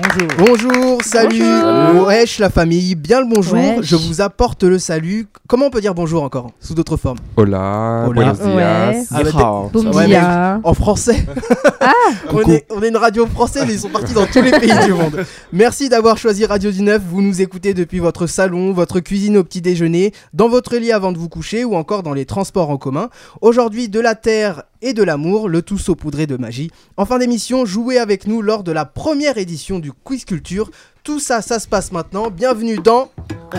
Bonjour. 0.00 0.28
Bonjour, 0.38 1.02
salut, 1.02 1.42
Bonjour. 1.42 2.06
wesh 2.06 2.38
la 2.38 2.50
famille, 2.50 2.94
bien 2.94 3.20
le 3.20 3.26
bonjour, 3.28 3.54
Wesh. 3.56 3.84
je 3.84 3.96
vous 3.96 4.20
apporte 4.20 4.62
le 4.64 4.78
salut. 4.78 5.26
Comment 5.48 5.66
on 5.66 5.70
peut 5.70 5.80
dire 5.80 5.94
bonjour 5.94 6.22
encore 6.22 6.50
Sous 6.60 6.74
d'autres 6.74 6.96
formes 6.96 7.18
Hola, 7.36 8.04
Hola. 8.06 8.32
buenos 8.32 8.54
Ouais. 8.56 9.02
Ah, 9.10 9.22
bah. 9.24 9.68
Boum 9.72 9.88
Ouais, 9.94 10.06
dia. 10.06 10.60
En 10.62 10.74
français 10.74 11.24
Ah. 11.80 11.92
on, 12.32 12.40
est, 12.50 12.66
on 12.70 12.82
est 12.82 12.88
une 12.88 12.96
radio 12.96 13.26
française 13.26 13.64
et 13.68 13.72
ils 13.72 13.78
sont 13.80 13.88
partis 13.88 14.12
dans 14.14 14.26
tous 14.26 14.42
les 14.42 14.50
pays 14.52 14.72
du 14.86 14.92
monde. 14.92 15.24
Merci 15.52 15.88
d'avoir 15.88 16.16
choisi 16.18 16.44
Radio 16.46 16.70
du 16.70 16.82
Neuf. 16.82 17.02
Vous 17.08 17.22
nous 17.22 17.40
écoutez 17.40 17.74
depuis 17.74 17.98
votre 17.98 18.26
salon, 18.26 18.72
votre 18.72 19.00
cuisine 19.00 19.36
au 19.36 19.44
petit 19.44 19.60
déjeuner, 19.60 20.12
dans 20.32 20.48
votre 20.48 20.76
lit 20.76 20.92
avant 20.92 21.12
de 21.12 21.18
vous 21.18 21.28
coucher 21.28 21.64
ou 21.64 21.74
encore 21.76 22.02
dans 22.02 22.14
les 22.14 22.24
transports 22.26 22.70
en 22.70 22.76
commun. 22.78 23.08
Aujourd'hui, 23.40 23.88
de 23.88 24.00
la 24.00 24.14
terre 24.14 24.62
et 24.82 24.92
de 24.92 25.02
l'amour, 25.02 25.48
le 25.48 25.62
tout 25.62 25.78
saupoudré 25.78 26.26
de 26.26 26.36
magie. 26.36 26.70
En 26.96 27.04
fin 27.04 27.18
d'émission, 27.18 27.64
jouez 27.64 27.98
avec 27.98 28.26
nous 28.26 28.42
lors 28.42 28.62
de 28.62 28.72
la 28.72 28.84
première 28.84 29.38
édition 29.38 29.78
du 29.78 29.92
Quiz 29.92 30.24
Culture. 30.24 30.70
Tout 31.02 31.20
ça, 31.20 31.42
ça 31.42 31.58
se 31.58 31.68
passe 31.68 31.92
maintenant. 31.92 32.30
Bienvenue 32.30 32.78
dans. 32.78 33.10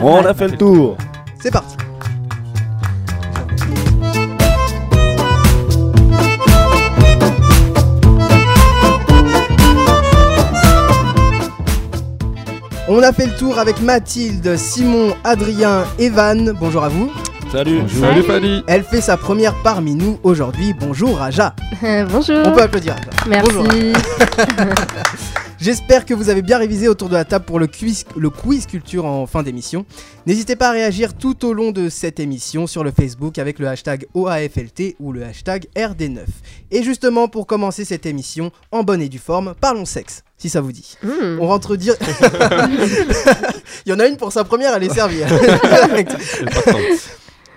On 0.01 0.17
a 0.17 0.33
fait 0.33 0.47
le 0.47 0.57
tour. 0.57 0.97
C'est 1.41 1.51
parti. 1.51 1.75
On 12.91 13.03
a 13.03 13.13
fait 13.13 13.27
le 13.27 13.35
tour 13.35 13.59
avec 13.59 13.81
Mathilde, 13.81 14.57
Simon, 14.57 15.15
Adrien, 15.23 15.83
Evan. 15.99 16.53
Bonjour 16.59 16.83
à 16.83 16.89
vous. 16.89 17.11
Salut. 17.51 17.81
Salut 17.89 18.21
Fanny. 18.23 18.63
Elle 18.67 18.83
fait 18.83 19.01
sa 19.01 19.17
première 19.17 19.55
parmi 19.63 19.95
nous 19.95 20.19
aujourd'hui. 20.21 20.73
Bonjour 20.73 21.17
Raja. 21.17 21.55
Bonjour. 21.81 22.37
On 22.45 22.51
peut 22.51 22.61
applaudir 22.61 22.93
Raja. 22.93 23.09
Merci. 23.27 23.51
Bonjour. 23.51 23.67
J'espère 25.59 26.05
que 26.05 26.13
vous 26.13 26.29
avez 26.29 26.43
bien 26.43 26.59
révisé 26.59 26.87
autour 26.87 27.09
de 27.09 27.15
la 27.15 27.25
table 27.25 27.45
pour 27.45 27.59
le 27.59 27.65
quiz, 27.65 28.05
le 28.15 28.29
quiz 28.29 28.67
culture 28.67 29.05
en 29.05 29.25
fin 29.25 29.41
d'émission. 29.41 29.85
N'hésitez 30.27 30.55
pas 30.55 30.69
à 30.69 30.71
réagir 30.71 31.15
tout 31.15 31.43
au 31.43 31.53
long 31.53 31.71
de 31.71 31.89
cette 31.89 32.19
émission 32.19 32.67
sur 32.67 32.83
le 32.83 32.91
Facebook 32.91 33.39
avec 33.39 33.57
le 33.57 33.67
hashtag 33.67 34.05
OAFLT 34.13 34.95
ou 34.99 35.11
le 35.11 35.23
hashtag 35.23 35.65
RD9. 35.75 36.19
Et 36.69 36.83
justement, 36.83 37.27
pour 37.27 37.47
commencer 37.47 37.83
cette 37.83 38.05
émission 38.05 38.51
en 38.71 38.83
bonne 38.83 39.01
et 39.01 39.09
due 39.09 39.17
forme, 39.17 39.55
parlons 39.59 39.85
sexe, 39.85 40.23
si 40.37 40.49
ça 40.49 40.61
vous 40.61 40.71
dit. 40.71 40.95
Hmm. 41.03 41.39
On 41.41 41.47
rentre 41.47 41.75
dire. 41.75 41.95
Il 43.85 43.89
y 43.89 43.93
en 43.93 43.99
a 43.99 44.07
une 44.07 44.17
pour 44.17 44.31
sa 44.31 44.43
première, 44.43 44.75
elle 44.75 44.83
est 44.83 44.93
servie. 44.93 45.23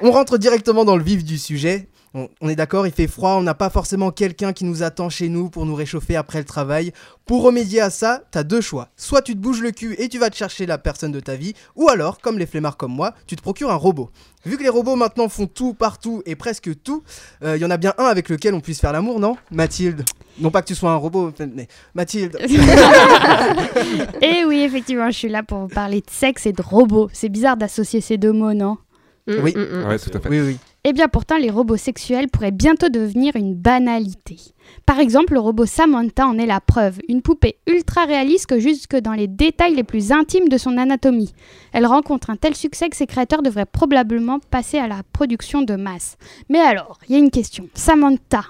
On 0.04 0.10
rentre 0.10 0.36
directement 0.36 0.84
dans 0.84 0.96
le 0.96 1.04
vif 1.04 1.22
du 1.22 1.38
sujet. 1.38 1.88
On, 2.12 2.48
est 2.48 2.56
d'accord, 2.56 2.88
il 2.88 2.92
fait 2.92 3.06
froid, 3.06 3.36
on 3.36 3.42
n'a 3.42 3.54
pas 3.54 3.70
forcément 3.70 4.10
quelqu'un 4.10 4.52
qui 4.52 4.64
nous 4.64 4.82
attend 4.82 5.08
chez 5.08 5.28
nous 5.28 5.48
pour 5.48 5.64
nous 5.64 5.76
réchauffer 5.76 6.16
après 6.16 6.40
le 6.40 6.44
travail. 6.44 6.92
Pour 7.24 7.44
remédier 7.44 7.80
à 7.80 7.88
ça, 7.88 8.24
t'as 8.32 8.42
deux 8.42 8.60
choix. 8.60 8.88
Soit 8.96 9.22
tu 9.22 9.34
te 9.34 9.38
bouges 9.38 9.62
le 9.62 9.70
cul 9.70 9.94
et 9.98 10.08
tu 10.08 10.18
vas 10.18 10.28
te 10.28 10.34
chercher 10.34 10.66
la 10.66 10.76
personne 10.76 11.12
de 11.12 11.20
ta 11.20 11.36
vie, 11.36 11.54
ou 11.76 11.88
alors, 11.88 12.18
comme 12.18 12.36
les 12.36 12.46
flemmards 12.46 12.76
comme 12.76 12.92
moi, 12.92 13.14
tu 13.28 13.36
te 13.36 13.42
procures 13.42 13.70
un 13.70 13.76
robot. 13.76 14.10
Vu 14.44 14.58
que 14.58 14.64
les 14.64 14.68
robots 14.68 14.96
maintenant 14.96 15.28
font 15.28 15.46
tout, 15.46 15.72
partout 15.72 16.20
et 16.26 16.34
presque 16.34 16.82
tout, 16.82 17.04
il 17.42 17.58
y 17.58 17.64
en 17.64 17.70
a 17.70 17.76
bien 17.76 17.94
un 17.96 18.06
avec 18.06 18.28
lequel 18.28 18.54
on 18.54 18.60
puisse 18.60 18.80
faire 18.80 18.92
l'amour, 18.92 19.20
non? 19.20 19.36
Mathilde 19.52 20.04
Non 20.40 20.50
pas 20.50 20.62
que 20.62 20.66
tu 20.66 20.74
sois 20.74 20.90
un 20.90 20.96
robot, 20.96 21.32
mais 21.54 21.68
Mathilde. 21.94 22.36
Et 24.20 24.44
oui, 24.44 24.62
effectivement, 24.62 25.10
je 25.10 25.16
suis 25.16 25.28
là 25.28 25.44
pour 25.44 25.60
vous 25.60 25.68
parler 25.68 26.00
de 26.00 26.10
sexe 26.10 26.44
et 26.46 26.52
de 26.52 26.60
robots. 26.60 27.08
C'est 27.12 27.28
bizarre 27.28 27.56
d'associer 27.56 28.00
ces 28.00 28.18
deux 28.18 28.32
mots, 28.32 28.52
non? 28.52 28.78
Oui. 29.26 29.54
Ouais, 29.56 29.98
tout 29.98 30.10
à 30.14 30.20
fait. 30.20 30.28
Oui, 30.28 30.40
oui. 30.40 30.56
Eh 30.84 30.92
bien, 30.92 31.06
pourtant, 31.06 31.36
les 31.36 31.50
robots 31.50 31.76
sexuels 31.76 32.28
pourraient 32.28 32.50
bientôt 32.50 32.88
devenir 32.88 33.36
une 33.36 33.54
banalité. 33.54 34.36
Par 34.84 34.98
exemple, 34.98 35.34
le 35.34 35.38
robot 35.38 35.64
Samantha 35.64 36.26
en 36.26 36.38
est 36.38 36.46
la 36.46 36.60
preuve. 36.60 36.98
Une 37.08 37.22
poupée 37.22 37.56
ultra 37.68 38.04
réaliste 38.04 38.58
jusque 38.58 38.96
dans 38.96 39.12
les 39.12 39.28
détails 39.28 39.76
les 39.76 39.84
plus 39.84 40.10
intimes 40.10 40.48
de 40.48 40.58
son 40.58 40.76
anatomie. 40.78 41.32
Elle 41.72 41.86
rencontre 41.86 42.30
un 42.30 42.36
tel 42.36 42.56
succès 42.56 42.88
que 42.88 42.96
ses 42.96 43.06
créateurs 43.06 43.42
devraient 43.42 43.64
probablement 43.64 44.40
passer 44.50 44.78
à 44.78 44.88
la 44.88 45.02
production 45.12 45.62
de 45.62 45.76
masse. 45.76 46.16
Mais 46.48 46.58
alors, 46.58 46.98
il 47.08 47.12
y 47.12 47.16
a 47.16 47.20
une 47.20 47.30
question. 47.30 47.68
Samantha, 47.74 48.42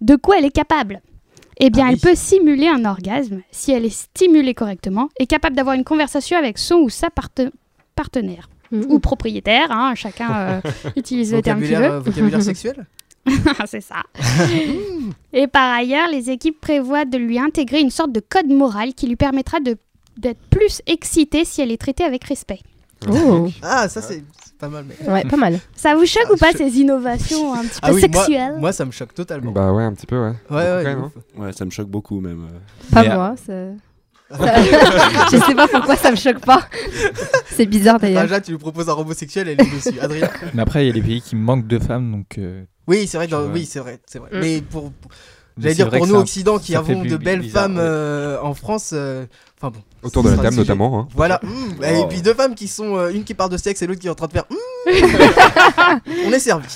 de 0.00 0.14
quoi 0.14 0.38
elle 0.38 0.44
est 0.44 0.50
capable? 0.54 1.00
Eh 1.58 1.70
bien, 1.70 1.86
Ah 1.86 1.88
elle 1.90 1.96
oui. 1.96 2.00
peut 2.02 2.14
simuler 2.14 2.68
un 2.68 2.84
orgasme 2.84 3.40
si 3.50 3.72
elle 3.72 3.84
est 3.84 3.90
stimulée 3.90 4.54
correctement 4.54 5.08
et 5.18 5.26
capable 5.26 5.56
d'avoir 5.56 5.74
une 5.74 5.84
conversation 5.84 6.38
avec 6.38 6.56
son 6.56 6.76
ou 6.76 6.88
sa 6.88 7.10
parte- 7.10 7.42
partenaire 7.96 8.48
Hmm. 8.72 8.82
ou 8.88 8.98
propriétaire. 9.00 9.68
hein, 9.70 9.94
chacun 9.96 10.32
euh, 10.32 10.60
utilise 10.96 11.32
le 11.32 11.42
terme 11.42 11.60
qu'il 11.62 11.76
veut. 11.76 11.84
euh, 11.84 12.00
vocabulaire 12.00 12.42
sexuel 12.42 12.86
C'est 13.66 13.80
ça. 13.82 14.02
Et 15.32 15.46
par 15.46 15.72
ailleurs, 15.74 16.08
les 16.10 16.30
équipes 16.30 16.60
prévoient 16.60 17.04
de 17.04 17.18
lui 17.18 17.38
intégrer 17.38 17.80
une 17.80 17.90
sorte 17.90 18.12
de 18.12 18.20
code 18.20 18.48
moral 18.48 18.94
qui 18.94 19.06
lui 19.06 19.16
permettra 19.16 19.60
de 19.60 19.76
d'être 20.16 20.40
plus 20.50 20.82
excitée 20.86 21.44
si 21.44 21.62
elle 21.62 21.70
est 21.70 21.80
traitée 21.80 22.04
avec 22.04 22.24
respect. 22.24 22.60
Oh. 23.08 23.48
Ah, 23.62 23.88
ça 23.88 24.02
c'est 24.02 24.22
pas 24.58 24.68
mal. 24.68 24.84
Mais... 24.86 25.10
Ouais, 25.10 25.24
pas 25.24 25.36
mal. 25.38 25.58
Ça 25.74 25.94
vous 25.94 26.04
choque 26.04 26.26
Ah, 26.28 26.32
ou 26.34 26.36
pas 26.36 26.50
je- 26.52 26.58
ces 26.58 26.78
innovations 26.80 27.54
un 27.54 27.62
petit 27.62 27.80
peu 27.80 27.86
Ah 27.88 27.92
oui, 27.92 28.00
moi, 28.00 28.00
sexuelles 28.24 28.54
moi 28.58 28.72
ça 28.72 28.84
me 28.84 28.90
choque 28.90 29.14
totalement. 29.14 29.52
Bah 29.52 29.72
ouais, 29.72 29.84
un 29.84 29.94
petit 29.94 30.06
peu, 30.06 30.16
ouais. 30.22 30.34
ouais, 30.50 30.56
ouais, 30.84 30.94
non 30.94 31.06
ouf. 31.06 31.12
Ouais, 31.38 31.52
ça 31.52 31.64
me 31.64 31.70
choque 31.70 31.88
beaucoup 31.88 32.20
même. 32.20 32.44
euh. 32.52 32.58
Pas 32.92 33.02
Mais, 33.02 33.14
moi. 33.14 33.34
ça- 33.46 33.52
je 35.32 35.36
sais 35.44 35.54
pas 35.54 35.66
pourquoi 35.68 35.96
ça 35.96 36.10
me 36.10 36.16
choque 36.16 36.40
pas. 36.40 36.62
C'est 37.50 37.66
bizarre 37.66 37.98
d'ailleurs. 37.98 38.22
Raja, 38.22 38.40
tu 38.40 38.52
lui 38.52 38.58
proposes 38.58 38.88
un 38.88 38.92
robot 38.92 39.12
sexuel, 39.14 39.48
elle 39.48 39.60
est 39.60 39.70
dessus. 39.74 39.98
Adrien 40.00 40.28
Mais 40.54 40.62
après, 40.62 40.84
il 40.84 40.86
y 40.88 40.90
a 40.90 40.94
des 40.94 41.02
pays 41.02 41.20
qui 41.20 41.34
manquent 41.36 41.66
de 41.66 41.78
femmes, 41.78 42.12
donc. 42.12 42.38
euh, 42.38 42.62
Oui, 42.86 43.06
c'est 43.08 43.16
vrai, 43.18 43.26
dans- 43.26 43.38
Tu 43.38 43.44
vois. 43.44 43.52
oui, 43.54 43.66
c'est 43.66 43.80
vrai, 43.80 43.98
c'est 44.06 44.18
vrai. 44.18 44.30
Mm. 44.32 44.38
Mais 44.40 44.60
pour, 44.62 44.92
pour- 44.92 45.10
mais 45.56 45.64
j'allais 45.64 45.74
c'est 45.74 45.76
dire 45.76 45.86
vrai 45.88 45.98
pour 45.98 46.06
que 46.06 46.10
nous 46.12 46.16
ça- 46.16 46.22
Occident 46.22 46.58
qui 46.58 46.72
ça 46.72 46.82
fait 46.84 46.92
avons 46.92 47.04
de 47.04 47.16
belles 47.16 47.40
bizarre, 47.40 47.64
femmes 47.64 47.76
ouais. 47.76 47.82
euh, 47.82 48.40
en 48.40 48.54
France, 48.54 48.90
euh, 48.94 49.26
enfin 49.60 49.70
bon. 49.70 49.82
Autour 50.02 50.22
de 50.22 50.30
la 50.30 50.36
table 50.38 50.56
notamment. 50.56 51.00
hein. 51.00 51.08
Voilà. 51.14 51.40
mm, 51.42 51.84
Et 51.84 51.96
Oh. 51.98 52.06
puis 52.08 52.22
deux 52.22 52.32
femmes 52.34 52.54
qui 52.54 52.68
sont, 52.68 52.96
euh, 52.96 53.10
une 53.10 53.24
qui 53.24 53.34
parle 53.34 53.50
de 53.50 53.56
sexe 53.58 53.82
et 53.82 53.86
l'autre 53.86 54.00
qui 54.00 54.06
est 54.06 54.10
en 54.10 54.14
train 54.14 54.28
de 54.28 54.32
faire. 54.32 54.44
mm. 54.48 55.98
On 56.26 56.32
est 56.32 56.38
servi. 56.38 56.66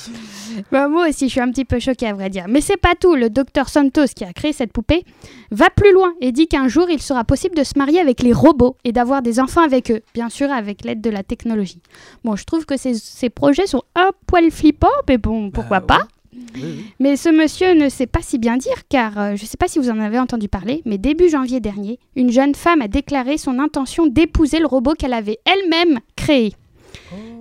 Bah, 0.73 0.89
moi 0.89 1.09
aussi, 1.09 1.27
je 1.27 1.33
suis 1.33 1.41
un 1.41 1.51
petit 1.51 1.65
peu 1.65 1.79
choquée 1.79 2.07
à 2.07 2.13
vrai 2.15 2.31
dire. 2.31 2.45
Mais 2.49 2.61
c'est 2.61 2.77
pas 2.77 2.95
tout. 2.99 3.15
Le 3.15 3.31
docteur 3.31 3.69
Santos, 3.69 4.07
qui 4.15 4.25
a 4.25 4.33
créé 4.33 4.53
cette 4.53 4.73
poupée, 4.73 5.05
va 5.51 5.71
plus 5.71 5.93
loin 5.93 6.13
et 6.21 6.33
dit 6.33 6.49
qu'un 6.49 6.69
jour, 6.69 6.87
il 6.91 7.01
sera 7.01 7.25
possible 7.25 7.57
de 7.57 7.65
se 7.65 7.79
marier 7.79 8.01
avec 8.01 8.23
les 8.23 8.33
robots 8.33 8.77
et 8.85 8.93
d'avoir 8.93 9.23
des 9.23 9.41
enfants 9.41 9.63
avec 9.63 9.91
eux, 9.91 10.01
bien 10.15 10.29
sûr 10.29 10.51
avec 10.51 10.85
l'aide 10.85 11.01
de 11.01 11.11
la 11.11 11.23
technologie. 11.23 11.81
Bon, 12.25 12.37
je 12.37 12.45
trouve 12.45 12.65
que 12.67 12.77
ces, 12.77 12.95
ces 12.95 13.31
projets 13.31 13.67
sont 13.67 13.83
un 13.95 14.11
poil 14.27 14.51
flippants, 14.51 14.89
mais 15.09 15.19
bon, 15.19 15.51
pourquoi 15.51 15.81
Bah, 15.81 15.99
pas 15.99 16.09
Oui, 16.35 16.47
oui. 16.57 16.85
Mais 17.01 17.17
ce 17.17 17.29
monsieur 17.29 17.75
ne 17.75 17.89
sait 17.89 18.07
pas 18.07 18.21
si 18.23 18.39
bien 18.39 18.57
dire, 18.57 18.89
car 18.89 19.19
euh, 19.19 19.37
je 19.37 19.43
ne 19.43 19.47
sais 19.47 19.57
pas 19.57 19.69
si 19.69 19.79
vous 19.79 19.91
en 19.91 20.01
avez 20.01 20.19
entendu 20.19 20.49
parler, 20.49 20.83
mais 20.85 20.99
début 20.99 21.29
janvier 21.29 21.61
dernier, 21.61 21.99
une 22.17 22.31
jeune 22.31 22.55
femme 22.55 22.83
a 22.83 22.89
déclaré 22.89 23.39
son 23.39 23.59
intention 23.59 24.07
d'épouser 24.07 24.59
le 24.59 24.67
robot 24.67 24.95
qu'elle 24.99 25.15
avait 25.15 25.39
elle-même 25.45 26.01
créé. 26.17 26.55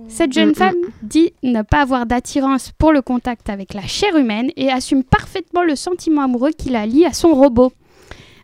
Cette 0.08 0.32
jeune 0.32 0.48
Mm, 0.48 0.52
mm. 0.52 0.54
femme 0.54 0.76
dit 1.02 1.32
ne 1.42 1.62
pas 1.62 1.82
avoir 1.82 2.06
d'attirance 2.06 2.72
pour 2.78 2.92
le 2.92 3.02
contact 3.02 3.48
avec 3.48 3.74
la 3.74 3.82
chair 3.82 4.16
humaine 4.16 4.50
et 4.56 4.70
assume 4.70 5.02
parfaitement 5.02 5.62
le 5.62 5.76
sentiment 5.76 6.22
amoureux 6.22 6.52
qui 6.56 6.70
la 6.70 6.86
lie 6.86 7.04
à 7.04 7.12
son 7.12 7.34
robot. 7.34 7.72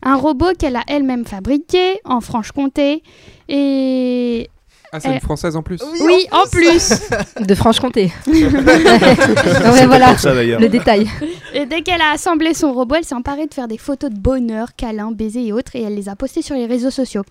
Un 0.02 0.16
robot 0.16 0.52
qu'elle 0.58 0.76
a 0.76 0.84
elle-même 0.86 1.24
fabriqué 1.24 2.00
en 2.04 2.20
Franche-Comté 2.20 3.02
et... 3.48 4.48
Ah, 4.92 4.98
c'est 5.00 5.08
Eh. 5.10 5.14
une 5.14 5.20
française 5.20 5.54
en 5.56 5.62
plus 5.62 5.80
Oui, 6.04 6.26
en 6.32 6.48
plus 6.50 6.92
De 7.46 7.54
Franche-Comté. 7.54 8.12
Non, 8.26 9.72
mais 9.74 9.86
voilà, 9.86 10.16
Ça 10.18 10.34
d'ailleurs. 10.34 10.60
le 10.60 10.68
détail. 10.68 11.06
Et 11.54 11.66
dès 11.66 11.82
qu'elle 11.82 12.00
a 12.00 12.12
assemblé 12.12 12.54
son 12.54 12.72
robot, 12.72 12.96
elle 12.96 13.04
s'est 13.04 13.14
emparée 13.14 13.46
de 13.46 13.54
faire 13.54 13.68
des 13.68 13.78
photos 13.78 14.10
de 14.10 14.18
bonheur, 14.18 14.74
câlins, 14.76 15.12
baisers 15.12 15.46
et 15.46 15.52
autres, 15.52 15.74
et 15.76 15.82
elle 15.82 15.94
les 15.94 16.08
a 16.08 16.16
postées 16.16 16.42
sur 16.42 16.54
les 16.56 16.66
réseaux 16.66 16.90
sociaux. 16.90 17.22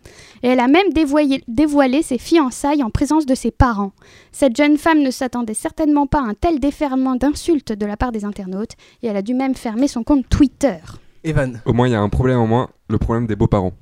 Et 0.43 0.47
elle 0.49 0.59
a 0.59 0.67
même 0.67 0.91
dévoyé- 0.93 1.43
dévoilé 1.47 2.01
ses 2.01 2.17
fiançailles 2.17 2.83
en 2.83 2.89
présence 2.89 3.25
de 3.25 3.35
ses 3.35 3.51
parents. 3.51 3.91
Cette 4.31 4.55
jeune 4.55 4.77
femme 4.77 4.99
ne 5.01 5.11
s'attendait 5.11 5.53
certainement 5.53 6.07
pas 6.07 6.19
à 6.19 6.23
un 6.29 6.33
tel 6.33 6.59
déferlement 6.59 7.15
d'insultes 7.15 7.71
de 7.73 7.85
la 7.85 7.97
part 7.97 8.11
des 8.11 8.25
internautes, 8.25 8.73
et 9.03 9.07
elle 9.07 9.17
a 9.17 9.21
dû 9.21 9.33
même 9.33 9.55
fermer 9.55 9.87
son 9.87 10.03
compte 10.03 10.27
Twitter. 10.29 10.77
Evan. 11.23 11.61
Au 11.65 11.73
moins, 11.73 11.87
il 11.87 11.91
y 11.91 11.95
a 11.95 12.01
un 12.01 12.09
problème 12.09 12.39
en 12.39 12.47
moins, 12.47 12.69
le 12.89 12.97
problème 12.97 13.27
des 13.27 13.35
beaux-parents. 13.35 13.73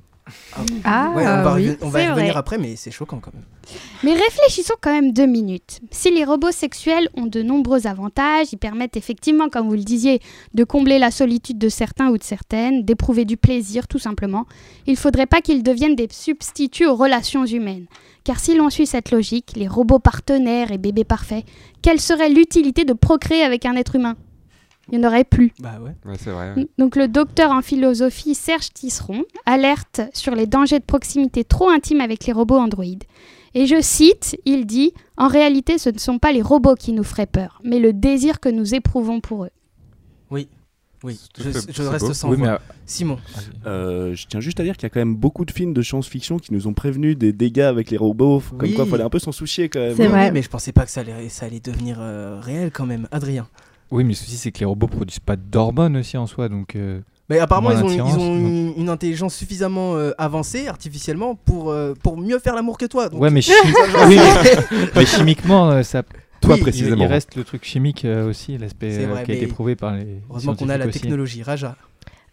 Ah, 0.84 1.10
ouais, 1.14 1.22
on 1.26 1.42
va, 1.42 1.54
oui. 1.54 1.68
revi- 1.68 1.76
on 1.82 1.88
va 1.88 2.02
y 2.02 2.08
revenir 2.08 2.32
vrai. 2.32 2.38
après, 2.38 2.58
mais 2.58 2.76
c'est 2.76 2.90
choquant 2.90 3.18
quand 3.20 3.32
même. 3.34 3.44
Mais 4.02 4.12
réfléchissons 4.14 4.74
quand 4.80 4.92
même 4.92 5.12
deux 5.12 5.26
minutes. 5.26 5.80
Si 5.90 6.10
les 6.10 6.24
robots 6.24 6.50
sexuels 6.52 7.08
ont 7.16 7.26
de 7.26 7.42
nombreux 7.42 7.86
avantages, 7.86 8.46
ils 8.52 8.56
permettent 8.58 8.96
effectivement, 8.96 9.48
comme 9.48 9.68
vous 9.68 9.74
le 9.74 9.82
disiez, 9.84 10.20
de 10.54 10.64
combler 10.64 10.98
la 10.98 11.10
solitude 11.10 11.58
de 11.58 11.68
certains 11.68 12.08
ou 12.08 12.16
de 12.18 12.22
certaines, 12.22 12.84
d'éprouver 12.84 13.24
du 13.24 13.36
plaisir 13.36 13.86
tout 13.88 13.98
simplement, 13.98 14.46
il 14.86 14.92
ne 14.92 14.96
faudrait 14.98 15.26
pas 15.26 15.40
qu'ils 15.40 15.62
deviennent 15.62 15.96
des 15.96 16.08
substituts 16.10 16.86
aux 16.86 16.96
relations 16.96 17.44
humaines. 17.44 17.86
Car 18.24 18.38
si 18.40 18.54
l'on 18.54 18.70
suit 18.70 18.86
cette 18.86 19.10
logique, 19.10 19.52
les 19.56 19.68
robots 19.68 19.98
partenaires 19.98 20.72
et 20.72 20.78
bébés 20.78 21.04
parfaits, 21.04 21.44
quelle 21.82 22.00
serait 22.00 22.28
l'utilité 22.30 22.84
de 22.84 22.92
procréer 22.92 23.42
avec 23.42 23.64
un 23.66 23.74
être 23.76 23.94
humain? 23.96 24.16
Il 24.90 24.98
n'y 24.98 25.04
en 25.04 25.08
aurait 25.08 25.24
plus. 25.24 25.52
Bah 25.60 25.78
ouais. 25.82 25.94
Ouais, 26.04 26.16
c'est 26.18 26.30
vrai. 26.30 26.54
ouais. 26.56 26.66
Donc 26.78 26.96
le 26.96 27.08
docteur 27.08 27.50
en 27.50 27.62
philosophie 27.62 28.34
Serge 28.34 28.70
Tisseron 28.72 29.24
alerte 29.46 30.00
sur 30.14 30.34
les 30.34 30.46
dangers 30.46 30.78
de 30.78 30.84
proximité 30.84 31.44
trop 31.44 31.68
intime 31.68 32.00
avec 32.00 32.26
les 32.26 32.32
robots 32.32 32.58
Android. 32.58 32.84
Et 33.54 33.66
je 33.66 33.80
cite, 33.80 34.36
il 34.44 34.66
dit 34.66 34.92
En 35.16 35.28
réalité, 35.28 35.78
ce 35.78 35.90
ne 35.90 35.98
sont 35.98 36.18
pas 36.18 36.32
les 36.32 36.42
robots 36.42 36.74
qui 36.74 36.92
nous 36.92 37.04
feraient 37.04 37.26
peur, 37.26 37.60
mais 37.64 37.78
le 37.80 37.92
désir 37.92 38.40
que 38.40 38.48
nous 38.48 38.74
éprouvons 38.74 39.20
pour 39.20 39.44
eux. 39.44 39.50
Oui, 41.04 41.16
Tout 41.32 41.42
je, 41.44 41.82
reste 41.84 42.12
sans 42.12 42.28
Oui, 42.28 42.36
voix. 42.38 42.48
euh, 42.48 42.58
Simon. 42.84 43.18
Euh, 43.66 44.16
je 44.16 44.26
tiens 44.26 44.40
juste 44.40 44.58
à 44.58 44.64
dire 44.64 44.76
qu'il 44.76 44.82
y 44.82 44.86
a 44.86 44.90
quand 44.90 44.98
même 44.98 45.14
beaucoup 45.14 45.44
de 45.44 45.52
films 45.52 45.72
de 45.72 45.80
science-fiction 45.80 46.38
qui 46.40 46.52
nous 46.52 46.66
ont 46.66 46.74
prévenus 46.74 47.16
des 47.16 47.32
dégâts 47.32 47.60
avec 47.60 47.92
les 47.92 47.96
robots. 47.96 48.42
Comme 48.50 48.68
Oui. 48.68 48.74
quoi, 48.74 48.84
fallait 48.84 49.04
un 49.04 49.08
peu 49.08 49.20
s'en 49.20 49.30
soucier 49.30 49.68
quand 49.68 49.78
même. 49.78 49.94
C'est 49.94 50.02
Oui, 50.02 50.08
vrai. 50.08 50.24
oui, 50.26 50.30
mais 50.32 50.42
je 50.42 50.48
pensais 50.50 50.72
pas 50.72 50.84
que 50.84 50.90
ça 50.90 51.02
allait, 51.02 51.28
ça 51.28 51.46
allait 51.46 51.60
devenir 51.60 51.98
euh, 52.00 52.40
réel 52.40 52.72
quand 52.72 52.84
même. 52.84 53.06
Adrien. 53.12 53.46
Oui, 53.90 54.04
mais 54.04 54.10
le 54.10 54.14
souci 54.14 54.36
c'est 54.36 54.52
que 54.52 54.58
les 54.60 54.66
robots 54.66 54.86
produisent 54.86 55.18
pas 55.20 55.36
d'hormones 55.36 55.96
aussi 55.96 56.16
en 56.16 56.26
soi, 56.26 56.48
donc. 56.48 56.76
euh, 56.76 57.00
Mais 57.30 57.38
apparemment, 57.38 57.70
ils 57.70 57.82
ont, 57.84 57.88
ils 57.88 58.20
une, 58.20 58.72
une 58.76 58.88
intelligence 58.88 59.34
suffisamment 59.34 59.96
euh, 59.96 60.12
avancée 60.18 60.66
artificiellement 60.68 61.34
pour, 61.34 61.70
euh, 61.70 61.94
pour 62.02 62.16
mieux 62.18 62.38
faire 62.38 62.54
l'amour 62.54 62.78
que 62.78 62.86
toi. 62.86 63.08
Donc, 63.08 63.20
Ouais, 63.20 63.30
mais, 63.30 63.40
chi- 63.42 63.52
oui, 64.06 64.16
mais- 64.94 65.06
chimiquement, 65.06 65.70
euh, 65.70 65.82
ça. 65.82 66.02
Toi 66.40 66.54
Oui, 66.54 66.60
précisément. 66.60 66.96
il 67.02 67.06
reste 67.06 67.34
le 67.34 67.42
truc 67.44 67.64
chimique 67.64 68.04
euh, 68.04 68.28
aussi, 68.30 68.56
l'aspect 68.58 69.04
euh, 69.04 69.22
qui 69.24 69.32
a 69.32 69.34
été 69.34 69.46
prouvé 69.48 69.74
par 69.74 69.94
les. 69.96 70.20
Heureusement 70.30 70.54
qu'on 70.54 70.68
a 70.68 70.78
la 70.78 70.86
aussi. 70.86 71.00
technologie. 71.00 71.42
Raja. 71.42 71.74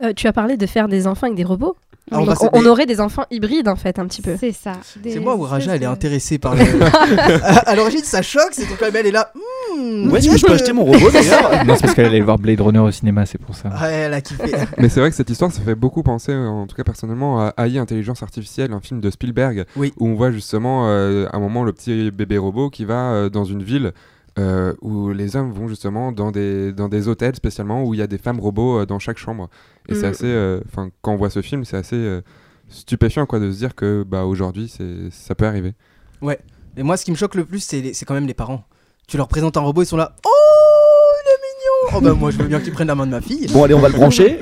Euh, 0.04 0.14
tu 0.14 0.28
as 0.28 0.34
parlé 0.34 0.58
de 0.58 0.66
faire 0.68 0.88
des 0.88 1.08
enfants 1.08 1.26
avec 1.28 1.38
des 1.38 1.44
robots? 1.44 1.76
Ah, 2.12 2.20
on 2.54 2.66
aurait 2.68 2.86
des 2.86 3.00
enfants 3.02 3.24
hybrides 3.32 3.68
en 3.68 3.76
fait, 3.76 3.98
un 3.98 4.06
petit 4.06 4.22
peu. 4.22 4.36
C'est 4.40 4.52
ça. 4.52 4.74
C'est 5.04 5.20
moi 5.20 5.36
ou 5.36 5.42
Raja, 5.42 5.76
elle 5.76 5.82
est 5.82 5.88
intéressée 5.88 6.38
par 6.38 6.54
le. 6.56 6.62
à 6.84 7.58
à 7.70 7.76
l'origine, 7.76 8.04
ça 8.04 8.22
choque, 8.22 8.50
c'est 8.52 8.66
quand 8.68 8.86
même 8.86 8.96
elle 8.96 9.08
est 9.08 9.12
là. 9.12 9.32
Où 9.78 10.16
est-ce 10.16 10.30
que 10.30 10.38
je 10.38 10.46
peux 10.46 10.54
acheter 10.54 10.72
mon 10.72 10.86
robot 10.86 11.10
d'ailleurs 11.14 11.66
Non, 11.66 11.74
c'est 11.76 11.82
parce 11.82 11.94
qu'elle 11.96 12.06
allait 12.06 12.22
voir 12.22 12.38
Blade 12.38 12.62
Runner 12.62 12.80
au 12.80 12.92
cinéma, 12.92 13.26
c'est 13.26 13.40
pour 13.40 13.56
ça. 13.56 13.70
Ouais, 13.70 13.92
elle 13.92 14.14
a 14.14 14.22
kiffé. 14.22 14.52
Mais 14.78 14.88
c'est 14.90 15.00
vrai 15.00 15.10
que 15.10 15.16
cette 15.16 15.30
histoire, 15.30 15.52
ça 15.52 15.62
fait 15.62 15.76
beaucoup 15.76 16.04
penser, 16.04 16.32
euh, 16.32 16.48
en 16.48 16.68
tout 16.68 16.76
cas 16.76 16.84
personnellement, 16.84 17.42
à 17.42 17.54
AI 17.68 17.80
Intelligence 17.80 18.22
Artificielle, 18.24 18.72
un 18.72 18.80
film 18.82 19.02
de 19.02 19.10
Spielberg, 19.10 19.66
Oui. 19.76 19.92
où 20.00 20.08
on 20.08 20.14
voit 20.16 20.32
justement 20.32 20.88
euh, 20.88 21.26
à 21.34 21.38
un 21.38 21.40
moment 21.40 21.64
le 21.64 21.74
petit 21.74 22.12
bébé 22.12 22.38
robot 22.38 22.70
qui 22.70 22.86
va 22.86 23.12
euh, 23.12 23.30
dans 23.30 23.46
une 23.46 23.64
ville 23.64 23.94
euh, 24.38 24.74
où 24.82 25.12
les 25.12 25.36
hommes 25.36 25.52
vont 25.52 25.68
justement 25.68 26.12
dans 26.12 26.32
des, 26.32 26.74
dans 26.74 26.90
des 26.90 27.08
hôtels 27.08 27.36
spécialement 27.36 27.84
où 27.86 27.94
il 27.94 28.00
y 28.00 28.04
a 28.04 28.08
des 28.08 28.18
femmes 28.18 28.40
robots 28.40 28.80
euh, 28.82 28.86
dans 28.86 29.00
chaque 29.00 29.18
chambre. 29.18 29.50
Et 29.88 29.96
c'est 29.96 30.08
Mm. 30.08 30.12
assez, 30.12 30.26
euh, 30.26 30.60
enfin, 30.68 30.90
quand 31.02 31.14
on 31.14 31.18
voit 31.18 31.30
ce 31.30 31.42
film, 31.42 31.64
c'est 31.66 31.78
assez 31.78 31.96
euh, 31.96 32.22
stupéfiant 32.70 33.26
quoi 33.26 33.40
de 33.40 33.52
se 33.52 33.58
dire 33.58 33.76
que 33.76 34.04
bah 34.04 34.26
aujourd'hui 34.26 34.68
c'est 34.68 35.10
ça 35.12 35.36
peut 35.36 35.46
arriver. 35.46 35.74
Et 36.78 36.84
moi, 36.84 36.98
ce 36.98 37.06
qui 37.06 37.12
me 37.12 37.16
choque 37.16 37.36
le 37.36 37.46
plus, 37.46 37.60
c'est 37.64 38.06
quand 38.06 38.14
même 38.16 38.28
les 38.28 38.34
parents. 38.34 38.66
Tu 39.08 39.16
leur 39.18 39.28
présentes 39.30 39.56
un 39.56 39.62
robot, 39.62 39.84
ils 39.84 39.86
sont 39.86 39.96
là. 39.98 40.16
Oh. 40.26 40.30
Oh 41.94 42.02
bah 42.02 42.14
moi, 42.14 42.30
je 42.32 42.38
veux 42.38 42.48
bien 42.48 42.60
qu'ils 42.60 42.74
prennent 42.74 42.88
la 42.88 42.96
main 42.96 43.06
de 43.06 43.12
ma 43.12 43.22
fille. 43.22 43.48
Bon, 43.54 43.64
allez, 43.64 43.74
on 43.74 43.80
va 43.80 43.88
le 43.90 43.94
brancher. 43.96 44.38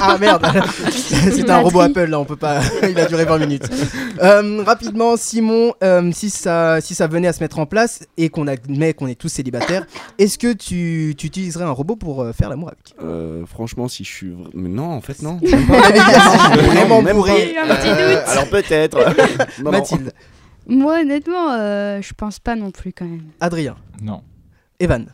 ah 0.00 0.16
merde, 0.18 0.46
c'est 0.90 1.48
un 1.50 1.58
robot 1.58 1.80
Apple 1.80 2.04
là, 2.06 2.18
on 2.20 2.24
peut 2.24 2.36
pas. 2.36 2.60
Il 2.88 2.98
a 2.98 3.06
duré 3.06 3.24
20 3.24 3.38
minutes. 3.38 3.68
Euh, 4.22 4.62
rapidement, 4.64 5.16
Simon, 5.16 5.74
euh, 5.82 6.10
si 6.12 6.30
ça, 6.30 6.80
si 6.80 6.94
ça 6.94 7.06
venait 7.08 7.28
à 7.28 7.32
se 7.32 7.40
mettre 7.42 7.58
en 7.58 7.66
place 7.66 8.04
et 8.16 8.28
qu'on 8.30 8.46
admet 8.46 8.94
qu'on 8.94 9.06
est 9.06 9.14
tous 9.16 9.28
célibataires, 9.28 9.86
est-ce 10.18 10.38
que 10.38 10.52
tu, 10.52 11.14
tu 11.18 11.26
utiliserais 11.26 11.64
un 11.64 11.70
robot 11.72 11.96
pour 11.96 12.22
euh, 12.22 12.32
faire 12.32 12.48
l'amour 12.48 12.68
avec 12.68 12.94
Euh, 13.02 13.44
franchement, 13.46 13.88
si 13.88 14.04
je 14.04 14.10
suis. 14.10 14.32
Mais 14.54 14.68
non, 14.68 14.90
en 14.92 15.00
fait, 15.00 15.20
non. 15.22 15.40
Vraiment 15.42 17.02
même 17.02 17.16
bourré. 17.16 17.54
Alors 18.26 18.48
peut-être. 18.48 18.98
Mathilde, 19.62 20.12
Moi, 20.66 21.00
honnêtement, 21.00 21.50
euh, 21.52 22.00
je 22.00 22.12
pense 22.14 22.38
pas 22.38 22.54
non 22.56 22.70
plus 22.70 22.92
quand 22.92 23.04
même. 23.04 23.24
Adrien, 23.40 23.76
Non. 24.02 24.22
Evan. 24.80 25.06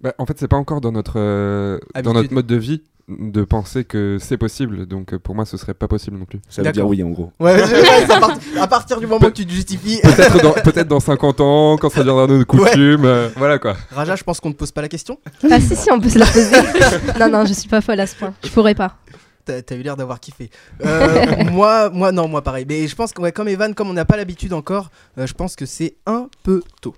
Bah, 0.00 0.14
en 0.18 0.26
fait, 0.26 0.34
c'est 0.38 0.48
pas 0.48 0.56
encore 0.56 0.80
dans 0.80 0.92
notre, 0.92 1.14
euh, 1.16 1.78
dans 2.04 2.12
notre 2.12 2.32
mode 2.32 2.46
de 2.46 2.56
vie 2.56 2.82
de 3.08 3.44
penser 3.44 3.84
que 3.84 4.18
c'est 4.20 4.36
possible. 4.36 4.84
Donc 4.86 5.14
euh, 5.14 5.18
pour 5.20 5.34
moi, 5.36 5.44
ce 5.44 5.56
serait 5.56 5.74
pas 5.74 5.86
possible 5.86 6.18
non 6.18 6.24
plus. 6.24 6.40
Ça 6.48 6.62
veut 6.62 6.72
dire 6.72 6.86
oui, 6.86 7.02
en 7.04 7.10
gros. 7.10 7.30
Ouais, 7.38 7.54
ouais, 7.54 7.62
à, 8.10 8.18
part- 8.20 8.38
à 8.60 8.66
partir 8.66 8.98
du 9.00 9.06
moment 9.06 9.20
que 9.28 9.32
tu 9.32 9.46
te 9.46 9.52
justifies. 9.52 10.00
Peut-être 10.02 10.84
dans, 10.88 10.96
dans 10.96 11.00
50 11.00 11.40
ans, 11.40 11.76
quand 11.78 11.88
ça 11.88 12.00
deviendra 12.00 12.26
nos 12.26 12.44
coutumes. 12.44 13.04
euh, 13.04 13.28
voilà 13.36 13.58
quoi. 13.60 13.76
Raja, 13.92 14.16
je 14.16 14.24
pense 14.24 14.40
qu'on 14.40 14.48
ne 14.48 14.54
pose 14.54 14.72
pas 14.72 14.82
la 14.82 14.88
question. 14.88 15.18
Ah 15.50 15.60
si 15.60 15.76
si, 15.76 15.90
on 15.92 16.00
peut 16.00 16.08
se 16.08 16.18
la 16.18 16.26
poser. 16.26 16.56
non 17.20 17.28
non, 17.30 17.44
je 17.46 17.52
suis 17.52 17.68
pas 17.68 17.80
folle 17.80 18.00
à 18.00 18.06
ce 18.08 18.16
point. 18.16 18.34
Je 18.44 18.50
pourrais 18.50 18.74
pas. 18.74 18.96
T'as 19.46 19.62
t'as 19.62 19.76
eu 19.76 19.82
l'air 19.82 19.96
d'avoir 19.96 20.18
kiffé. 20.18 20.50
Euh, 20.84 21.44
moi, 21.52 21.88
moi, 21.88 22.10
non, 22.10 22.26
moi 22.26 22.42
pareil. 22.42 22.66
Mais 22.68 22.88
je 22.88 22.96
pense 22.96 23.12
que, 23.12 23.22
ouais, 23.22 23.30
comme 23.30 23.46
Evan, 23.46 23.74
comme 23.74 23.88
on 23.88 23.92
n'a 23.92 24.04
pas 24.04 24.16
l'habitude 24.16 24.52
encore, 24.52 24.90
euh, 25.18 25.26
je 25.26 25.34
pense 25.34 25.54
que 25.54 25.66
c'est 25.66 25.94
un 26.04 26.28
peu 26.42 26.62
tôt. 26.82 26.94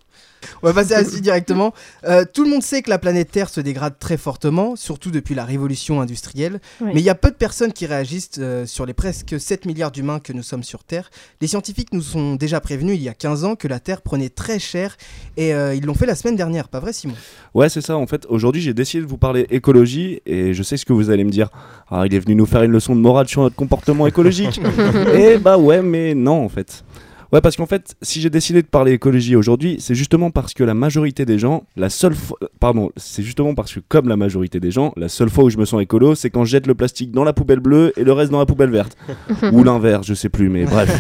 On 0.63 0.67
va 0.67 0.75
passer 0.75 0.95
à 0.95 1.03
la 1.03 1.09
directement. 1.09 1.73
Euh, 2.05 2.25
tout 2.33 2.45
le 2.45 2.51
monde 2.51 2.63
sait 2.63 2.83
que 2.83 2.91
la 2.91 2.99
planète 2.99 3.31
Terre 3.31 3.49
se 3.49 3.61
dégrade 3.61 3.99
très 3.99 4.17
fortement, 4.17 4.77
surtout 4.77 5.11
depuis 5.11 5.35
la 5.35 5.45
révolution 5.45 6.01
industrielle. 6.01 6.61
Oui. 6.81 6.91
Mais 6.95 7.01
il 7.01 7.05
y 7.05 7.11
a 7.11 7.15
peu 7.15 7.31
de 7.31 7.37
personnes 7.37 7.73
qui 7.73 7.87
réagissent 7.87 8.31
euh, 8.39 8.67
sur 8.67 8.87
les 8.87 8.95
presque 8.95 9.39
7 9.39 9.67
milliards 9.67 9.91
d'humains 9.91 10.21
que 10.21 10.33
nous 10.33 10.43
sommes 10.43 10.63
sur 10.63 10.85
Terre. 10.85 11.11
Les 11.41 11.47
scientifiques 11.47 11.93
nous 11.93 12.17
ont 12.17 12.35
déjà 12.37 12.61
prévenus 12.61 12.97
il 12.97 13.03
y 13.03 13.09
a 13.09 13.15
15 13.15 13.45
ans 13.45 13.57
que 13.57 13.69
la 13.69 13.81
Terre 13.81 14.03
prenait 14.03 14.29
très 14.29 14.59
cher 14.59 14.97
et 15.37 15.55
euh, 15.55 15.75
ils 15.75 15.85
l'ont 15.85 15.95
fait 15.95 16.07
la 16.07 16.15
semaine 16.15 16.37
dernière, 16.37 16.69
pas 16.69 16.81
vrai 16.81 16.93
Simon? 16.93 17.15
Ouais, 17.55 17.69
c'est 17.69 17.81
ça. 17.81 17.97
En 17.97 18.07
fait, 18.07 18.27
aujourd'hui, 18.29 18.63
j'ai 18.63 18.75
décidé 18.75 19.03
de 19.03 19.09
vous 19.09 19.19
parler 19.19 19.47
écologie 19.51 20.21
et 20.27 20.55
je 20.55 20.63
sais 20.63 20.77
ce 20.77 20.85
que 20.85 20.93
vous 20.93 21.11
allez 21.11 21.25
me 21.25 21.31
dire. 21.31 21.49
Ah, 21.91 22.05
il 22.07 22.15
est 22.15 22.21
venu 22.21 22.35
nous 22.39 22.47
faire 22.47 22.63
une 22.63 22.73
leçon 22.73 22.97
de 22.97 23.01
morale 23.01 23.29
sur 23.29 23.43
notre 23.43 23.57
comportement 23.57 24.07
écologique. 24.07 24.61
et 25.15 25.39
bah 25.39 25.59
ouais, 25.59 25.83
mais 25.83 26.15
non, 26.15 26.45
en 26.45 26.49
fait. 26.49 26.85
Ouais, 27.31 27.43
parce 27.43 27.57
qu'en 27.57 27.67
fait, 27.67 27.95
si 28.01 28.23
j'ai 28.23 28.31
décidé 28.31 28.63
de 28.63 28.67
parler 28.67 28.93
écologie 28.93 29.37
aujourd'hui, 29.37 29.77
c'est 29.81 29.95
justement 29.95 30.31
parce 30.31 30.55
que 30.55 30.65
la 30.65 30.73
majorité 30.73 31.27
des 31.27 31.39
gens, 31.39 31.65
la 31.77 31.91
seule 31.91 32.15
fois, 32.15 32.39
pardon, 32.59 32.91
c'est 32.97 33.23
justement 33.23 33.55
parce 33.55 33.75
que 33.75 33.81
comme 33.87 34.09
la 34.09 34.17
majorité 34.17 34.61
des 34.61 34.71
gens, 34.71 34.95
la 34.97 35.11
seule 35.11 35.29
fois 35.29 35.45
où 35.45 35.51
je 35.51 35.59
me 35.59 35.67
sens 35.67 35.83
écolo, 35.83 36.15
c'est 36.15 36.31
quand 36.31 36.47
je 36.47 36.53
jette 36.53 36.67
le 36.67 36.75
plastique 36.75 37.11
dans 37.11 37.25
la 37.25 37.35
poubelle 37.35 37.61
bleue 37.61 37.93
et 37.99 38.05
le 38.05 38.13
reste 38.13 38.33
dans 38.33 38.39
la 38.39 38.47
poubelle 38.47 38.71
verte. 38.71 38.97
Ou 39.53 39.63
l'inverse, 39.63 40.07
je 40.07 40.15
sais 40.15 40.31
plus, 40.31 40.49
mais 40.49 40.65
bref. 40.65 40.91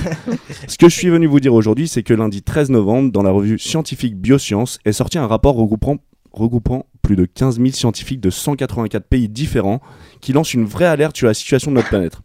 Ce 0.67 0.76
que 0.76 0.91
je 0.91 0.94
suis 0.94 1.08
venu 1.08 1.26
vous 1.26 1.41
dire 1.41 1.55
aujourd'hui, 1.55 1.88
c'est 1.88 2.02
que 2.02 2.12
lundi 2.12 2.43
13 2.43 2.69
novembre, 2.69 3.11
dans 3.11 3.23
la 3.23 3.31
revue 3.31 3.58
scientifique 3.58 4.14
Biosciences, 4.20 4.81
est 4.84 4.93
sorti 4.93 5.17
un 5.17 5.26
rapport 5.26 5.55
regroupant, 5.55 5.96
regroupant 6.32 6.84
plus 7.08 7.16
de 7.16 7.25
15 7.25 7.56
000 7.56 7.70
scientifiques 7.70 8.20
de 8.20 8.28
184 8.28 9.02
pays 9.02 9.31
différents 9.31 9.81
qui 10.20 10.34
lance 10.34 10.52
une 10.52 10.66
vraie 10.66 10.84
alerte 10.84 11.16
sur 11.16 11.26
la 11.26 11.32
situation 11.32 11.70
de 11.70 11.76
notre 11.76 11.88
planète. 11.88 12.19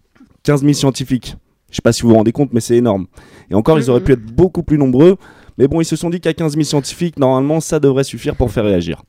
15 0.44 0.60
000 0.60 0.74
scientifiques. 0.74 1.38
Je 1.72 1.78
sais 1.78 1.82
pas 1.82 1.94
si 1.94 2.02
vous 2.02 2.10
vous 2.10 2.16
rendez 2.16 2.34
compte, 2.34 2.52
mais 2.52 2.60
c'est 2.60 2.76
énorme. 2.76 3.08
Et 3.50 3.56
encore, 3.56 3.80
ils 3.80 3.90
auraient 3.90 4.04
pu 4.04 4.12
être 4.12 4.26
beaucoup 4.26 4.62
plus 4.62 4.78
nombreux. 4.78 5.16
Mais 5.58 5.70
bon, 5.70 5.80
ils 5.80 5.86
se 5.86 5.96
sont 5.96 6.10
dit 6.10 6.20
qu'à 6.20 6.34
15 6.34 6.54
000 6.54 6.66
scientifiques, 6.66 7.18
normalement, 7.18 7.62
ça 7.62 7.80
devrait 7.80 8.04
suffire 8.04 8.36
pour 8.36 8.52
faire 8.52 8.66
réagir. 8.66 9.04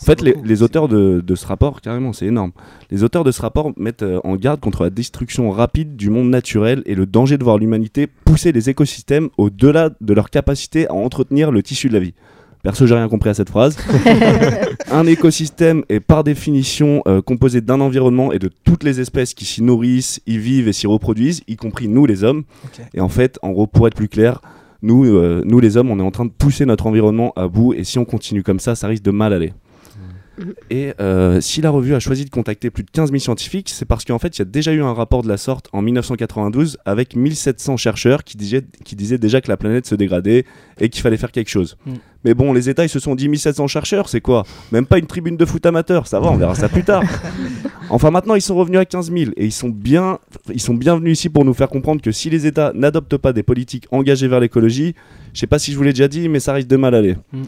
En 0.00 0.04
fait, 0.04 0.22
les, 0.22 0.36
les 0.44 0.62
auteurs 0.62 0.86
de, 0.86 1.20
de 1.20 1.34
ce 1.34 1.44
rapport, 1.44 1.80
carrément, 1.80 2.12
c'est 2.12 2.26
énorme. 2.26 2.52
Les 2.92 3.02
auteurs 3.02 3.24
de 3.24 3.32
ce 3.32 3.42
rapport 3.42 3.72
mettent 3.76 4.04
euh, 4.04 4.20
en 4.22 4.36
garde 4.36 4.60
contre 4.60 4.84
la 4.84 4.90
destruction 4.90 5.50
rapide 5.50 5.96
du 5.96 6.10
monde 6.10 6.30
naturel 6.30 6.84
et 6.86 6.94
le 6.94 7.06
danger 7.06 7.38
de 7.38 7.42
voir 7.42 7.58
l'humanité 7.58 8.06
pousser 8.06 8.52
les 8.52 8.70
écosystèmes 8.70 9.30
au-delà 9.36 9.90
de 10.00 10.14
leur 10.14 10.30
capacité 10.30 10.86
à 10.86 10.94
entretenir 10.94 11.50
le 11.50 11.64
tissu 11.64 11.88
de 11.88 11.94
la 11.94 11.98
vie. 11.98 12.14
Perso, 12.62 12.86
j'ai 12.86 12.94
rien 12.94 13.08
compris 13.08 13.30
à 13.30 13.34
cette 13.34 13.50
phrase. 13.50 13.76
un 14.90 15.06
écosystème 15.06 15.84
est 15.88 16.00
par 16.00 16.24
définition 16.24 17.02
euh, 17.06 17.22
composé 17.22 17.60
d'un 17.60 17.80
environnement 17.80 18.32
et 18.32 18.38
de 18.38 18.50
toutes 18.64 18.84
les 18.84 19.00
espèces 19.00 19.34
qui 19.34 19.44
s'y 19.44 19.62
nourrissent, 19.62 20.20
y 20.26 20.38
vivent 20.38 20.68
et 20.68 20.72
s'y 20.72 20.86
reproduisent, 20.86 21.42
y 21.46 21.56
compris 21.56 21.88
nous 21.88 22.06
les 22.06 22.24
hommes. 22.24 22.44
Et 22.94 23.00
en 23.00 23.08
fait, 23.08 23.38
en 23.42 23.50
gros, 23.50 23.66
pour 23.66 23.86
être 23.86 23.94
plus 23.94 24.08
clair, 24.08 24.40
nous, 24.82 25.04
euh, 25.04 25.42
nous 25.44 25.60
les 25.60 25.76
hommes, 25.76 25.90
on 25.90 25.98
est 25.98 26.02
en 26.02 26.10
train 26.10 26.24
de 26.24 26.30
pousser 26.30 26.66
notre 26.66 26.86
environnement 26.86 27.32
à 27.36 27.48
bout 27.48 27.74
et 27.74 27.84
si 27.84 27.98
on 27.98 28.04
continue 28.04 28.42
comme 28.42 28.60
ça, 28.60 28.74
ça 28.74 28.88
risque 28.88 29.02
de 29.02 29.10
mal 29.10 29.32
aller. 29.32 29.52
Et 30.70 30.92
euh, 31.00 31.40
si 31.40 31.60
la 31.60 31.70
revue 31.70 31.94
a 31.94 32.00
choisi 32.00 32.24
de 32.24 32.30
contacter 32.30 32.70
plus 32.70 32.84
de 32.84 32.90
15 32.90 33.10
000 33.10 33.18
scientifiques, 33.18 33.68
c'est 33.68 33.84
parce 33.84 34.04
qu'en 34.04 34.18
fait, 34.18 34.36
il 34.36 34.40
y 34.40 34.42
a 34.42 34.44
déjà 34.44 34.72
eu 34.72 34.82
un 34.82 34.92
rapport 34.92 35.22
de 35.22 35.28
la 35.28 35.36
sorte 35.36 35.68
en 35.72 35.82
1992 35.82 36.78
avec 36.84 37.16
1700 37.16 37.76
chercheurs 37.76 38.24
qui 38.24 38.36
disaient, 38.36 38.64
qui 38.84 38.96
disaient 38.96 39.18
déjà 39.18 39.40
que 39.40 39.48
la 39.48 39.56
planète 39.56 39.86
se 39.86 39.94
dégradait 39.94 40.44
et 40.80 40.88
qu'il 40.88 41.02
fallait 41.02 41.16
faire 41.16 41.32
quelque 41.32 41.50
chose. 41.50 41.76
Mm. 41.86 41.92
Mais 42.24 42.34
bon, 42.34 42.52
les 42.52 42.68
États, 42.68 42.84
ils 42.84 42.88
se 42.88 42.98
sont 42.98 43.14
dit 43.14 43.28
1700 43.28 43.68
chercheurs, 43.68 44.08
c'est 44.08 44.20
quoi? 44.20 44.44
Même 44.72 44.86
pas 44.86 44.98
une 44.98 45.06
tribune 45.06 45.36
de 45.36 45.44
foot 45.44 45.64
amateur, 45.66 46.06
ça 46.06 46.18
va, 46.18 46.30
on 46.30 46.36
verra 46.36 46.54
ça 46.54 46.68
plus 46.68 46.84
tard. 46.84 47.02
Enfin, 47.90 48.10
maintenant, 48.10 48.34
ils 48.34 48.42
sont 48.42 48.54
revenus 48.54 48.80
à 48.80 48.84
15 48.84 49.10
000 49.10 49.30
et 49.38 49.46
ils 49.46 49.52
sont, 49.52 49.70
bien, 49.70 50.18
ils 50.52 50.60
sont 50.60 50.74
bienvenus 50.74 51.18
ici 51.18 51.30
pour 51.30 51.46
nous 51.46 51.54
faire 51.54 51.70
comprendre 51.70 52.02
que 52.02 52.12
si 52.12 52.28
les 52.28 52.44
États 52.44 52.70
n'adoptent 52.74 53.16
pas 53.16 53.32
des 53.32 53.42
politiques 53.42 53.86
engagées 53.90 54.28
vers 54.28 54.40
l'écologie, 54.40 54.94
je 55.32 55.40
sais 55.40 55.46
pas 55.46 55.58
si 55.58 55.72
je 55.72 55.78
vous 55.78 55.84
l'ai 55.84 55.94
déjà 55.94 56.06
dit, 56.06 56.28
mais 56.28 56.38
ça 56.38 56.52
risque 56.52 56.68
de 56.68 56.76
mal 56.76 56.94
aller. 56.94 57.16
Mm. 57.32 57.44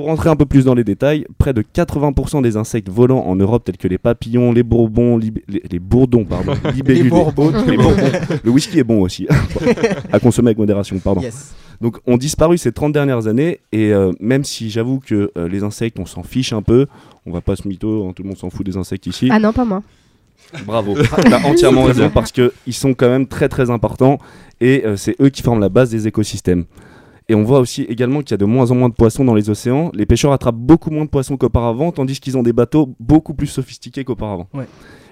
Pour 0.00 0.08
rentrer 0.08 0.30
un 0.30 0.36
peu 0.36 0.46
plus 0.46 0.64
dans 0.64 0.72
les 0.74 0.82
détails, 0.82 1.26
près 1.36 1.52
de 1.52 1.60
80% 1.60 2.40
des 2.40 2.56
insectes 2.56 2.88
volants 2.88 3.22
en 3.26 3.36
Europe, 3.36 3.64
tels 3.64 3.76
que 3.76 3.86
les 3.86 3.98
papillons, 3.98 4.50
les 4.50 4.62
bourbons, 4.62 5.18
les, 5.18 5.30
les 5.46 5.78
bourdons, 5.78 6.24
pardon, 6.24 6.54
libellulés, 6.74 7.10
bourbons. 7.10 7.52
les 7.66 7.76
bourbons. 7.76 8.10
le 8.42 8.50
whisky 8.50 8.78
est 8.78 8.82
bon 8.82 9.02
aussi, 9.02 9.28
à 10.10 10.18
consommer 10.18 10.48
avec 10.48 10.58
modération, 10.58 10.98
pardon. 11.00 11.20
Yes. 11.20 11.54
Donc 11.82 11.98
ont 12.06 12.16
disparu 12.16 12.56
ces 12.56 12.72
30 12.72 12.94
dernières 12.94 13.26
années 13.26 13.60
et 13.72 13.92
euh, 13.92 14.12
même 14.20 14.42
si 14.42 14.70
j'avoue 14.70 15.00
que 15.00 15.32
euh, 15.36 15.48
les 15.48 15.64
insectes 15.64 15.98
on 15.98 16.06
s'en 16.06 16.22
fiche 16.22 16.54
un 16.54 16.62
peu, 16.62 16.86
on 17.26 17.30
va 17.30 17.42
pas 17.42 17.54
se 17.54 17.68
mytho, 17.68 18.08
hein, 18.08 18.14
tout 18.16 18.22
le 18.22 18.28
monde 18.28 18.38
s'en 18.38 18.48
fout 18.48 18.64
des 18.64 18.78
insectes 18.78 19.06
ici. 19.06 19.28
Ah 19.30 19.38
non, 19.38 19.52
pas 19.52 19.66
moi. 19.66 19.82
Bravo, 20.64 20.96
t'as 21.16 21.42
entièrement 21.42 21.84
raison 21.84 22.08
parce 22.08 22.32
que 22.32 22.54
ils 22.66 22.72
sont 22.72 22.94
quand 22.94 23.10
même 23.10 23.26
très 23.26 23.50
très 23.50 23.68
importants 23.68 24.18
et 24.62 24.82
euh, 24.86 24.96
c'est 24.96 25.20
eux 25.20 25.28
qui 25.28 25.42
forment 25.42 25.60
la 25.60 25.68
base 25.68 25.90
des 25.90 26.06
écosystèmes. 26.06 26.64
Et 27.30 27.34
on 27.36 27.44
voit 27.44 27.60
aussi 27.60 27.82
également 27.82 28.22
qu'il 28.22 28.32
y 28.32 28.34
a 28.34 28.38
de 28.38 28.44
moins 28.44 28.72
en 28.72 28.74
moins 28.74 28.88
de 28.88 28.94
poissons 28.94 29.24
dans 29.24 29.34
les 29.34 29.50
océans. 29.50 29.92
Les 29.94 30.04
pêcheurs 30.04 30.32
attrapent 30.32 30.56
beaucoup 30.56 30.90
moins 30.90 31.04
de 31.04 31.10
poissons 31.10 31.36
qu'auparavant, 31.36 31.92
tandis 31.92 32.18
qu'ils 32.18 32.36
ont 32.36 32.42
des 32.42 32.52
bateaux 32.52 32.92
beaucoup 32.98 33.34
plus 33.34 33.46
sophistiqués 33.46 34.02
qu'auparavant. 34.02 34.48
Ouais. 34.52 34.64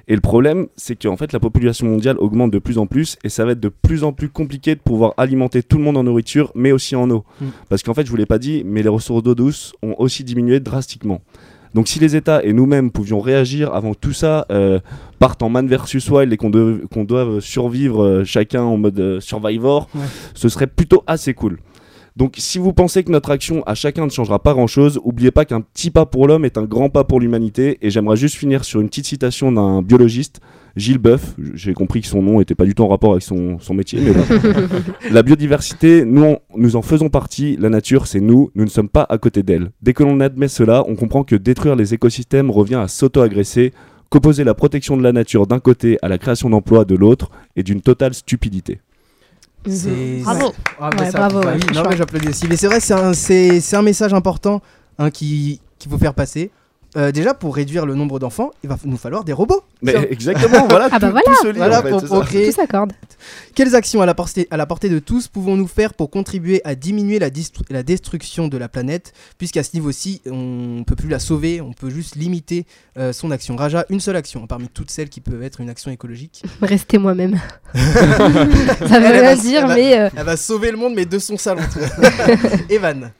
Et 0.08 0.16
le 0.16 0.20
problème, 0.20 0.66
c'est 0.74 1.00
qu'en 1.00 1.16
fait, 1.16 1.32
la 1.32 1.38
population 1.38 1.86
mondiale 1.86 2.16
augmente 2.18 2.50
de 2.50 2.58
plus 2.58 2.76
en 2.78 2.86
plus 2.88 3.18
et 3.22 3.28
ça 3.28 3.44
va 3.44 3.52
être 3.52 3.60
de 3.60 3.68
plus 3.68 4.02
en 4.02 4.12
plus 4.12 4.30
compliqué 4.30 4.74
de 4.74 4.80
pouvoir 4.80 5.14
alimenter 5.16 5.62
tout 5.62 5.78
le 5.78 5.84
monde 5.84 5.96
en 5.96 6.02
nourriture, 6.02 6.50
mais 6.56 6.72
aussi 6.72 6.96
en 6.96 7.08
eau. 7.08 7.24
Mm. 7.40 7.46
Parce 7.68 7.84
qu'en 7.84 7.94
fait, 7.94 8.04
je 8.04 8.10
vous 8.10 8.16
l'ai 8.16 8.26
pas 8.26 8.38
dit, 8.38 8.64
mais 8.66 8.82
les 8.82 8.88
ressources 8.88 9.22
d'eau 9.22 9.36
douce 9.36 9.74
ont 9.84 9.94
aussi 9.98 10.24
diminué 10.24 10.58
drastiquement. 10.58 11.20
Donc 11.74 11.86
si 11.86 11.98
les 12.00 12.16
États 12.16 12.42
et 12.42 12.54
nous-mêmes 12.54 12.90
pouvions 12.90 13.20
réagir 13.20 13.74
avant 13.74 13.92
que 13.92 13.98
tout 13.98 14.14
ça 14.14 14.46
euh, 14.50 14.80
parte 15.18 15.42
en 15.42 15.50
man 15.50 15.68
versus 15.68 16.08
wild 16.10 16.32
et 16.32 16.38
qu'on 16.38 16.48
de- 16.48 16.82
doive 17.04 17.40
survivre 17.40 18.02
euh, 18.02 18.24
chacun 18.24 18.62
en 18.62 18.78
mode 18.78 18.98
euh, 18.98 19.20
survivor, 19.20 19.86
Ouais. 19.94 20.00
ce 20.34 20.48
serait 20.48 20.66
plutôt 20.66 21.04
assez 21.06 21.34
cool. 21.34 21.58
Donc 22.18 22.34
si 22.36 22.58
vous 22.58 22.72
pensez 22.72 23.04
que 23.04 23.12
notre 23.12 23.30
action 23.30 23.62
à 23.64 23.76
chacun 23.76 24.04
ne 24.04 24.10
changera 24.10 24.42
pas 24.42 24.52
grand-chose, 24.52 24.98
oubliez 25.04 25.30
pas 25.30 25.44
qu'un 25.44 25.60
petit 25.60 25.92
pas 25.92 26.04
pour 26.04 26.26
l'homme 26.26 26.44
est 26.44 26.58
un 26.58 26.64
grand 26.64 26.90
pas 26.90 27.04
pour 27.04 27.20
l'humanité. 27.20 27.78
Et 27.80 27.90
j'aimerais 27.90 28.16
juste 28.16 28.34
finir 28.34 28.64
sur 28.64 28.80
une 28.80 28.88
petite 28.88 29.06
citation 29.06 29.52
d'un 29.52 29.82
biologiste, 29.82 30.40
Gilles 30.74 30.98
Boeuf. 30.98 31.36
J'ai 31.54 31.74
compris 31.74 32.00
que 32.00 32.08
son 32.08 32.20
nom 32.20 32.40
n'était 32.40 32.56
pas 32.56 32.64
du 32.64 32.74
tout 32.74 32.82
en 32.82 32.88
rapport 32.88 33.12
avec 33.12 33.22
son, 33.22 33.60
son 33.60 33.72
métier, 33.72 34.00
mais 34.00 34.10
bon. 34.10 34.24
La 35.12 35.22
biodiversité, 35.22 36.04
nous 36.04 36.24
en, 36.24 36.38
nous 36.56 36.74
en 36.74 36.82
faisons 36.82 37.08
partie. 37.08 37.56
La 37.56 37.68
nature, 37.68 38.08
c'est 38.08 38.18
nous. 38.18 38.50
Nous 38.56 38.64
ne 38.64 38.70
sommes 38.70 38.88
pas 38.88 39.06
à 39.08 39.16
côté 39.18 39.44
d'elle. 39.44 39.70
Dès 39.80 39.92
que 39.92 40.02
l'on 40.02 40.18
admet 40.18 40.48
cela, 40.48 40.82
on 40.88 40.96
comprend 40.96 41.22
que 41.22 41.36
détruire 41.36 41.76
les 41.76 41.94
écosystèmes 41.94 42.50
revient 42.50 42.80
à 42.82 42.88
s'auto-agresser, 42.88 43.72
qu'opposer 44.08 44.42
la 44.42 44.54
protection 44.54 44.96
de 44.96 45.04
la 45.04 45.12
nature 45.12 45.46
d'un 45.46 45.60
côté 45.60 45.98
à 46.02 46.08
la 46.08 46.18
création 46.18 46.50
d'emplois 46.50 46.84
de 46.84 46.96
l'autre 46.96 47.30
est 47.54 47.62
d'une 47.62 47.80
totale 47.80 48.14
stupidité. 48.14 48.80
C'est- 49.70 50.22
Bravo. 50.22 50.52
Ah, 50.80 50.90
bah 50.90 50.96
Ouais, 51.04 51.10
ça, 51.10 51.18
bravo, 51.18 51.40
bah 51.40 51.52
oui, 51.54 51.62
non, 51.74 51.82
mais 51.88 51.96
j'applaudis 51.96 52.28
aussi. 52.28 52.46
Mais 52.48 52.56
c'est 52.56 52.66
vrai, 52.66 52.80
c'est 52.80 52.94
un, 52.94 53.12
un 53.76 53.82
message 53.82 54.14
important 54.14 54.60
hein, 54.98 55.10
qui- 55.10 55.60
qu'il 55.78 55.90
faut 55.90 55.98
faire 55.98 56.14
passer. 56.14 56.50
Euh, 56.96 57.12
déjà, 57.12 57.34
pour 57.34 57.54
réduire 57.54 57.84
le 57.84 57.94
nombre 57.94 58.18
d'enfants, 58.18 58.50
il 58.64 58.68
va 58.70 58.76
nous 58.84 58.96
falloir 58.96 59.22
des 59.22 59.34
robots. 59.34 59.62
Mais 59.82 59.92
Tiens. 59.92 60.06
exactement, 60.10 60.66
voilà. 60.68 60.88
Ah 60.92 60.98
bah 60.98 61.08
tout- 61.08 61.12
voilà. 61.12 61.22
tout 61.26 61.34
se 61.42 61.48
lie, 61.48 61.58
Voilà, 61.58 61.80
en 61.80 61.82
fait, 61.82 62.06
pour. 62.06 62.26
Tout 62.26 62.52
s'accorde. 62.52 62.92
Quelles 63.54 63.74
actions 63.74 64.00
à 64.00 64.06
la, 64.06 64.14
portée, 64.14 64.48
à 64.50 64.56
la 64.56 64.64
portée 64.64 64.88
de 64.88 64.98
tous 64.98 65.28
pouvons-nous 65.28 65.66
faire 65.66 65.92
pour 65.92 66.10
contribuer 66.10 66.62
à 66.64 66.74
diminuer 66.74 67.18
la, 67.18 67.28
distru- 67.30 67.64
la 67.68 67.82
destruction 67.82 68.48
de 68.48 68.56
la 68.56 68.68
planète? 68.68 69.12
Puisqu'à 69.36 69.62
ce 69.62 69.70
niveau-ci, 69.74 70.22
on 70.26 70.78
ne 70.78 70.84
peut 70.84 70.96
plus 70.96 71.08
la 71.08 71.18
sauver, 71.18 71.60
on 71.60 71.72
peut 71.74 71.90
juste 71.90 72.16
limiter 72.16 72.64
euh, 72.96 73.12
son 73.12 73.30
action. 73.32 73.54
Raja, 73.56 73.84
une 73.90 74.00
seule 74.00 74.16
action, 74.16 74.46
parmi 74.46 74.68
toutes 74.68 74.90
celles 74.90 75.10
qui 75.10 75.20
peuvent 75.20 75.42
être 75.42 75.60
une 75.60 75.68
action 75.68 75.90
écologique. 75.90 76.42
Restez 76.62 76.96
moi-même. 76.98 77.38
ça 77.74 79.00
veut 79.00 79.10
rien 79.20 79.36
dire, 79.36 79.60
elle 79.62 79.68
va- 79.68 79.74
mais 79.74 79.98
euh, 80.00 80.08
Elle 80.16 80.24
va 80.26 80.36
sauver 80.36 80.70
le 80.70 80.78
monde, 80.78 80.94
mais 80.96 81.04
de 81.06 81.18
son 81.18 81.36
salon. 81.36 81.62
Evan. 82.70 83.10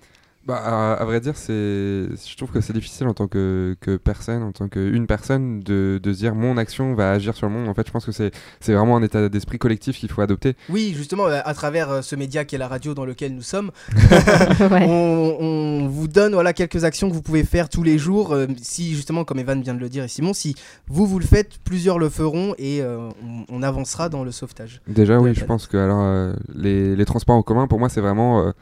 Bah, 0.48 0.56
à, 0.64 0.94
à 0.94 1.04
vrai 1.04 1.20
dire, 1.20 1.36
c'est, 1.36 1.52
je 1.52 2.36
trouve 2.38 2.50
que 2.50 2.62
c'est 2.62 2.72
difficile 2.72 3.06
en 3.06 3.12
tant 3.12 3.28
que, 3.28 3.76
que 3.82 3.98
personne, 3.98 4.42
en 4.42 4.52
tant 4.52 4.66
qu'une 4.68 5.06
personne, 5.06 5.60
de, 5.60 6.00
de 6.02 6.12
se 6.14 6.18
dire 6.20 6.34
mon 6.34 6.56
action 6.56 6.94
va 6.94 7.12
agir 7.12 7.34
sur 7.36 7.46
le 7.46 7.52
monde. 7.52 7.68
En 7.68 7.74
fait, 7.74 7.86
je 7.86 7.92
pense 7.92 8.06
que 8.06 8.12
c'est, 8.12 8.30
c'est 8.60 8.72
vraiment 8.72 8.96
un 8.96 9.02
état 9.02 9.28
d'esprit 9.28 9.58
collectif 9.58 9.98
qu'il 9.98 10.10
faut 10.10 10.22
adopter. 10.22 10.56
Oui, 10.70 10.94
justement, 10.96 11.26
euh, 11.26 11.40
à 11.44 11.52
travers 11.52 11.90
euh, 11.90 12.00
ce 12.00 12.16
média 12.16 12.46
qui 12.46 12.54
est 12.54 12.58
la 12.58 12.66
radio 12.66 12.94
dans 12.94 13.04
lequel 13.04 13.34
nous 13.34 13.42
sommes, 13.42 13.70
ouais. 13.92 14.86
on, 14.88 15.36
on 15.38 15.88
vous 15.88 16.08
donne 16.08 16.32
voilà, 16.32 16.54
quelques 16.54 16.82
actions 16.84 17.10
que 17.10 17.14
vous 17.14 17.20
pouvez 17.20 17.44
faire 17.44 17.68
tous 17.68 17.82
les 17.82 17.98
jours. 17.98 18.32
Euh, 18.32 18.46
si, 18.62 18.94
justement, 18.94 19.24
comme 19.24 19.38
Evan 19.38 19.60
vient 19.60 19.74
de 19.74 19.80
le 19.80 19.90
dire 19.90 20.04
et 20.04 20.08
Simon, 20.08 20.32
si 20.32 20.54
vous, 20.88 21.06
vous 21.06 21.18
le 21.18 21.26
faites, 21.26 21.58
plusieurs 21.62 21.98
le 21.98 22.08
feront 22.08 22.54
et 22.56 22.80
euh, 22.80 23.10
on, 23.22 23.44
on 23.50 23.62
avancera 23.62 24.08
dans 24.08 24.24
le 24.24 24.32
sauvetage. 24.32 24.80
Déjà, 24.88 25.18
oui, 25.18 25.34
je 25.34 25.44
pense 25.44 25.66
que 25.66 25.76
alors, 25.76 26.00
euh, 26.00 26.32
les, 26.54 26.96
les 26.96 27.04
transports 27.04 27.36
en 27.36 27.42
commun, 27.42 27.66
pour 27.66 27.78
moi, 27.78 27.90
c'est 27.90 28.00
vraiment 28.00 28.40
euh, 28.46 28.52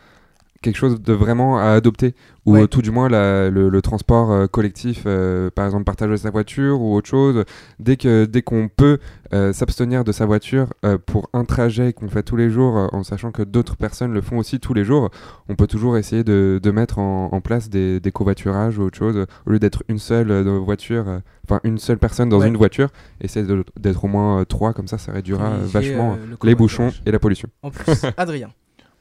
quelque 0.63 0.77
chose 0.77 1.01
de 1.01 1.13
vraiment 1.13 1.59
à 1.59 1.71
adopter. 1.71 2.15
Ou 2.47 2.53
Ouais. 2.53 2.63
euh, 2.63 2.67
tout 2.69 2.81
du 2.81 2.93
moins 2.93 3.09
la- 3.09 3.51
le, 3.51 3.69
le 3.69 3.83
transport 3.83 4.31
euh, 4.31 4.47
collectif, 4.47 5.03
euh, 5.07 5.51
par 5.51 5.65
exemple 5.65 5.83
partager 5.83 6.17
sa 6.17 6.31
voiture 6.31 6.81
ou 6.81 6.95
autre 6.95 7.09
chose. 7.09 7.45
Dès 7.81 7.97
que 7.97 8.25
dès 8.25 8.43
qu'on 8.43 8.69
peut 8.69 8.99
euh, 9.35 9.53
s'abstenir 9.53 10.05
de 10.05 10.13
sa 10.13 10.27
voiture 10.27 10.69
pour 11.07 11.29
un 11.33 11.45
trajet 11.45 11.93
qu'on 11.93 12.09
fait 12.09 12.23
tous 12.23 12.37
les 12.37 12.49
jours, 12.49 12.89
en 12.93 13.03
sachant 13.03 13.33
que 13.33 13.43
d'autres 13.43 13.77
personnes 13.77 14.13
le 14.13 14.21
font 14.21 14.39
aussi 14.39 14.61
tous 14.61 14.75
les 14.75 14.85
jours, 14.85 15.11
on 15.49 15.57
peut 15.57 15.67
toujours 15.67 15.97
essayer 15.97 16.23
de, 16.23 16.61
de 16.63 16.71
mettre 16.71 17.01
en, 17.01 17.31
en 17.33 17.41
place 17.41 17.69
des, 17.69 17.99
des 17.99 18.13
covoiturages 18.13 18.79
ou 18.79 18.83
autre 18.83 18.97
chose. 18.99 19.27
Au 19.47 19.51
lieu 19.51 19.59
d'être 19.59 19.83
une 19.89 19.99
seule 19.99 20.31
voiture, 20.61 21.21
enfin 21.49 21.59
une 21.65 21.79
seule 21.79 21.99
personne 21.99 22.29
dans 22.29 22.39
Ouais. 22.39 22.47
une 22.49 22.57
voiture, 22.57 22.91
essayer 23.21 23.45
d'être 23.81 24.05
au 24.05 24.09
moins 24.09 24.45
trois, 24.45 24.73
comme 24.73 24.87
ça 24.87 24.99
ça 24.99 25.11
réduira 25.11 25.51
vachement 25.65 26.17
le 26.31 26.37
les 26.49 26.55
bouchons 26.55 26.93
et 27.07 27.11
la 27.11 27.19
pollution. 27.19 27.49
En 27.65 27.71
plus, 27.71 28.03
Adrien. 28.17 28.51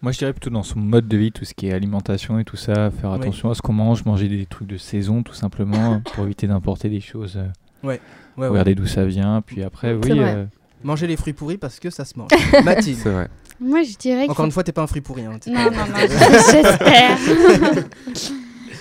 Moi, 0.06 0.12
je 0.12 0.20
dirais 0.20 0.34
plutôt 0.34 0.52
dans 0.52 0.62
son 0.62 0.78
mode 0.78 1.08
de 1.08 1.18
vie, 1.18 1.32
tout 1.32 1.46
ce 1.46 1.56
qui 1.56 1.66
est 1.66 1.74
alimentation 1.74 2.38
et 2.38 2.44
tout 2.44 2.58
ça, 2.58 2.92
faire 2.92 3.10
Oui. 3.10 3.16
attention 3.16 3.50
à 3.50 3.56
ce 3.56 3.64
qu'on 3.64 3.74
mange, 3.74 4.06
manger 4.06 4.28
des 4.30 4.46
trucs 4.46 4.68
de 4.68 4.78
saison, 4.78 5.24
tout 5.24 5.34
simplement, 5.34 6.00
pour 6.14 6.26
éviter 6.26 6.46
d'importer 6.46 6.90
des 6.90 7.02
choses. 7.02 7.38
euh, 7.38 7.48
Ouais, 7.88 8.00
ouais. 8.38 8.48
Regarder 8.50 8.76
d'où 8.76 8.86
ça 8.86 9.04
vient. 9.04 9.42
Puis 9.42 9.64
après, 9.64 9.96
oui. 9.96 10.12
euh, 10.12 10.46
Manger 10.84 11.08
les 11.08 11.18
fruits 11.18 11.34
pourris 11.34 11.58
parce 11.58 11.80
que 11.80 11.90
ça 11.90 12.06
se 12.06 12.20
mange. 12.20 12.30
Mathilde. 12.64 13.00
C'est 13.02 13.10
vrai. 13.10 13.30
Moi, 13.60 13.82
je 13.82 13.98
dirais 13.98 14.22
qu'il 14.26 14.32
Encore 14.32 14.44
faut 14.44 14.46
une 14.46 14.52
fois, 14.52 14.64
t'es 14.64 14.72
pas 14.74 14.84
un 14.84 14.88
fruit 14.88 15.02
pourri. 15.02 15.26
Hein. 15.26 15.40
Non, 15.48 15.64
non, 15.64 15.72
non, 15.72 15.96
j'espère. 16.52 17.18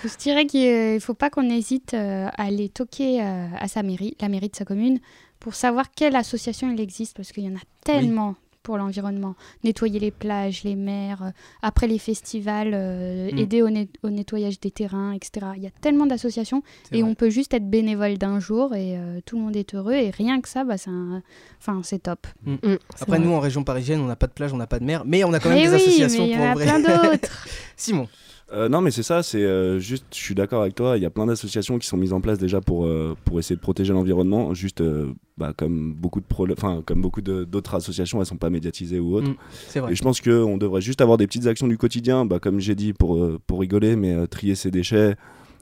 Je 0.05 0.17
dirais 0.19 0.45
qu'il 0.45 0.95
ne 0.95 0.99
faut 0.99 1.15
pas 1.15 1.31
qu'on 1.31 1.49
hésite 1.49 1.95
euh, 1.95 2.29
à 2.37 2.43
aller 2.45 2.69
toquer 2.69 3.23
euh, 3.23 3.47
à 3.59 3.67
sa 3.69 3.83
mairie, 3.83 4.15
la 4.21 4.29
mairie 4.29 4.51
de 4.51 4.57
sa 4.57 4.67
commune, 4.67 4.99
pour 5.41 5.55
savoir 5.55 5.87
quelle 5.91 6.17
association 6.17 6.71
il 6.71 6.81
existe, 6.81 7.17
parce 7.17 7.33
qu'il 7.33 7.45
y 7.45 7.49
en 7.49 7.55
a 7.57 7.63
tellement 7.83 8.35
pour 8.65 8.77
l'environnement. 8.79 9.37
Nettoyer 9.63 10.01
les 10.01 10.11
plages, 10.11 10.65
les 10.65 10.75
mers, 10.75 11.23
euh, 11.23 11.31
après 11.63 11.87
les 11.87 11.99
festivals, 12.01 12.73
euh, 12.75 13.31
Mm. 13.31 13.39
aider 13.39 13.63
au, 13.63 13.71
net- 13.71 13.95
au 14.03 14.11
nettoyage 14.11 14.59
des 14.59 14.73
terrains, 14.73 15.13
etc. 15.13 15.47
Il 15.57 15.63
y 15.63 15.67
a 15.69 15.71
tellement 15.81 16.07
d'associations 16.07 16.63
et 16.91 17.03
vrai. 17.03 17.11
on 17.11 17.15
peut 17.15 17.31
juste 17.31 17.55
être 17.55 17.69
bénévole 17.71 18.19
d'un 18.19 18.41
jour 18.41 18.75
et 18.75 18.99
euh, 18.99 19.21
tout 19.25 19.37
le 19.37 19.43
monde 19.43 19.55
est 19.55 19.75
heureux 19.75 19.93
et 19.93 20.11
rien 20.11 20.41
que 20.41 20.49
ça, 20.49 20.65
bah, 20.65 20.77
c'est 20.79 20.91
un- 20.91 21.23
enfin, 21.61 21.81
c'est 21.85 22.03
top. 22.03 22.27
Mm, 22.45 22.55
c'est 22.63 23.03
Après, 23.03 23.19
vrai. 23.19 23.27
nous, 23.27 23.33
en 23.33 23.41
région 23.41 23.63
parisienne, 23.63 24.01
on 24.01 24.07
n'a 24.07 24.17
pas 24.17 24.27
de 24.27 24.33
plage, 24.33 24.53
on 24.53 24.57
n'a 24.57 24.67
pas 24.67 24.79
de 24.81 24.85
mer, 24.85 25.05
mais 25.07 25.23
on 25.25 25.33
a 25.33 25.39
quand 25.39 25.51
même 25.51 25.59
Mais 25.59 25.65
des 25.69 25.71
oui, 25.71 25.77
associations 25.77 26.25
mais 26.25 26.31
il 26.31 26.33
y 26.33 26.37
pour 26.37 26.45
en 26.47 26.51
a 26.51 26.55
vrai. 26.55 26.65
plein 26.65 26.81
d'autres. 26.81 27.47
Simon. 27.77 28.09
Euh, 28.53 28.69
non, 28.69 28.81
mais 28.83 28.91
c'est 28.91 29.03
ça, 29.03 29.23
c'est 29.23 29.43
euh, 29.43 29.79
juste, 29.79 30.05
je 30.13 30.19
suis 30.19 30.35
d'accord 30.35 30.63
avec 30.63 30.75
toi, 30.75 30.97
il 30.99 31.03
y 31.03 31.07
a 31.07 31.11
plein 31.11 31.27
d'associations 31.27 31.79
qui 31.79 31.87
sont 31.87 31.97
mises 31.97 32.13
en 32.13 32.21
place 32.21 32.39
déjà 32.39 32.61
pour, 32.61 32.85
euh, 32.85 33.17
pour 33.25 33.39
essayer 33.39 33.57
de 33.57 33.61
protéger 33.61 33.93
l'environnement, 33.93 34.53
juste 34.55 34.81
euh, 34.83 35.13
bah, 35.37 35.53
comme 35.57 35.93
beaucoup 35.95 36.21
de 36.21 36.27
enfin, 36.53 36.83
comme 36.87 37.01
beaucoup 37.01 37.21
d'autres 37.23 37.75
associations, 37.75 38.21
elles 38.21 38.27
sont 38.27 38.37
pas 38.37 38.51
médiatisées 38.51 39.01
ou 39.01 39.15
autres. 39.17 39.29
Mm, 39.31 39.81
vrai. 39.81 39.93
Et 39.93 39.95
je 39.97 40.03
pense 40.03 40.21
qu'on 40.21 40.57
devrait 40.57 40.81
juste 40.81 41.01
avoir 41.01 41.19
des 41.19 41.27
petites 41.27 41.47
actions 41.47 41.67
du 41.67 41.77
quotidien, 41.79 42.25
bah, 42.25 42.39
comme 42.39 42.61
j'ai 42.61 42.75
dit, 42.75 42.93
pour, 42.93 43.17
euh, 43.17 43.41
pour 43.47 43.61
rigoler, 43.61 43.97
mais 43.97 44.13
euh, 44.13 44.27
trier 44.27 44.55
ses 44.55 44.71
déchets. 44.71 45.17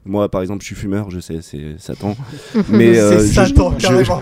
Moi, 0.05 0.29
par 0.29 0.43
exemple, 0.43 0.63
je 0.63 0.67
suis 0.67 0.75
fumeur, 0.75 1.11
je 1.11 1.21
sais, 1.21 1.41
c'est 1.43 1.79
Satan. 1.79 2.17
mais 2.69 2.99
euh, 2.99 3.21
c'est 3.21 3.29
je- 3.29 3.33
Satan, 3.49 3.75
je- 3.79 3.87
carrément. 3.87 4.21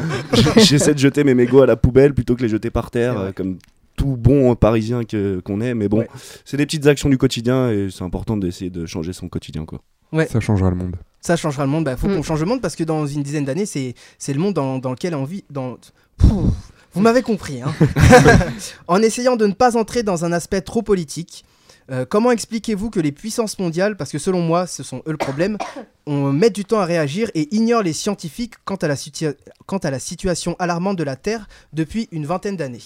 J'essaie 0.58 0.92
de 0.94 0.98
jeter 0.98 1.24
mes 1.24 1.34
mégots 1.34 1.62
à 1.62 1.66
la 1.66 1.76
poubelle 1.76 2.14
plutôt 2.14 2.36
que 2.36 2.42
les 2.42 2.48
jeter 2.48 2.70
par 2.70 2.90
terre, 2.90 3.18
euh, 3.18 3.32
comme 3.32 3.56
tout 3.96 4.16
bon 4.16 4.54
parisien 4.54 5.00
qu'on 5.44 5.60
est. 5.60 5.74
Mais 5.74 5.88
bon, 5.88 6.00
Ouais. 6.00 6.08
c'est 6.44 6.56
des 6.58 6.66
petites 6.66 6.86
actions 6.86 7.08
du 7.08 7.18
quotidien 7.18 7.70
et 7.70 7.88
c'est 7.90 8.04
important 8.04 8.36
d'essayer 8.36 8.70
de 8.70 8.86
changer 8.86 9.12
son 9.12 9.28
quotidien. 9.28 9.64
Quoi. 9.64 9.80
Ouais. 10.12 10.26
Ça 10.26 10.38
changera 10.40 10.70
le 10.70 10.76
monde. 10.76 10.96
Ça 11.20 11.36
changera 11.36 11.64
le 11.64 11.70
monde. 11.70 11.84
Bah, 11.84 11.96
faut 11.96 12.08
Mm. 12.08 12.16
qu'on 12.16 12.22
change 12.22 12.40
le 12.40 12.46
monde 12.46 12.60
parce 12.60 12.76
que 12.76 12.84
dans 12.84 13.06
une 13.06 13.22
dizaine 13.22 13.44
d'années, 13.44 13.66
c'est 13.66 13.94
le 14.28 14.38
monde 14.40 14.54
dans, 14.54 14.78
dans 14.78 14.90
lequel 14.90 15.14
on 15.14 15.24
vit. 15.24 15.44
Dans... 15.50 15.76
Pouh, 16.16 16.50
vous 16.92 17.00
m'avez 17.00 17.22
compris. 17.22 17.60
Hein. 17.62 17.74
en 18.88 19.02
essayant 19.02 19.36
de 19.36 19.46
ne 19.46 19.52
pas 19.52 19.76
entrer 19.76 20.02
dans 20.02 20.24
un 20.24 20.32
aspect 20.32 20.60
trop 20.60 20.82
politique, 20.82 21.44
euh, 21.90 22.04
comment 22.08 22.30
expliquez-vous 22.30 22.88
que 22.90 23.00
les 23.00 23.12
puissances 23.12 23.58
mondiales, 23.58 23.96
parce 23.96 24.10
que 24.12 24.18
selon 24.18 24.40
moi, 24.42 24.66
ce 24.66 24.82
sont 24.82 25.02
eux 25.06 25.12
le 25.12 25.16
problème, 25.16 25.58
on 26.06 26.32
met 26.32 26.50
du 26.50 26.64
temps 26.64 26.80
à 26.80 26.84
réagir 26.84 27.30
et 27.34 27.54
ignorent 27.54 27.82
les 27.82 27.92
scientifiques 27.92 28.54
quant 28.64 28.76
à 28.76 28.88
la, 28.88 28.94
quant 29.66 29.78
à 29.78 29.90
la 29.90 29.98
situation 29.98 30.56
alarmante 30.58 30.96
de 30.96 31.04
la 31.04 31.16
Terre 31.16 31.48
depuis 31.72 32.08
une 32.12 32.26
vingtaine 32.26 32.56
d'années? 32.56 32.82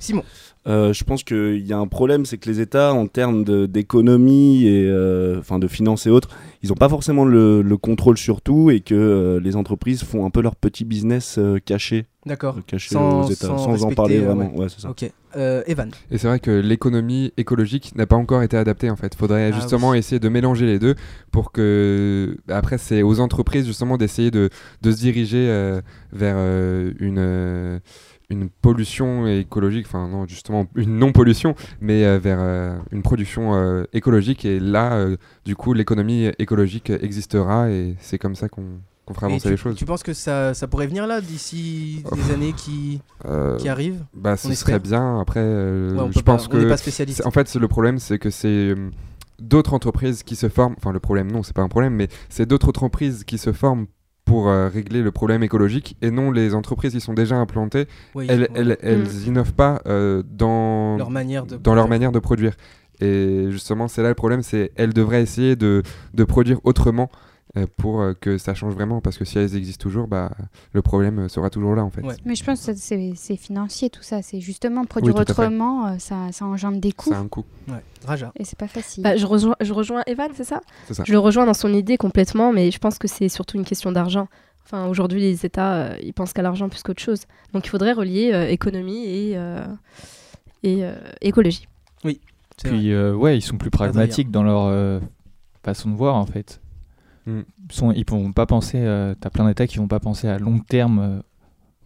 Simon. 0.00 0.24
Euh, 0.66 0.92
je 0.92 1.04
pense 1.04 1.24
qu'il 1.24 1.66
y 1.66 1.72
a 1.72 1.78
un 1.78 1.86
problème, 1.86 2.26
c'est 2.26 2.36
que 2.36 2.46
les 2.48 2.60
États, 2.60 2.92
en 2.92 3.06
termes 3.06 3.44
d'économie 3.66 4.66
et 4.66 4.86
euh, 4.88 5.38
enfin 5.38 5.58
de 5.58 5.66
finances 5.66 6.06
et 6.06 6.10
autres, 6.10 6.28
ils 6.62 6.68
n'ont 6.68 6.74
pas 6.74 6.88
forcément 6.90 7.24
le, 7.24 7.62
le 7.62 7.76
contrôle 7.78 8.18
sur 8.18 8.42
tout 8.42 8.70
et 8.70 8.80
que 8.80 8.94
euh, 8.94 9.40
les 9.40 9.56
entreprises 9.56 10.02
font 10.04 10.26
un 10.26 10.30
peu 10.30 10.42
leur 10.42 10.56
petit 10.56 10.84
business 10.84 11.36
euh, 11.38 11.58
caché, 11.64 12.04
D'accord. 12.26 12.58
caché 12.66 12.94
Sans- 12.94 13.26
aux 13.26 13.30
États, 13.30 13.46
sans 13.46 13.58
sans, 13.78 13.84
en 13.84 13.92
parler 13.92 14.18
vraiment. 14.18 14.54
Ouais, 14.54 14.66
c'est 14.68 14.80
ça. 14.80 14.90
Ok. 14.90 15.10
Euh, 15.36 15.62
Evan. 15.66 15.90
Et 16.10 16.18
c'est 16.18 16.26
vrai 16.26 16.40
que 16.40 16.50
l'économie 16.50 17.32
écologique 17.38 17.94
n'a 17.96 18.04
pas 18.06 18.16
encore 18.16 18.42
été 18.42 18.56
adaptée 18.58 18.90
en 18.90 18.96
fait. 18.96 19.14
Faudrait 19.14 19.50
Ah 19.52 19.56
justement 19.56 19.90
oui. 19.90 19.98
essayer 19.98 20.18
de 20.18 20.28
mélanger 20.28 20.66
les 20.66 20.78
deux 20.78 20.94
pour 21.30 21.52
que 21.52 22.36
après 22.48 22.76
c'est 22.78 23.02
aux 23.02 23.20
entreprises 23.20 23.64
justement 23.64 23.96
d'essayer 23.96 24.30
de, 24.30 24.50
de 24.82 24.90
se 24.92 24.98
diriger 24.98 25.46
euh, 25.48 25.80
vers 26.12 26.34
euh, 26.36 26.92
une 26.98 27.18
euh, 27.18 27.78
une 28.30 28.48
pollution 28.48 29.26
écologique, 29.26 29.86
enfin 29.86 30.08
non 30.08 30.26
justement 30.26 30.66
une 30.76 30.96
non 30.98 31.12
pollution, 31.12 31.54
mais 31.80 32.04
euh, 32.04 32.18
vers 32.18 32.38
euh, 32.40 32.78
une 32.92 33.02
production 33.02 33.54
euh, 33.54 33.84
écologique 33.92 34.44
et 34.44 34.60
là 34.60 35.06
du 35.44 35.56
coup 35.56 35.72
l'économie 35.74 36.26
écologique 36.38 36.90
existera 36.90 37.70
et 37.70 37.96
c'est 38.00 38.18
comme 38.18 38.34
ça 38.36 38.48
qu'on 38.48 38.64
qu'on 39.06 39.14
fera 39.14 39.26
avancer 39.26 39.44
tu, 39.48 39.50
les 39.50 39.56
choses. 39.56 39.74
tu 39.74 39.84
penses 39.84 40.02
que 40.04 40.12
ça, 40.12 40.54
ça 40.54 40.68
pourrait 40.68 40.86
venir 40.86 41.06
là 41.06 41.20
d'ici 41.20 42.04
les 42.14 42.32
années 42.32 42.52
qui, 42.52 43.00
qui 43.58 43.68
arrivent? 43.68 44.04
bah 44.14 44.36
ce 44.36 44.54
serait 44.54 44.78
bien 44.78 45.18
après 45.20 45.40
Ouais, 45.42 45.98
on 45.98 46.12
je 46.12 46.20
pas- 46.20 46.32
pense 46.36 46.46
on 46.46 46.50
que 46.50 46.68
pas 46.68 46.76
spécialiste. 46.76 47.26
En 47.26 47.30
fait, 47.32 47.52
le 47.54 47.66
problème, 47.66 47.98
c'est 47.98 48.18
que 48.18 48.30
c'est 48.30 48.74
d'autres 49.40 49.72
entreprises 49.74 50.22
qui 50.22 50.36
se 50.36 50.48
forment. 50.48 50.74
Enfin, 50.76 50.92
le 50.92 51.00
problème, 51.00 51.32
non, 51.32 51.42
c'est 51.42 51.54
pas 51.56 51.62
un 51.62 51.68
problème, 51.68 51.94
mais 51.94 52.08
c'est 52.28 52.46
d'autres 52.46 52.68
entreprises 52.68 53.24
qui 53.24 53.38
se 53.38 53.52
forment 53.52 53.86
pour 54.30 54.48
euh, 54.48 54.68
régler 54.68 55.02
le 55.02 55.10
problème 55.10 55.42
écologique 55.42 55.96
et 56.02 56.12
non 56.12 56.30
les 56.30 56.54
entreprises 56.54 56.92
qui 56.92 57.00
sont 57.00 57.14
déjà 57.14 57.34
implantées. 57.34 57.86
Oui, 58.14 58.26
Elles, 58.28 58.48
elles, 58.54 58.76
elles 58.80 59.26
innovent 59.26 59.54
pas 59.54 59.82
euh, 59.86 60.22
dans 60.24 60.96
leur 60.98 61.10
manière 61.10 61.46
de 61.46 61.56
dans 61.56 61.74
leur 61.74 61.88
manière 61.88 62.12
de 62.12 62.20
produire. 62.20 62.52
Et 63.00 63.48
justement, 63.50 63.88
c'est 63.88 64.02
là 64.02 64.08
le 64.08 64.14
problème, 64.14 64.42
c'est 64.42 64.70
elles 64.76 64.92
devraient 64.92 65.22
essayer 65.22 65.56
de, 65.56 65.82
de 66.14 66.24
produire 66.24 66.60
autrement. 66.62 67.10
Euh, 67.56 67.66
pour 67.76 68.00
euh, 68.00 68.14
que 68.14 68.38
ça 68.38 68.54
change 68.54 68.74
vraiment. 68.74 69.00
Parce 69.00 69.18
que 69.18 69.24
si 69.24 69.38
elles 69.38 69.56
existent 69.56 69.82
toujours, 69.82 70.06
bah, 70.06 70.30
le 70.72 70.82
problème 70.82 71.18
euh, 71.20 71.28
sera 71.28 71.50
toujours 71.50 71.74
là 71.74 71.84
en 71.84 71.90
fait. 71.90 72.02
Ouais. 72.02 72.14
Mais 72.24 72.34
je 72.34 72.44
pense 72.44 72.64
que 72.66 72.72
c'est 72.74 73.36
financier 73.36 73.90
tout 73.90 74.02
ça. 74.02 74.22
C'est 74.22 74.40
justement 74.40 74.84
produire 74.84 75.16
autrement, 75.16 75.86
euh, 75.86 75.98
ça, 75.98 76.16
ça 76.32 76.44
engendre 76.44 76.78
des 76.78 76.92
coûts. 76.92 77.10
Ça 77.10 77.16
a 77.18 77.20
un 77.20 77.28
coût. 77.28 77.44
Ouais. 77.68 77.82
Raja. 78.06 78.32
Et 78.36 78.44
c'est 78.44 78.58
pas 78.58 78.68
facile. 78.68 79.02
Bah, 79.02 79.16
je, 79.16 79.26
rejoins, 79.26 79.56
je 79.60 79.72
rejoins 79.72 80.02
Evan, 80.06 80.30
c'est 80.34 80.44
ça. 80.44 80.60
Je 80.90 81.12
le 81.12 81.18
rejoins 81.18 81.46
dans 81.46 81.54
son 81.54 81.72
idée 81.72 81.96
complètement, 81.96 82.52
mais 82.52 82.70
je 82.70 82.78
pense 82.78 82.98
que 82.98 83.08
c'est 83.08 83.28
surtout 83.28 83.56
une 83.56 83.64
question 83.64 83.92
d'argent. 83.92 84.28
Enfin, 84.64 84.86
aujourd'hui, 84.86 85.20
les 85.20 85.44
États, 85.44 85.74
euh, 85.74 85.96
ils 86.02 86.12
pensent 86.12 86.32
qu'à 86.32 86.42
l'argent 86.42 86.68
plus 86.68 86.82
qu'autre 86.82 87.02
chose. 87.02 87.22
Donc, 87.52 87.66
il 87.66 87.70
faudrait 87.70 87.92
relier 87.92 88.30
euh, 88.32 88.46
économie 88.48 89.04
et, 89.04 89.32
euh, 89.36 89.64
et 90.62 90.84
euh, 90.84 90.94
écologie. 91.20 91.66
Vrai. 92.04 92.18
Puis 92.62 92.92
euh, 92.92 93.14
ouais, 93.14 93.38
ils 93.38 93.42
sont 93.42 93.56
plus 93.56 93.70
pragmatiques 93.70 94.30
dans 94.30 94.42
leur 94.42 94.66
euh, 94.66 95.00
façon 95.64 95.90
de 95.90 95.96
voir 95.96 96.14
en 96.14 96.26
fait. 96.26 96.60
Mm. 97.26 97.40
Ils 97.68 97.74
sont, 97.74 97.92
ils 97.92 98.04
vont 98.08 98.32
pas 98.32 98.46
penser. 98.46 98.78
euh, 98.78 99.14
T'as 99.20 99.30
plein 99.30 99.46
d'États 99.46 99.66
qui 99.66 99.78
vont 99.78 99.88
pas 99.88 100.00
penser 100.00 100.28
à 100.28 100.38
long 100.38 100.58
terme 100.58 100.98
euh, 100.98 101.20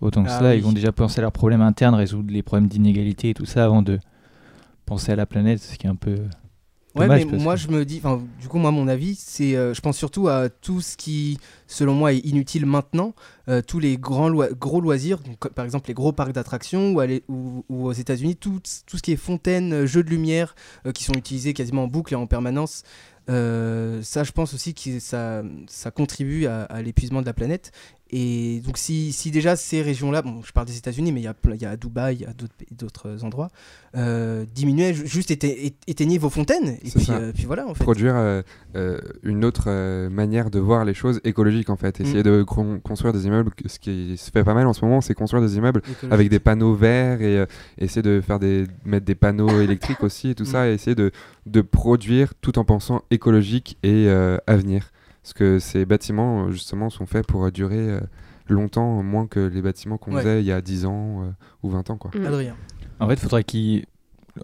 autant 0.00 0.23
que 0.25 0.29
Ah 0.31 0.38
cela. 0.38 0.50
oui. 0.50 0.57
Ils 0.59 0.62
vont 0.62 0.73
déjà 0.73 0.93
penser 0.93 1.19
à 1.19 1.23
leurs 1.23 1.33
problèmes 1.33 1.62
internes, 1.62 1.95
résoudre 1.95 2.33
les 2.33 2.43
problèmes 2.43 2.69
d'inégalité 2.69 3.31
et 3.31 3.35
tout 3.35 3.47
ça 3.47 3.64
avant 3.64 3.83
de 3.83 3.99
penser 4.87 5.12
à 5.12 5.17
la 5.17 5.26
planète, 5.26 5.61
ce 5.61 5.76
qui 5.76 5.87
est 5.87 5.91
un 5.91 5.97
peu. 5.97 6.17
Ouais, 6.97 7.07
Dommage, 7.07 7.26
mais 7.26 7.38
moi 7.38 7.55
que- 7.55 7.61
je 7.61 7.69
me 7.71 7.85
dis, 7.85 8.00
du 8.41 8.47
coup, 8.47 8.59
moi, 8.59 8.71
mon 8.71 8.87
avis, 8.87 9.17
c'est, 9.17 9.57
euh, 9.57 9.75
je 9.75 9.81
pense 9.81 9.97
surtout 9.97 10.29
à 10.29 10.49
tout 10.49 10.81
ce 10.81 10.97
qui, 10.97 11.38
selon 11.67 11.93
moi, 11.93 12.12
est 12.12 12.19
inutile 12.19 12.67
maintenant, 12.67 13.14
euh, 13.49 13.62
tous 13.67 13.81
les 13.81 13.97
grands 13.99 14.31
gros 14.31 14.81
loisirs, 14.81 15.19
donc, 15.19 15.49
par 15.55 15.64
exemple 15.64 15.88
les 15.88 15.95
gros 15.95 16.12
parcs 16.12 16.31
d'attractions 16.33 16.95
ou, 17.29 17.64
aux 17.69 17.93
États-Unis, 17.93 18.37
tout, 18.37 18.61
tout 18.87 18.97
ce 18.97 19.03
qui 19.03 19.11
est 19.11 19.17
fontaines, 19.17 19.87
jeux 19.87 20.05
de 20.05 20.11
lumière, 20.11 20.55
qui 20.95 21.03
sont 21.03 21.14
utilisés 21.14 21.53
quasiment 21.53 21.83
en 21.83 21.88
boucle 21.88 22.12
et 22.12 22.17
en 22.17 22.29
permanence. 22.29 22.85
Euh, 23.31 24.02
ça, 24.02 24.25
je 24.25 24.33
pense 24.33 24.54
aussi 24.54 24.75
que 24.75 24.99
ça, 25.00 25.43
contribue 25.95 26.47
à 26.47 26.83
l'épuisement 26.83 27.21
de 27.21 27.26
la 27.26 27.35
planète. 27.35 27.73
Et 28.16 28.61
donc, 28.64 28.78
si, 28.78 29.12
si 29.12 29.33
déjà 29.33 29.56
ces 29.56 29.83
régions-là, 29.83 30.23
bon, 30.23 30.40
je 30.44 30.52
parle 30.52 30.68
des 30.68 30.76
États-Unis, 30.78 31.11
mais 31.11 31.21
il 31.21 31.25
y 31.25 31.26
a, 31.26 31.35
y 31.61 31.64
a 31.64 31.76
Dubaï, 31.76 32.14
il 32.14 32.21
y 32.21 32.25
a 32.26 32.33
d'autres 32.33 32.54
d'autres 32.71 33.25
endroits, 33.25 33.49
euh, 33.97 34.44
diminuez, 34.54 34.94
ju- 34.94 35.04
juste 35.06 35.33
éteignez 35.33 36.18
vos 36.18 36.30
fontaines, 36.30 36.76
et 36.85 36.90
puis, 36.90 37.04
ça. 37.04 37.14
euh, 37.16 37.33
puis 37.35 37.44
voilà, 37.44 37.66
en 37.66 37.75
fait. 37.75 37.83
Produire 37.83 38.14
euh, 38.14 38.42
euh, 38.76 38.99
une 39.25 39.44
autre 39.44 39.64
euh, 39.66 40.09
manière 40.11 40.50
de 40.50 40.61
voir 40.61 40.85
les 40.85 40.94
choses 40.94 41.21
écologiques 41.25 41.71
en 41.71 41.76
fait. 41.76 42.00
Essayer 42.00 42.21
Mm. 42.21 42.23
de 42.23 42.42
con- 42.44 42.78
construire 42.83 43.12
des 43.12 43.26
immeubles, 43.26 43.50
ce 43.66 43.80
qui 43.80 44.16
se 44.16 44.30
fait 44.30 44.44
pas 44.44 44.54
mal 44.54 44.66
en 44.68 44.73
ce 44.73 44.85
moment, 44.85 45.00
c'est 45.00 45.14
construire 45.14 45.42
des 45.42 45.56
immeubles 45.56 45.80
Écologique. 45.80 46.12
avec 46.12 46.28
des 46.28 46.38
panneaux 46.38 46.75
verts 46.75 47.21
et 47.21 47.38
euh, 47.38 47.47
essayer 47.78 48.02
de 48.02 48.21
faire 48.21 48.38
des 48.38 48.66
mettre 48.85 49.06
des 49.06 49.16
panneaux 49.16 49.61
électriques 49.61 50.02
aussi 50.04 50.28
et 50.30 50.35
tout 50.37 50.44
Mm. 50.44 50.47
ça 50.47 50.68
et 50.68 50.75
essayer 50.75 50.94
de, 50.94 51.11
de 51.47 51.61
produire 51.62 52.33
tout 52.40 52.61
en 52.61 52.64
pensant 52.64 53.02
écologique 53.11 53.76
et 53.83 54.06
euh, 54.09 54.38
avenir 54.47 54.92
parce 55.25 55.33
que 55.33 55.59
ces 55.59 55.85
bâtiments 55.87 56.45
euh, 56.45 56.50
justement 56.52 56.88
sont 56.90 57.07
faits 57.07 57.26
pour 57.26 57.45
euh, 57.47 57.50
durer 57.50 57.78
euh, 57.78 58.00
longtemps 58.47 59.02
moins 59.02 59.26
que 59.26 59.40
les 59.40 59.62
bâtiments 59.62 59.97
qu'on 59.97 60.12
Ouais. 60.14 60.21
faisait 60.23 60.40
il 60.40 60.47
y 60.47 60.52
a 60.52 60.61
10 60.61 60.85
ans 60.87 61.23
euh, 61.23 61.31
ou 61.62 61.71
20 61.71 61.90
ans 61.90 61.97
quoi. 61.97 62.11
Mm. 62.14 62.26
Adrien. 62.26 62.54
En 63.00 63.09
fait, 63.09 63.14
il 63.14 63.21
faudrait 63.21 63.43
qu'ils. 63.45 63.87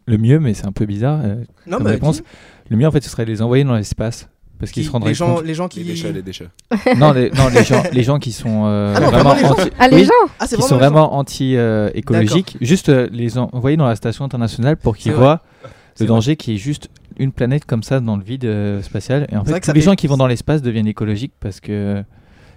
Le 0.06 0.18
mieux, 0.18 0.40
mais 0.40 0.54
c'est 0.54 0.66
un 0.66 0.72
peu 0.72 0.86
bizarre. 0.86 1.20
euh, 1.22 1.44
Non, 1.66 1.78
bah, 1.80 1.90
réponse. 1.90 2.18
dis- 2.18 2.22
Le 2.70 2.76
mieux, 2.76 2.86
en 2.86 2.90
fait, 2.90 3.02
ce 3.02 3.10
serait 3.10 3.24
de 3.24 3.30
les 3.30 3.42
envoyer 3.42 3.62
dans 3.64 3.74
l'espace. 3.74 4.28
Parce 4.58 4.72
qu'ils 4.72 4.82
qui- 4.82 4.86
se 4.88 4.92
rendraient 4.92 5.10
les 5.10 5.14
gens, 5.14 5.34
compte. 5.36 5.44
les 5.44 5.54
gens 5.54 5.68
qui. 5.68 5.80
Les 5.80 5.92
déchets, 5.92 6.12
les 6.12 6.22
déchets. 6.22 6.48
Non, 6.96 7.12
les, 7.12 7.30
non, 7.30 7.48
les 7.48 7.64
gens, 7.64 7.82
les 7.92 8.02
gens 8.02 8.18
qui 8.18 8.30
sont 8.32 8.64
euh, 8.66 8.94
Ah 8.96 9.00
non, 9.00 9.06
vraiment 9.10 9.34
vraiment 9.34 9.34
les 9.34 9.42
gens 9.42 9.52
anti. 9.64 9.70
Ah, 9.78 9.88
les 9.88 9.96
Oui, 9.96 10.04
gens 10.04 10.32
Ah, 10.38 10.46
qui 10.46 10.62
sont 10.62 10.76
vraiment 10.76 11.14
anti-écologiques, 11.14 12.56
juste 12.60 12.88
euh, 12.88 13.08
les 13.12 13.38
en- 13.38 13.48
envoyer 13.52 13.76
dans 13.76 13.86
la 13.86 13.96
station 13.96 14.24
internationale 14.24 14.76
pour 14.76 14.96
qu'ils 14.96 15.12
voient 15.12 15.40
le 15.98 16.06
danger 16.06 16.36
qui 16.36 16.54
est 16.54 16.58
juste 16.58 16.88
une 17.20 17.32
planète 17.32 17.64
comme 17.64 17.82
ça 17.82 18.00
dans 18.00 18.16
le 18.16 18.22
vide 18.24 18.44
euh, 18.44 18.82
spatial. 18.82 19.26
Et 19.30 19.36
en 19.36 19.44
fait, 19.44 19.60
tous 19.60 19.68
les 19.72 19.80
fait- 19.80 19.84
gens 19.84 19.94
qui 19.94 20.06
vont 20.06 20.16
dans 20.16 20.26
l'espace 20.26 20.62
deviennent 20.62 20.86
écologiques 20.88 21.32
parce 21.38 21.60
que 21.60 22.02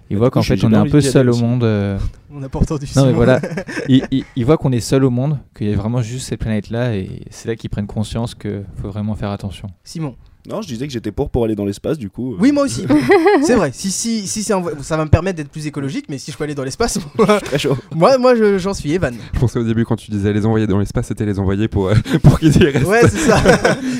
ils 0.09 0.15
Bah, 0.15 0.19
voient 0.19 0.31
qu'en 0.31 0.41
fait 0.41 0.61
on 0.63 0.71
est 0.71 0.75
un 0.75 0.85
peu 0.85 1.01
seul 1.01 1.29
au 1.29 1.37
monde. 1.37 1.63
euh. 1.63 1.97
On 2.35 2.39
n'a 2.39 2.49
pas 2.49 2.59
entendu 2.59 2.85
Non 2.95 3.05
mais 3.05 3.13
voilà, 3.13 3.39
ils, 3.89 4.45
voient 4.45 4.57
qu'on 4.57 4.71
est 4.71 4.79
seul 4.79 5.03
au 5.03 5.09
monde, 5.11 5.37
qu'il 5.55 5.69
y 5.69 5.73
a 5.73 5.75
vraiment 5.75 6.01
juste 6.01 6.27
cette 6.29 6.39
planète-là 6.39 6.95
et 6.95 7.21
c'est 7.29 7.47
là 7.47 7.55
qu'ils 7.55 7.69
prennent 7.69 7.85
conscience 7.87 8.33
qu'il 8.35 8.63
faut 8.81 8.89
vraiment 8.89 9.13
faire 9.15 9.29
attention. 9.29 9.67
Simon. 9.83 10.15
Non, 10.47 10.61
je 10.61 10.67
disais 10.67 10.85
que 10.87 10.93
j'étais 10.93 11.11
pour 11.11 11.29
pour 11.29 11.45
aller 11.45 11.55
dans 11.55 11.63
l'espace, 11.65 11.97
du 11.97 12.09
coup. 12.09 12.33
euh, 12.33 12.37
Oui, 12.39 12.51
moi 12.51 12.63
aussi. 12.63 12.85
c'est 13.45 13.55
vrai. 13.55 13.71
Si, 13.73 13.89
si, 13.91 14.27
si 14.27 14.43
c'est 14.43 14.53
ça 14.81 14.97
va 14.97 15.05
me 15.05 15.09
permettre 15.09 15.37
d'être 15.37 15.49
plus 15.49 15.67
écologique, 15.67 16.05
mais 16.09 16.17
si 16.17 16.31
je 16.31 16.37
peux 16.37 16.43
aller 16.43 16.55
dans 16.55 16.63
l'espace, 16.65 16.99
moi, 17.17 17.39
Très 17.39 17.57
chaud. 17.57 17.77
moi, 17.95 18.17
moi, 18.17 18.35
je- 18.35 18.57
j'en 18.57 18.73
suis 18.73 18.91
Evan. 18.93 19.15
Je 19.33 19.39
pensais 19.39 19.57
au 19.59 19.63
début 19.63 19.85
quand 19.85 19.95
tu 19.95 20.11
disais 20.11 20.33
les 20.33 20.45
envoyer 20.45 20.67
dans 20.67 20.79
l'espace, 20.79 21.07
c'était 21.07 21.25
les 21.25 21.39
envoyer 21.39 21.67
pour 21.69 21.87
euh, 21.87 21.95
pour 22.23 22.39
qu'ils 22.39 22.55
y 22.61 22.65
restent. 22.65 22.85
Ouais, 22.85 23.01
c'est 23.07 23.17
ça. 23.19 23.41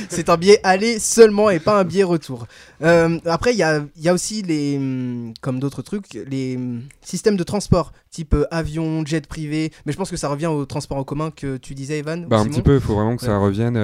c'est 0.10 0.30
un 0.30 0.38
biais 0.38 0.60
aller 0.64 1.00
seulement 1.00 1.50
et 1.50 1.60
pas 1.60 1.80
un 1.80 1.84
biais 1.86 2.04
retour. 2.04 2.46
Euh, 2.82 3.20
après, 3.26 3.54
il 3.54 3.58
y 3.58 3.64
a, 3.64 3.82
il 3.96 4.04
y 4.04 4.10
a 4.10 4.14
aussi 4.14 4.42
les, 4.42 4.76
hum, 4.78 5.34
comme 5.42 5.60
d'autres 5.60 5.82
trucs, 5.82 6.14
les 6.30 6.58
hum, 6.58 6.82
systèmes 7.02 7.38
de 7.38 7.44
transport, 7.44 7.94
type 8.12 8.36
avion, 8.52 9.06
jet 9.06 9.26
privé. 9.28 9.72
Mais 9.86 9.94
je 9.94 9.98
pense 9.98 10.10
que 10.12 10.18
ça 10.18 10.28
revient 10.28 10.48
au 10.48 10.66
transport 10.66 10.98
en 10.98 11.04
commun 11.06 11.32
que 11.32 11.56
tu 11.58 11.74
disais, 11.74 12.00
Evan. 12.00 12.26
Bah, 12.28 12.38
un 12.38 12.44
Simon. 12.44 12.54
petit 12.56 12.62
peu, 12.62 12.76
il 12.76 12.82
faut 12.82 12.96
vraiment 12.96 13.16
que 13.16 13.24
ça 13.24 13.38
revienne, 13.38 13.78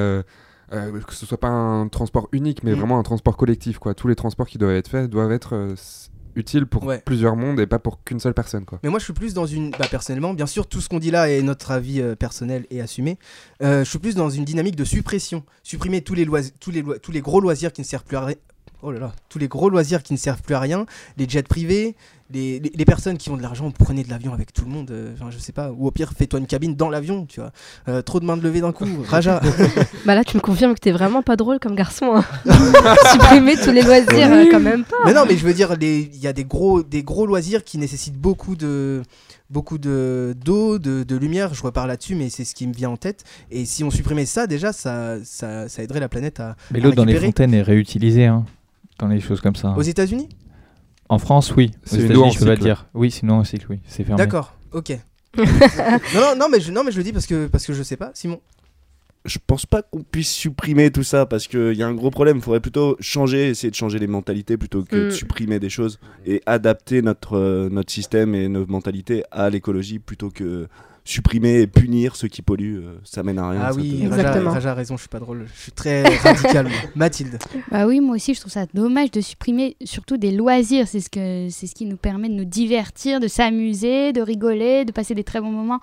euh, 0.74 1.00
que 1.02 1.14
ce 1.14 1.26
soit 1.26 1.40
pas 1.40 1.48
un 1.50 1.88
transport 1.88 2.28
unique, 2.32 2.64
mais 2.64 2.72
Mm. 2.72 2.76
vraiment 2.80 3.00
un 3.00 3.04
transport 3.04 3.38
collectif. 3.38 3.80
Quoi. 3.80 3.94
Tous 3.94 4.08
les 4.08 4.16
transports 4.16 4.48
qui 4.48 4.58
doivent 4.58 4.76
être 4.76 4.88
faits 4.90 5.10
doivent 5.10 5.32
être 5.32 5.56
euh, 5.56 5.76
utiles 6.36 6.66
pour 6.66 6.84
Ouais. 6.86 7.02
plusieurs 7.06 7.36
mondes 7.36 7.60
et 7.60 7.68
pas 7.68 7.80
pour 7.80 8.04
qu'une 8.04 8.20
seule 8.20 8.34
personne. 8.34 8.66
Quoi. 8.66 8.80
Mais 8.84 8.90
moi, 8.90 9.00
je 9.00 9.04
suis 9.06 9.14
plus 9.14 9.34
dans 9.34 9.46
une. 9.46 9.72
Bah, 9.72 9.88
personnellement, 9.90 10.34
bien 10.34 10.46
sûr, 10.46 10.68
tout 10.68 10.80
ce 10.82 10.88
qu'on 10.90 11.00
dit 11.00 11.12
là 11.12 11.30
est 11.30 11.42
notre 11.42 11.72
avis 11.72 12.02
euh, 12.02 12.16
personnel 12.16 12.66
et 12.70 12.82
assumé. 12.82 13.18
Je 13.62 13.84
suis 13.84 14.00
plus 14.00 14.16
dans 14.16 14.30
une 14.30 14.46
dynamique 14.46 14.76
de 14.76 14.86
suppression. 14.86 15.44
Supprimer 15.64 16.02
tous 16.02 16.14
les, 16.14 16.26
lois- 16.26 16.42
tous 16.60 16.72
les, 16.72 16.84
tous 17.02 17.12
les 17.12 17.22
gros 17.22 17.42
loisirs 17.42 17.74
qui 17.74 17.82
ne 17.82 17.86
servent 17.86 18.04
plus 18.06 18.18
à 18.18 18.26
rien. 18.26 18.36
Oh 18.82 18.94
là 18.94 19.00
là, 19.00 19.12
tous 19.28 19.40
les 19.40 19.50
gros 19.50 19.70
loisirs 19.70 20.04
qui 20.04 20.14
ne 20.14 20.18
servent 20.18 20.42
plus 20.42 20.56
à 20.56 20.60
rien, 20.62 20.86
les 21.18 21.28
jets 21.28 21.44
privés, 21.44 21.98
les, 22.32 22.60
les- 22.60 22.72
les 22.76 22.86
personnes 22.86 23.18
qui 23.18 23.30
ont 23.32 23.38
de 23.38 23.42
l'argent, 23.42 23.72
prenez 23.72 24.04
de 24.04 24.10
l'avion 24.10 24.34
avec 24.34 24.54
tout 24.54 24.64
le 24.66 24.72
monde, 24.72 24.92
euh, 24.92 25.14
enfin, 25.14 25.32
je 25.32 25.38
sais 25.40 25.52
pas, 25.52 25.72
ou 25.72 25.88
au 25.88 25.92
pire, 25.92 26.12
fais-toi 26.18 26.40
une 26.40 26.46
cabine 26.48 26.76
dans 26.76 26.90
l'avion, 26.90 27.26
tu 27.26 27.40
vois. 27.40 27.52
Euh, 27.88 28.02
trop 28.02 28.20
de 28.20 28.26
mains 28.26 28.38
de 28.38 28.44
levée 28.44 28.62
d'un 28.62 28.72
coup, 28.72 28.86
Raja. 29.08 29.42
Bah 30.06 30.16
là, 30.16 30.24
tu 30.24 30.38
me 30.38 30.42
confirmes 30.42 30.74
que 30.76 30.80
t'es 30.80 30.92
vraiment 30.92 31.22
pas 31.24 31.36
drôle 31.36 31.60
comme 31.60 31.76
garçon. 31.76 32.16
hein. 32.16 32.24
Supprimer 33.12 33.56
tous 33.58 33.72
les 33.72 33.82
loisirs, 33.82 34.32
euh, 34.32 34.46
quand 34.52 34.60
même 34.60 34.84
pas. 34.84 34.96
Mais 35.06 35.14
non, 35.14 35.22
mais 35.28 35.38
je 35.38 35.46
veux 35.46 35.54
dire, 35.54 35.76
il 35.82 36.16
y 36.18 36.28
a 36.28 36.34
des 36.34 36.46
gros, 36.46 36.84
des 36.84 37.04
gros 37.04 37.26
loisirs 37.26 37.64
qui 37.64 37.78
nécessitent 37.78 38.18
beaucoup 38.18 38.56
de 38.56 39.02
beaucoup 39.50 39.78
de 39.80 40.36
d'eau, 40.46 40.78
de, 40.80 41.04
de 41.04 41.16
lumière. 41.16 41.54
Je 41.56 41.64
repars 41.64 41.88
là-dessus, 41.88 42.16
mais 42.16 42.30
c'est 42.30 42.46
ce 42.46 42.54
qui 42.54 42.68
me 42.68 42.74
vient 42.74 42.90
en 42.92 42.98
tête. 42.98 43.24
Et 43.52 43.66
si 43.66 43.84
on 43.84 43.90
supprimait 43.90 44.26
ça, 44.28 44.46
déjà, 44.48 44.72
ça, 44.74 45.16
ça, 45.24 45.68
ça 45.68 45.84
aiderait 45.84 46.00
la 46.00 46.10
planète 46.10 46.40
à. 46.40 46.56
Mais 46.72 46.80
l'eau 46.80 46.92
dans 46.92 47.06
les 47.06 47.16
fontaines 47.20 47.54
est 47.54 47.62
réutilisée, 47.64 48.26
hein, 48.28 48.46
dans 49.00 49.08
les 49.08 49.20
choses 49.20 49.42
comme 49.42 49.56
ça. 49.56 49.74
Aux 49.76 49.82
États-Unis? 49.82 50.30
En 51.10 51.18
France, 51.20 51.54
oui. 51.56 51.72
Aux 51.74 51.80
C'est 51.86 52.02
États-Unis, 52.04 52.32
je 52.34 52.40
peux 52.40 52.46
pas 52.46 52.52
le 52.56 52.58
dire. 52.62 52.88
Oui, 52.94 53.14
en 53.28 53.44
cycle, 53.44 53.66
oui, 53.70 53.80
c'est 53.88 54.04
fermé. 54.04 54.18
D'accord, 54.24 54.54
ok. 54.74 54.98
non, 55.38 55.44
non, 56.16 56.36
non, 56.38 56.50
mais 56.52 56.60
je, 56.60 56.72
non, 56.72 56.84
mais 56.84 56.92
je 56.92 56.98
le 56.98 57.04
dis 57.04 57.14
parce 57.14 57.26
que, 57.28 57.48
parce 57.48 57.66
que 57.66 57.74
je 57.74 57.84
sais 57.84 57.98
pas. 57.98 58.12
Simon 58.14 58.40
Je 59.26 59.38
pense 59.46 59.66
pas 59.66 59.82
qu'on 59.82 60.02
puisse 60.04 60.32
supprimer 60.32 60.92
tout 60.92 61.04
ça 61.04 61.26
parce 61.26 61.48
qu'il 61.48 61.74
y 61.74 61.84
a 61.84 61.88
un 61.88 61.94
gros 61.94 62.10
problème. 62.10 62.38
Il 62.38 62.44
faudrait 62.44 62.60
plutôt 62.62 62.96
changer, 63.00 63.50
essayer 63.50 63.70
de 63.70 63.76
changer 63.76 64.00
les 64.00 64.08
mentalités 64.08 64.58
plutôt 64.58 64.84
que 64.84 64.96
de 64.96 65.08
Mm. 65.08 65.12
supprimer 65.12 65.60
des 65.60 65.70
choses 65.70 66.00
et 66.26 66.42
adapter 66.46 67.02
notre, 67.02 67.38
euh, 67.38 67.70
notre 67.70 67.92
système 67.92 68.34
et 68.36 68.48
nos 68.48 68.66
mentalités 68.68 69.24
à 69.32 69.50
l'écologie 69.50 70.00
plutôt 70.00 70.30
que 70.30 70.68
supprimer 71.10 71.62
et 71.62 71.68
punir 71.68 72.16
ceux 72.16 72.28
qui 72.28 72.42
polluent. 72.42 72.78
euh, 72.80 73.00
ça 73.04 73.24
mène 73.24 73.40
à 73.40 73.50
rien. 73.50 73.62
Ah 73.64 73.74
oui, 73.74 74.02
peut- 74.04 74.10
Raja, 74.10 74.22
Exactement. 74.22 74.52
Raja 74.52 74.72
a 74.72 74.74
raison, 74.74 74.96
je 74.98 75.02
suis 75.02 75.10
pas 75.10 75.20
drôle. 75.20 75.46
Je 75.56 75.62
suis 75.62 75.72
très 75.72 76.04
radical. 76.18 76.70
Mathilde. 76.96 77.38
Bah 77.72 77.88
oui, 77.88 78.00
moi 78.00 78.16
aussi, 78.16 78.34
je 78.34 78.40
trouve 78.40 78.52
ça 78.52 78.66
dommage 78.74 79.12
de 79.12 79.22
supprimer 79.22 79.76
surtout 79.84 80.18
des 80.18 80.32
loisirs. 80.32 80.88
C'est 80.88 81.00
ce, 81.00 81.10
que, 81.10 81.48
c'est 81.50 81.68
ce 81.68 81.76
qui 81.76 81.86
nous 81.86 81.98
permet 81.98 82.30
de 82.30 82.34
nous 82.36 82.46
divertir, 82.46 83.20
de 83.20 83.28
s'amuser, 83.28 84.14
de 84.14 84.22
rigoler, 84.22 84.86
de 84.86 84.92
passer 84.92 85.16
des 85.16 85.24
très 85.24 85.42
bons 85.42 85.52
moments. 85.52 85.80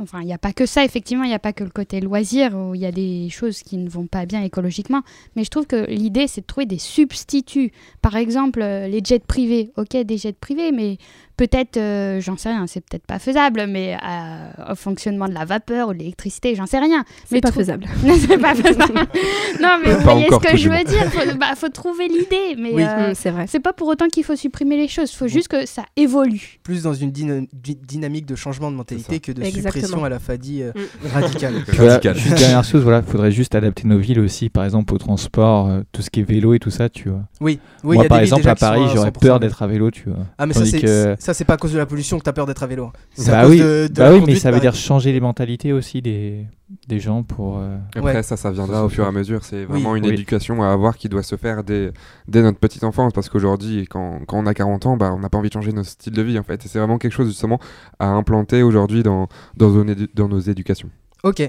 Enfin, 0.00 0.20
il 0.22 0.26
n'y 0.26 0.32
a 0.32 0.38
pas 0.38 0.52
que 0.52 0.66
ça, 0.66 0.84
effectivement, 0.84 1.22
il 1.24 1.28
n'y 1.28 1.34
a 1.34 1.38
pas 1.38 1.52
que 1.52 1.62
le 1.62 1.70
côté 1.70 2.00
loisir 2.00 2.54
où 2.56 2.74
il 2.74 2.80
y 2.80 2.86
a 2.86 2.90
des 2.92 3.28
choses 3.30 3.62
qui 3.62 3.76
ne 3.76 3.88
vont 3.88 4.06
pas 4.06 4.26
bien 4.26 4.42
écologiquement. 4.42 5.02
Mais 5.36 5.44
je 5.44 5.50
trouve 5.50 5.66
que 5.66 5.88
l'idée, 5.88 6.26
c'est 6.26 6.40
de 6.40 6.46
trouver 6.46 6.66
des 6.66 6.78
substituts. 6.78 7.70
Par 8.02 8.16
exemple, 8.16 8.60
euh, 8.60 8.88
les 8.88 9.00
jets 9.04 9.20
privés. 9.20 9.70
Ok, 9.76 9.96
des 9.96 10.18
jets 10.18 10.32
privés, 10.32 10.72
mais 10.72 10.98
peut-être, 11.36 11.76
euh, 11.76 12.20
j'en 12.20 12.36
sais 12.36 12.48
rien, 12.50 12.66
c'est 12.66 12.80
peut-être 12.80 13.06
pas 13.06 13.18
faisable, 13.18 13.66
mais 13.68 13.96
euh, 13.96 14.72
au 14.72 14.74
fonctionnement 14.74 15.28
de 15.28 15.34
la 15.34 15.44
vapeur 15.44 15.88
ou 15.88 15.92
de 15.94 15.98
l'électricité, 15.98 16.54
j'en 16.54 16.66
sais 16.66 16.78
rien. 16.78 17.04
C'est 17.24 17.32
Mais 17.36 17.40
pas 17.40 17.50
trou- 17.50 17.60
faisable. 17.60 17.86
non, 18.04 18.14
c'est 18.18 18.38
pas 18.38 18.54
faisable. 18.54 18.94
non, 19.60 19.78
mais 19.84 19.90
Pas 19.92 19.96
vous 19.96 20.00
voyez 20.04 20.28
ce 20.30 20.38
que 20.38 20.56
je 20.56 20.68
veux 20.68 20.84
dire. 20.84 21.04
Faut, 21.12 21.36
bah, 21.38 21.54
faut 21.56 21.68
trouver 21.68 22.08
l'idée, 22.08 22.56
mais 22.58 22.72
Oui. 22.72 22.82
euh, 22.84 23.12
c'est 23.14 23.30
vrai. 23.30 23.46
c'est 23.48 23.60
pas 23.60 23.72
pour 23.72 23.88
autant 23.88 24.08
qu'il 24.08 24.24
faut 24.24 24.36
supprimer 24.36 24.76
les 24.76 24.88
choses. 24.88 25.10
Il 25.12 25.16
faut 25.16 25.28
juste 25.28 25.48
que 25.48 25.66
ça 25.66 25.84
évolue. 25.96 26.58
Plus 26.62 26.82
dans 26.82 26.94
une 26.94 27.10
dyna- 27.10 27.46
dy- 27.52 27.76
dynamique 27.82 28.26
de 28.26 28.34
changement 28.36 28.70
de 28.70 28.76
mentalité 28.76 29.14
ça. 29.14 29.18
que 29.20 29.32
de 29.32 29.42
Exactement. 29.42 29.72
suppression 29.72 30.04
à 30.04 30.08
la 30.08 30.18
fadie 30.18 30.62
euh, 30.62 30.72
Mm. 30.74 31.08
radicale. 31.12 32.16
Juste 32.16 32.38
dernière 32.38 32.64
chose, 32.64 32.82
voilà, 32.82 33.02
faudrait 33.02 33.32
juste 33.32 33.54
adapter 33.54 33.86
nos 33.86 33.98
villes 33.98 34.20
aussi, 34.20 34.48
par 34.48 34.64
exemple 34.64 34.94
au 34.94 34.98
transport, 34.98 35.68
euh, 35.68 35.80
tout 35.92 36.02
ce 36.02 36.10
qui 36.10 36.20
est 36.20 36.24
vélo 36.24 36.54
et 36.54 36.58
tout 36.58 36.70
ça, 36.70 36.88
tu 36.88 37.08
vois. 37.08 37.20
Oui, 37.40 37.58
oui, 37.82 37.96
y 37.96 37.98
Moi, 37.98 38.04
a 38.04 38.08
par 38.08 38.18
des 38.18 38.24
exemple, 38.24 38.48
à 38.48 38.54
Paris, 38.54 38.82
j'aurais 38.94 39.10
100% 39.10 39.20
peur 39.20 39.40
d'être 39.40 39.62
à 39.62 39.66
vélo, 39.66 39.90
tu 39.90 40.08
vois. 40.08 40.18
Ah, 40.38 40.46
mais 40.46 40.52
ça, 40.54 40.60
Tandis 40.60 40.70
c'est 40.72 40.80
que- 40.80 41.16
Ça, 41.24 41.32
c'est 41.32 41.46
pas 41.46 41.54
à 41.54 41.56
cause 41.56 41.72
de 41.72 41.78
la 41.78 41.86
pollution 41.86 42.18
que 42.18 42.22
t'as 42.22 42.34
peur 42.34 42.44
d'être 42.44 42.62
à 42.62 42.66
vélo. 42.66 42.84
hein. 42.84 42.92
À 43.26 43.30
Bah 43.30 43.42
cause 43.44 43.50
oui, 43.52 43.58
de, 43.60 43.88
de 43.88 43.94
bah 43.94 44.12
oui 44.12 44.22
mais 44.26 44.34
ça 44.34 44.50
veut 44.50 44.60
dire 44.60 44.74
changer 44.74 45.10
les 45.10 45.20
mentalités 45.20 45.72
aussi 45.72 46.02
des, 46.02 46.44
des 46.86 47.00
gens 47.00 47.22
pour. 47.22 47.56
euh, 47.58 47.78
Après, 47.96 48.16
Ouais. 48.16 48.22
ça, 48.22 48.36
ça 48.36 48.50
viendra 48.50 48.84
au 48.84 48.90
fur 48.90 49.04
et 49.04 49.08
à 49.08 49.10
mesure. 49.10 49.42
C'est 49.42 49.64
vraiment 49.64 49.92
Oui. 49.92 50.00
une 50.00 50.06
Oui. 50.06 50.12
éducation 50.12 50.62
à 50.62 50.70
avoir 50.70 50.98
qui 50.98 51.08
doit 51.08 51.22
se 51.22 51.36
faire 51.36 51.64
dès, 51.64 51.92
dès 52.28 52.42
notre 52.42 52.58
petite 52.58 52.84
enfance. 52.84 53.14
Parce 53.14 53.30
qu'aujourd'hui, 53.30 53.86
quand, 53.88 54.20
quand 54.26 54.38
on 54.38 54.44
a 54.44 54.52
40 54.52 54.84
ans, 54.84 54.96
bah, 54.98 55.14
on 55.14 55.18
n'a 55.20 55.30
pas 55.30 55.38
envie 55.38 55.48
de 55.48 55.54
changer 55.54 55.72
notre 55.72 55.88
style 55.88 56.12
de 56.12 56.20
vie. 56.20 56.38
En 56.38 56.42
fait. 56.42 56.62
Et 56.62 56.68
c'est 56.68 56.78
vraiment 56.78 56.98
quelque 56.98 57.12
chose 57.14 57.28
justement 57.28 57.58
à 57.98 58.08
implanter 58.08 58.62
aujourd'hui 58.62 59.02
dans, 59.02 59.26
dans, 59.56 59.70
nos 59.70 59.94
dans 60.14 60.28
nos 60.28 60.40
éducations. 60.40 60.90
Ok. 61.22 61.40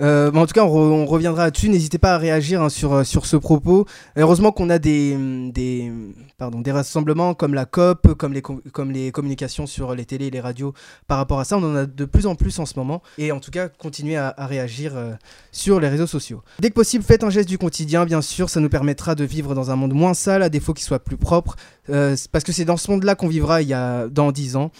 Euh, 0.00 0.30
en 0.32 0.46
tout 0.46 0.52
cas, 0.52 0.64
on, 0.64 0.68
re- 0.68 0.90
on 0.92 1.06
reviendra 1.06 1.44
là-dessus. 1.44 1.68
N'hésitez 1.68 1.98
pas 1.98 2.14
à 2.14 2.18
réagir 2.18 2.60
hein, 2.62 2.68
sur, 2.68 2.92
euh, 2.92 3.04
sur 3.04 3.24
ce 3.26 3.36
propos. 3.36 3.86
Heureusement 4.16 4.52
qu'on 4.52 4.68
a 4.70 4.78
des, 4.78 5.14
hum, 5.14 5.52
des, 5.52 5.88
hum, 5.90 6.12
pardon, 6.38 6.60
des 6.60 6.72
rassemblements 6.72 7.34
comme 7.34 7.54
la 7.54 7.64
COP, 7.64 8.14
comme 8.14 8.32
les, 8.32 8.42
com- 8.42 8.60
comme 8.72 8.90
les 8.92 9.10
communications 9.10 9.66
sur 9.66 9.94
les 9.94 10.04
télés 10.04 10.26
et 10.26 10.30
les 10.30 10.40
radios 10.40 10.74
par 11.06 11.18
rapport 11.18 11.40
à 11.40 11.44
ça. 11.44 11.56
On 11.56 11.64
en 11.64 11.74
a 11.74 11.86
de 11.86 12.04
plus 12.04 12.26
en 12.26 12.34
plus 12.34 12.58
en 12.58 12.66
ce 12.66 12.78
moment. 12.78 13.02
Et 13.18 13.32
en 13.32 13.40
tout 13.40 13.50
cas, 13.50 13.68
continuez 13.68 14.16
à, 14.16 14.34
réagir 14.38 14.92
euh, 14.96 15.12
sur 15.52 15.80
les 15.80 15.88
réseaux 15.88 16.06
sociaux. 16.06 16.42
Dès 16.60 16.68
que 16.70 16.74
possible, 16.74 17.02
faites 17.02 17.24
un 17.24 17.30
geste 17.30 17.48
du 17.48 17.58
quotidien, 17.58 18.04
bien 18.04 18.20
sûr. 18.20 18.50
Ça 18.50 18.60
nous 18.60 18.68
permettra 18.68 19.14
de 19.14 19.24
vivre 19.24 19.54
dans 19.54 19.70
un 19.70 19.76
monde 19.76 19.94
moins 19.94 20.14
sale, 20.14 20.42
à 20.42 20.48
défaut 20.48 20.74
qu'il 20.74 20.84
soit 20.84 20.98
plus 20.98 21.16
propre. 21.16 21.56
Parce 21.86 22.44
que 22.44 22.52
c'est 22.52 22.64
dans 22.64 22.76
ce 22.76 22.90
monde-là 22.90 23.14
qu'on 23.14 23.28
vivra 23.28 23.62
il 23.62 23.68
y 23.68 23.72
a, 23.74 24.08
dans 24.08 24.32
10 24.32 24.56
ans. 24.56 24.70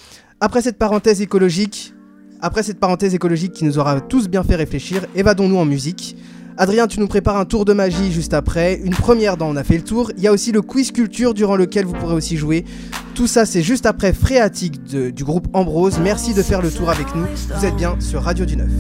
Après 0.41 0.61
cette 0.61 0.77
parenthèse 0.77 1.23
écologique, 1.23 1.95
après 2.41 2.63
cette 2.63 2.79
parenthèse 2.79 3.15
écologique 3.15 3.53
qui 3.53 3.65
nous 3.65 3.79
aura 3.79 4.01
tous 4.01 4.29
bien 4.29 4.43
fait 4.43 4.57
réfléchir, 4.57 5.07
évadons-nous 5.15 5.57
en 5.57 5.65
musique. 5.65 6.17
Adrien, 6.59 6.87
tu 6.87 7.01
nous 7.01 7.07
prépares 7.07 7.37
un 7.37 7.45
tour 7.45 7.67
de 7.67 7.75
magie 7.75 8.11
juste 8.13 8.33
après. 8.33 8.81
Une 8.83 8.95
première 8.95 9.37
dans 9.37 9.49
On 9.51 9.57
a 9.57 9.65
fait 9.65 9.77
le 9.77 9.83
tour. 9.85 10.11
Il 10.17 10.23
y 10.23 10.27
a 10.27 10.33
aussi 10.33 10.53
le 10.53 10.63
quiz 10.63 10.91
culture 10.91 11.35
durant 11.35 11.57
lequel 11.57 11.85
vous 11.85 11.93
pourrez 11.93 12.15
aussi 12.15 12.39
jouer. 12.39 12.65
Tout 13.15 13.27
ça, 13.27 13.45
c'est 13.45 13.63
juste 13.63 13.85
après 13.85 14.15
Phréatique 14.15 14.83
de- 14.85 15.11
du 15.11 15.23
groupe 15.23 15.49
Ambrose. 15.53 15.99
Merci 16.03 16.33
de 16.33 16.43
faire 16.43 16.63
le 16.63 16.71
tour 16.71 16.89
avec 16.89 17.15
nous. 17.15 17.27
Vous 17.59 17.65
êtes 17.67 17.77
bien 17.77 17.97
sur 18.01 18.23
Radio 18.23 18.47
du 18.47 18.57
Neuf. 18.57 18.71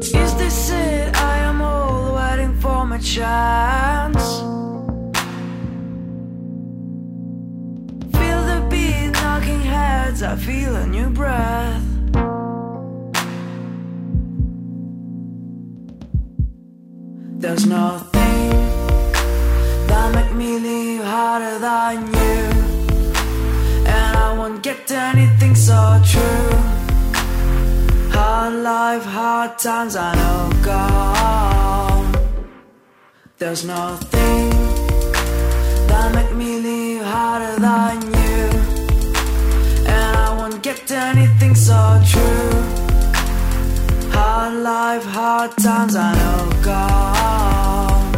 Is 0.00 0.34
this 0.36 0.70
it? 0.70 1.16
I 1.16 1.38
am 1.38 1.60
all 1.60 2.14
waiting 2.14 2.54
for 2.60 2.86
my 2.86 2.98
chance. 2.98 4.38
Feel 8.16 8.40
the 8.50 8.66
beat 8.70 9.10
knocking 9.10 9.60
heads. 9.60 10.22
I 10.22 10.36
feel 10.36 10.76
a 10.76 10.86
new 10.86 11.10
breath. 11.10 11.82
There's 17.40 17.66
nothing 17.66 18.50
that 19.88 20.14
make 20.14 20.32
me 20.32 20.58
leave 20.60 21.02
harder 21.02 21.58
than 21.58 22.06
you. 22.06 22.38
And 23.86 24.16
I 24.16 24.34
won't 24.38 24.62
get 24.62 24.90
anything 24.92 25.56
so 25.56 26.00
true. 26.04 26.77
Hard 28.20 28.54
life, 28.64 29.04
hard 29.04 29.58
times, 29.58 29.94
I 29.94 30.10
know 30.20 30.50
gone. 30.64 32.12
There's 33.38 33.64
nothing 33.64 34.50
that 35.90 36.08
make 36.16 36.32
me 36.34 36.58
leave 36.66 37.02
harder 37.02 37.54
than 37.66 37.96
you. 38.18 38.40
And 39.94 40.16
I 40.26 40.28
won't 40.36 40.60
get 40.64 40.78
to 40.88 40.96
anything 41.12 41.54
so 41.54 41.80
true. 42.12 42.50
Hard 44.10 44.54
life, 44.72 45.04
hard 45.04 45.52
times, 45.56 45.94
I 45.94 46.10
know 46.20 46.40
gone. 46.70 48.12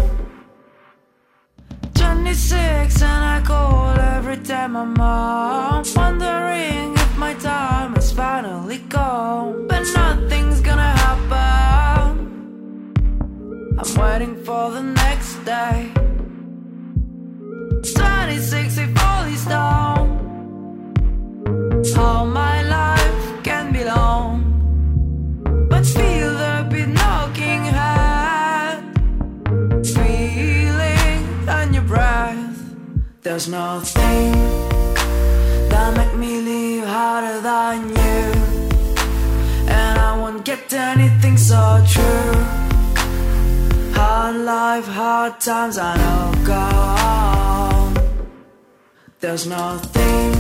26 1.93 3.03
and 3.03 3.25
I 3.35 3.43
call 3.45 3.91
every 4.17 4.39
time 4.39 4.77
I'm 4.77 4.97
home. 4.97 5.85
Wondering 5.95 7.00
time 7.43 7.95
has 7.95 8.13
finally 8.13 8.79
gone. 8.89 9.67
But 9.67 9.83
nothing's 9.95 10.61
gonna 10.61 10.93
happen. 11.05 12.11
I'm 13.79 13.95
waiting 13.95 14.37
for 14.45 14.71
the 14.71 14.83
next 14.83 15.45
day. 15.45 15.91
26 17.83 18.79
if 18.79 19.05
all 19.05 19.25
is 19.25 19.45
down. 19.47 20.07
All 21.99 22.27
my 22.27 22.63
life 22.63 23.43
can 23.43 23.73
be 23.73 23.85
long. 23.85 24.51
But 25.71 25.87
feel 25.87 26.31
the 26.35 26.69
beat 26.71 26.89
knocking 26.89 27.65
head 27.65 28.83
Feeling 29.87 31.49
on 31.49 31.73
your 31.73 31.85
breath 31.85 32.59
There's 33.23 33.49
nothing 33.49 34.33
That 35.71 35.97
make 35.97 36.15
me 36.17 36.40
harder 37.01 37.41
than 37.51 37.77
you 38.01 38.21
And 39.79 39.95
I 40.09 40.11
won't 40.21 40.45
get 40.45 40.67
anything 40.91 41.37
so 41.51 41.63
true 41.95 42.35
Hard 43.99 44.37
life, 44.55 44.89
hard 45.01 45.35
times, 45.41 45.77
I 45.79 45.93
know 46.03 46.25
gone 46.53 47.95
There's 49.21 49.47
nothing 49.47 50.31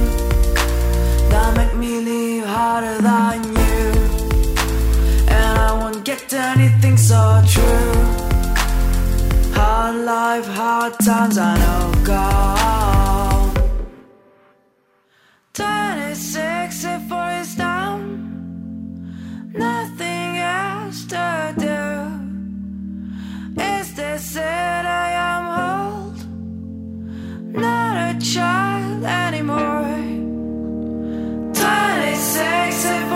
That 1.30 1.50
make 1.60 1.74
me 1.82 1.92
leave 2.08 2.44
harder 2.56 2.96
than 3.10 3.38
you 3.44 3.60
and 5.38 5.58
I 5.68 5.72
won't 5.80 6.04
get 6.04 6.32
anything 6.32 6.96
so 6.96 7.22
true. 7.54 7.94
Hard 9.58 9.96
life, 10.12 10.46
hard 10.58 10.94
times, 11.08 11.38
I 11.38 11.52
know 11.62 12.04
gone. 12.04 12.79
said 24.32 24.86
I 24.86 25.10
am 25.30 25.44
old, 25.66 26.18
not 27.52 27.96
a 28.10 28.18
child 28.20 29.02
anymore. 29.02 29.90
26 31.52 32.84
and 32.86 33.10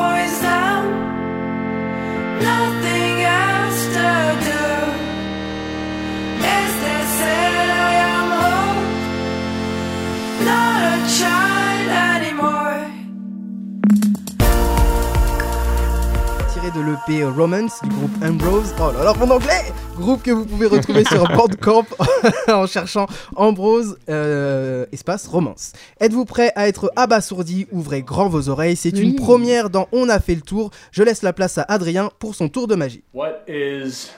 de 16.74 16.80
l'EP 16.80 17.24
Romance 17.24 17.80
du 17.82 17.88
groupe 17.88 18.10
Ambrose. 18.22 18.74
Oh 18.78 18.90
là 18.92 19.04
là, 19.04 19.14
mon 19.18 19.30
anglais 19.30 19.62
Groupe 19.96 20.22
que 20.22 20.30
vous 20.30 20.44
pouvez 20.44 20.66
retrouver 20.66 21.04
sur 21.04 21.26
Bandcamp 21.36 21.84
en 22.48 22.66
cherchant 22.66 23.06
Ambrose 23.36 23.96
euh, 24.08 24.84
espace 24.92 25.26
romance. 25.26 25.72
Êtes-vous 26.00 26.24
prêt 26.24 26.52
à 26.56 26.66
être 26.68 26.90
abasourdi 26.96 27.66
Ouvrez 27.72 28.02
grand 28.02 28.28
vos 28.28 28.48
oreilles. 28.48 28.76
C'est 28.76 28.90
une 28.98 29.10
Oui. 29.10 29.16
première 29.16 29.70
dans 29.70 29.88
On 29.92 30.08
a 30.08 30.18
fait 30.20 30.34
le 30.34 30.40
tour. 30.42 30.70
Je 30.90 31.02
laisse 31.02 31.22
la 31.22 31.32
place 31.32 31.58
à 31.58 31.62
Adrien 31.62 32.10
pour 32.18 32.34
son 32.34 32.48
tour 32.48 32.66
de 32.66 32.74
magie. 32.74 33.02
What 33.14 33.32
is 33.48 34.10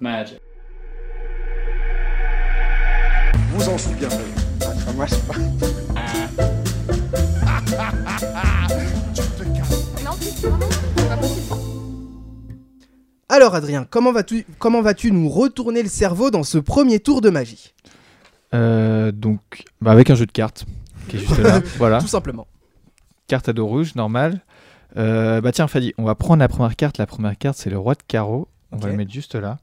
magic? 0.00 0.40
Vous 3.54 3.68
en 3.68 3.78
souviendrez. 3.78 4.16
Ah, 4.62 4.92
moi, 4.94 5.06
c'est 5.08 5.26
pas- 5.26 5.34
Alors 13.36 13.54
Adrien, 13.54 13.84
comment 13.88 14.12
vas-tu 14.12 14.46
comment 14.58 14.80
vas-tu 14.80 15.12
nous 15.12 15.28
retourner 15.28 15.82
le 15.82 15.90
cerveau 15.90 16.30
dans 16.30 16.42
ce 16.42 16.56
premier 16.56 17.00
tour 17.00 17.20
de 17.20 17.28
magie? 17.28 17.74
Euh, 18.54 19.12
donc, 19.12 19.64
bah, 19.82 19.90
avec 19.92 20.08
un 20.08 20.14
jeu 20.14 20.24
de 20.24 20.32
cartes 20.32 20.64
qui 21.08 21.16
est 21.16 21.20
juste 21.20 21.38
là. 21.40 21.60
voilà. 21.76 22.00
Tout 22.00 22.06
simplement. 22.06 22.46
Carte 23.26 23.50
à 23.50 23.52
dos 23.52 23.66
rouge, 23.66 23.94
normal. 23.94 24.40
Euh, 24.96 25.42
bah 25.42 25.52
tiens, 25.52 25.68
Fadi, 25.68 25.92
on 25.98 26.04
va 26.04 26.14
prendre 26.14 26.40
la 26.40 26.48
première 26.48 26.76
carte. 26.76 26.96
La 26.96 27.06
première 27.06 27.36
carte, 27.36 27.58
c'est 27.58 27.68
le 27.68 27.76
roi 27.76 27.94
de 27.94 28.02
carreau. 28.08 28.48
On 28.72 28.78
va 28.78 28.88
le 28.88 28.96
mettre 28.96 29.12
juste 29.12 29.34
là. 29.34 29.58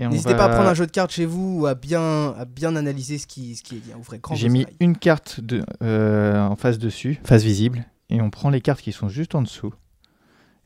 N'hésitez 0.00 0.32
va- 0.32 0.38
pas 0.38 0.44
à 0.46 0.48
prendre 0.48 0.68
un 0.68 0.74
jeu 0.74 0.86
de 0.86 0.90
cartes 0.90 1.12
chez 1.12 1.26
vous 1.26 1.60
ou 1.60 1.66
à 1.66 1.74
bien, 1.76 2.34
à 2.36 2.46
bien 2.46 2.74
analyser 2.74 3.18
ce 3.18 3.28
qui, 3.28 3.54
ce 3.54 3.62
qui 3.62 3.76
est 3.76 3.78
bien. 3.78 3.96
J'ai 4.32 4.48
mis 4.48 4.66
une 4.80 4.96
carte 4.96 5.40
de, 5.40 5.62
euh, 5.84 6.40
en 6.40 6.56
face 6.56 6.78
dessus, 6.78 7.20
face 7.22 7.44
visible, 7.44 7.84
et 8.08 8.20
on 8.20 8.30
prend 8.30 8.50
les 8.50 8.60
cartes 8.60 8.80
qui 8.80 8.90
sont 8.90 9.08
juste 9.08 9.36
en 9.36 9.42
dessous. 9.42 9.72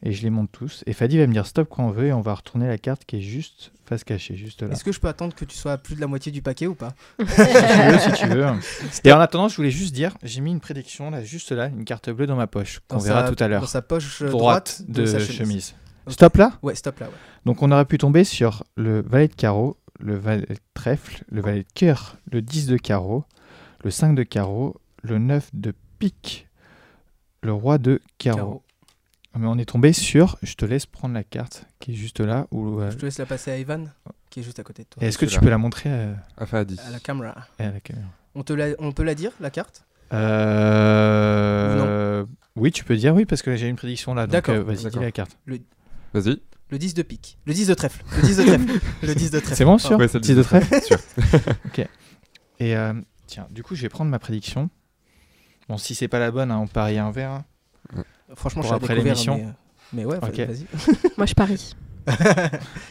Et 0.07 0.13
je 0.13 0.23
les 0.23 0.29
monte 0.29 0.53
tous. 0.53 0.85
Et 0.87 0.93
Fadi 0.93 1.17
va 1.17 1.27
me 1.27 1.33
dire 1.33 1.47
stop 1.47 1.67
quand 1.71 1.87
on 1.87 1.91
veut 1.91 2.09
et 2.09 2.13
on 2.13 2.21
va 2.21 2.35
retourner 2.35 2.69
la 2.69 2.77
carte 2.77 3.07
qui 3.07 3.17
est 3.17 3.21
juste 3.23 3.73
face 3.87 4.05
cachée, 4.05 4.37
juste 4.37 4.61
là. 4.63 4.69
Est-ce 4.69 4.85
que 4.85 4.93
je 4.93 5.01
peux 5.01 5.09
attendre 5.09 5.35
que 5.35 5.47
tu 5.47 5.57
sois 5.57 5.73
à 5.73 5.79
plus 5.79 5.95
de 5.97 6.01
la 6.03 6.07
moitié 6.07 6.31
du 6.31 6.43
paquet 6.43 6.67
ou 6.67 6.75
pas? 6.75 6.93
Si 7.19 7.35
tu 7.35 7.39
veux, 7.91 7.99
si 7.99 8.13
tu 8.13 8.27
veux. 8.29 8.47
Et 9.05 9.13
en 9.13 9.19
attendant, 9.21 9.49
je 9.49 9.57
voulais 9.57 9.71
juste 9.71 9.95
dire, 9.95 10.15
j'ai 10.23 10.43
mis 10.43 10.51
une 10.51 10.61
prédiction 10.61 11.11
là, 11.11 11.25
juste 11.25 11.53
là, 11.53 11.69
une 11.69 11.85
carte 11.87 12.11
bleue 12.11 12.27
dans 12.27 12.37
ma 12.37 12.47
poche, 12.47 12.81
qu'on 12.87 12.99
verra 12.99 13.27
sa- 13.27 13.33
tout 13.35 13.43
à 13.43 13.49
l'heure. 13.49 13.63
Dans 13.63 13.67
sa 13.67 13.81
poche 13.81 14.21
euh, 14.21 14.29
droite, 14.29 14.83
droite, 14.87 14.91
de, 14.91 15.07
sa 15.07 15.19
chemise. 15.21 15.75
Stop 16.09 16.37
là? 16.37 16.53
Ouais, 16.63 16.75
stop 16.75 17.01
là. 17.01 17.07
Ouais. 17.07 17.13
Donc 17.47 17.63
on 17.63 17.73
aurait 17.73 17.87
pu 17.87 17.97
tomber 17.97 18.25
sur 18.25 18.65
le 18.77 19.01
valet 19.01 19.29
de 19.29 19.35
carreau, 19.35 19.79
le 20.01 20.17
valet 20.17 20.45
de 20.47 20.57
trèfle, 20.75 21.25
le 21.31 21.41
valet 21.41 21.63
de 21.63 21.73
cœur, 21.75 22.17
le 22.31 22.43
10 22.43 22.67
de 22.67 22.77
carreau, 22.77 23.25
le 23.83 23.91
5 23.91 24.15
de 24.15 24.23
carreau, 24.23 24.77
le 25.03 25.19
9 25.19 25.49
de 25.55 25.73
pique, 25.99 26.47
le 27.43 27.55
roi 27.55 27.79
de 27.79 28.03
carreau. 28.19 28.37
Carreau. 28.37 28.63
Mais 29.37 29.47
on 29.47 29.59
est 29.59 29.65
tombé 29.65 29.93
sur, 29.93 30.37
je 30.43 30.55
te 30.55 30.65
laisse 30.65 30.87
prendre 30.87 31.15
la 31.15 31.25
carte 31.25 31.67
qui 31.81 31.93
est 31.93 31.95
juste 31.95 32.21
là. 32.21 32.47
Euh, 32.53 32.91
Je 32.91 32.97
te 32.97 33.05
laisse 33.05 33.19
la 33.19 33.27
passer 33.27 33.51
à 33.51 33.57
Evan, 33.57 33.93
qui 34.31 34.41
est 34.41 34.43
juste 34.45 34.61
à 34.61 34.63
côté 34.63 34.85
de 34.85 34.89
toi. 34.89 35.03
et 35.03 35.07
Est-ce 35.09 35.19
que 35.19 35.27
tu 35.27 35.41
peux 35.41 35.51
la 35.51 35.59
montrer 35.59 35.91
à, 35.91 36.15
À 36.37 36.47
Fadi. 36.47 36.79
À 36.87 36.91
la 36.91 37.01
caméra. 37.01 37.35
à 37.59 37.71
la 37.71 37.81
caméra 37.81 38.07
On, 38.37 38.43
te 38.45 38.53
la- 38.53 38.75
on 38.79 38.93
peut 38.93 39.03
la 39.03 39.15
dire, 39.17 39.33
la 39.41 39.51
carte? 39.51 39.85
Euh, 40.95 42.25
Oui, 42.57 42.71
tu 42.71 42.85
peux 42.85 42.97
dire 42.97 43.15
oui, 43.15 43.25
parce 43.25 43.43
que 43.43 43.57
j'ai 43.57 43.69
une 43.69 43.75
prédiction 43.77 44.15
là. 44.15 44.27
D'accord. 44.29 44.55
euh, 44.55 44.63
vas-y, 44.63 44.89
dis 44.91 44.99
la 44.99 45.11
carte. 45.11 45.37
Vas-y. 46.13 46.41
Le 46.71 46.79
10 46.79 46.95
de 46.95 47.03
pique. 47.03 47.37
Le 47.47 47.53
10 47.53 47.67
de 47.69 47.75
trèfle. 47.75 48.03
Le 48.17 48.23
10 48.23 48.37
de 48.39 48.43
trèfle. 48.45 48.81
le 49.03 49.15
10 49.15 49.31
de 49.33 49.39
trèfle. 49.41 49.57
C'est 49.57 49.65
bon, 49.65 49.79
sûr 49.79 49.99
Ouais, 49.99 50.07
le 50.13 50.21
10 50.21 50.35
de 50.37 50.43
trèfle 50.43 50.81
Sûr. 50.83 50.99
Et 52.61 52.77
euh, 52.77 52.93
tiens, 53.27 53.47
du 53.51 53.63
coup, 53.65 53.75
je 53.75 53.83
vais 53.83 53.89
prendre 53.89 54.11
ma 54.11 54.19
prédiction. 54.21 54.71
Bon, 55.69 55.77
si 55.77 55.95
c'est 55.97 56.09
pas 56.09 56.19
la 56.21 56.31
bonne, 56.31 56.51
hein, 56.53 56.59
on 56.59 56.67
parie 56.69 56.99
un 56.99 57.11
verre. 57.11 57.31
hein. 57.33 57.45
Franchement, 58.35 58.63
Pour 58.63 58.63
je 58.63 58.67
suis 58.69 58.73
à 58.73 58.77
après 58.77 58.95
l'émission. 58.97 59.37
Mais, 59.37 59.45
euh, 59.45 59.51
mais 59.93 60.05
ouais, 60.05 60.17
Ok. 60.23 60.39
vas-y. 60.41 60.67
Moi, 61.19 61.27
je 61.27 61.35
parie. 61.35 61.75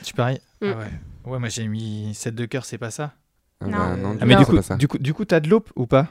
Tu 0.04 0.14
paries 0.14 0.40
Mm. 0.62 0.66
Ah 0.74 0.78
ouais. 0.78 1.32
Ouais, 1.32 1.40
moi 1.40 1.50
j'ai 1.50 1.68
mis 1.68 2.14
7 2.14 2.36
de 2.36 2.46
cœur, 2.46 2.64
c'est 2.66 2.78
pas 2.78 2.92
ça? 2.92 3.14
Ah 3.62 3.66
Non. 3.68 3.72
bah, 3.78 3.96
non, 3.98 4.18
Ah, 4.22 4.26
mais 4.26 4.34
Non. 4.34 4.40
du 4.40 4.46
c'est 4.46 4.50
coup, 4.52 4.56
pas 4.58 4.62
ça. 4.62 4.76
du 4.76 4.88
coup, 4.88 4.98
du 4.98 5.14
coup, 5.14 5.26
t'as 5.26 5.40
de 5.40 5.50
l'eau 5.50 5.64
ou 5.76 5.86
pas? 5.88 6.08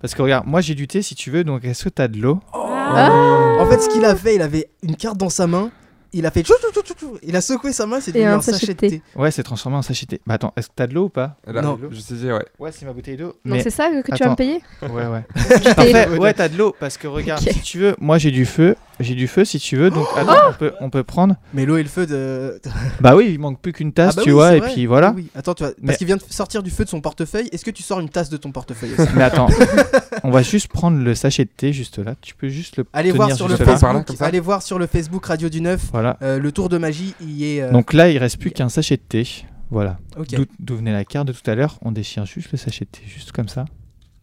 Parce 0.00 0.14
que 0.14 0.22
regarde, 0.22 0.46
moi 0.46 0.60
j'ai 0.60 0.74
du 0.74 0.86
thé 0.88 1.02
si 1.02 1.14
tu 1.16 1.30
veux, 1.30 1.42
donc 1.44 1.64
est-ce 1.64 1.84
que 1.84 1.88
t'as 1.88 2.06
de 2.08 2.18
l'eau? 2.20 2.40
Ah. 2.52 3.56
En 3.60 3.66
fait, 3.66 3.78
ce 3.80 3.88
qu'il 3.88 4.04
a 4.04 4.14
fait, 4.16 4.36
il 4.36 4.42
avait 4.42 4.70
une 4.82 4.96
carte 4.96 5.16
dans 5.18 5.28
sa 5.30 5.46
main. 5.46 5.70
Il 6.12 6.24
a 6.24 6.30
fait 6.30 6.42
tchou, 6.42 6.54
tchou, 6.72 6.80
tchou. 6.82 7.18
Il 7.22 7.36
a 7.36 7.40
secoué 7.40 7.72
sa 7.72 7.84
main, 7.86 8.00
c'est 8.00 8.10
Et 8.10 8.20
devenu 8.20 8.28
un 8.30 8.40
sachet 8.40 8.66
de 8.68 8.72
thé. 8.72 9.02
Ouais, 9.14 9.30
c'est 9.30 9.42
transformé 9.42 9.76
en 9.76 9.82
sachet 9.82 10.06
de 10.06 10.16
thé. 10.16 10.22
Bah 10.26 10.34
attends, 10.34 10.52
est-ce 10.56 10.68
que 10.68 10.72
t'as 10.74 10.86
de 10.86 10.94
l'eau 10.94 11.04
ou 11.04 11.08
pas 11.10 11.36
Là, 11.46 11.60
Non. 11.60 11.78
Je 11.90 12.00
sais, 12.00 12.32
ouais. 12.32 12.44
Ouais, 12.58 12.72
c'est 12.72 12.86
ma 12.86 12.92
bouteille 12.92 13.16
d'eau. 13.16 13.26
Donc 13.26 13.36
Mais 13.44 13.62
c'est 13.62 13.70
ça 13.70 13.90
que 13.90 14.14
tu 14.14 14.24
vas 14.24 14.30
me 14.30 14.34
payer 14.36 14.62
ouais, 14.82 15.06
ouais. 15.06 15.24
Thé. 15.60 15.74
Parfait, 15.74 16.08
ouais, 16.18 16.32
t'as 16.34 16.48
de 16.48 16.56
l'eau 16.56 16.74
parce 16.80 16.96
que 16.96 17.06
regarde, 17.06 17.42
si 17.42 17.60
tu 17.60 17.78
veux, 17.78 17.94
moi 18.00 18.16
j'ai 18.18 18.30
du 18.30 18.46
feu, 18.46 18.74
j'ai 19.00 19.14
du 19.14 19.28
feu 19.28 19.44
si 19.44 19.58
tu 19.58 19.76
veux, 19.76 19.90
donc 19.90 20.06
attends, 20.16 20.50
on 20.50 20.52
peut, 20.52 20.72
on 20.80 20.90
peut 20.90 21.02
prendre. 21.04 21.36
Mais 21.54 21.64
l'eau 21.66 21.76
et 21.76 21.82
le 21.82 21.88
feu 21.88 22.06
de. 22.06 22.60
Bah 23.00 23.14
oui, 23.16 23.28
il 23.32 23.38
manque 23.38 23.60
plus 23.60 23.72
qu'une 23.72 23.92
tasse, 23.92 24.14
Ah 24.14 24.16
bah 24.16 24.22
tu 24.22 24.30
oui, 24.30 24.34
vois, 24.34 24.50
c'est 24.50 24.56
et 24.56 24.60
vrai. 24.60 24.72
puis 24.72 24.86
voilà. 24.86 25.12
Oui, 25.16 25.22
oui. 25.24 25.30
Attends, 25.34 25.54
tu 25.54 25.62
vois, 25.64 25.72
Mais- 25.80 25.86
parce 25.86 25.98
qu'il 25.98 26.06
vient 26.06 26.16
de 26.16 26.22
sortir 26.28 26.62
du 26.62 26.70
feu 26.70 26.84
de 26.84 26.88
son 26.88 27.00
portefeuille. 27.00 27.48
Est-ce 27.52 27.64
que 27.64 27.70
tu 27.70 27.82
sors 27.82 28.00
une 28.00 28.08
tasse 28.08 28.30
de 28.30 28.36
ton 28.36 28.50
portefeuille 28.52 28.92
aussi? 28.98 29.08
Mais 29.14 29.22
attends, 29.24 29.48
on 30.24 30.30
va 30.30 30.42
juste 30.42 30.68
prendre 30.68 30.98
le 31.02 31.14
sachet 31.14 31.44
de 31.44 31.50
thé 31.56 31.72
juste 31.72 31.98
là. 31.98 32.14
Tu 32.20 32.34
peux 32.34 32.48
juste 32.48 32.76
le 32.76 32.84
Allez 32.92 33.10
tenir 33.10 33.24
voir 33.26 33.36
sur 33.36 33.46
le 33.48 33.56
juste 33.56 33.60
là. 33.60 33.66
Facebook. 33.66 33.80
Par 33.80 33.92
là, 33.92 33.98
Facebook. 34.00 34.06
comme 34.08 34.16
ça 34.16 34.26
Allez 34.26 34.40
voir 34.40 34.62
sur 34.62 34.78
le 34.78 34.86
Facebook 34.86 35.26
Radio 35.26 35.48
du 35.48 35.60
Neuf. 35.60 35.82
Voilà. 35.92 36.16
euh, 36.22 36.38
le 36.38 36.52
tour 36.52 36.68
de 36.68 36.78
magie, 36.78 37.14
il 37.20 37.42
est. 37.44 37.62
euh, 37.62 37.70
Donc 37.72 37.92
là, 37.92 38.10
il 38.10 38.18
reste 38.18 38.38
plus 38.38 38.50
qu'un 38.50 38.68
sachet 38.68 38.96
de 38.96 39.02
thé. 39.02 39.26
Voilà. 39.70 39.98
ok, 40.16 40.28
D'où 40.34 40.44
d'où 40.58 40.76
venait 40.76 40.92
la 40.92 41.04
carte 41.04 41.28
de 41.28 41.32
tout 41.32 41.48
à 41.50 41.54
l'heure 41.54 41.78
On 41.82 41.92
déchire 41.92 42.24
juste 42.24 42.50
le 42.52 42.58
sachet 42.58 42.86
de 42.86 42.90
thé, 42.90 43.02
juste 43.06 43.32
comme 43.32 43.48
ça. 43.48 43.66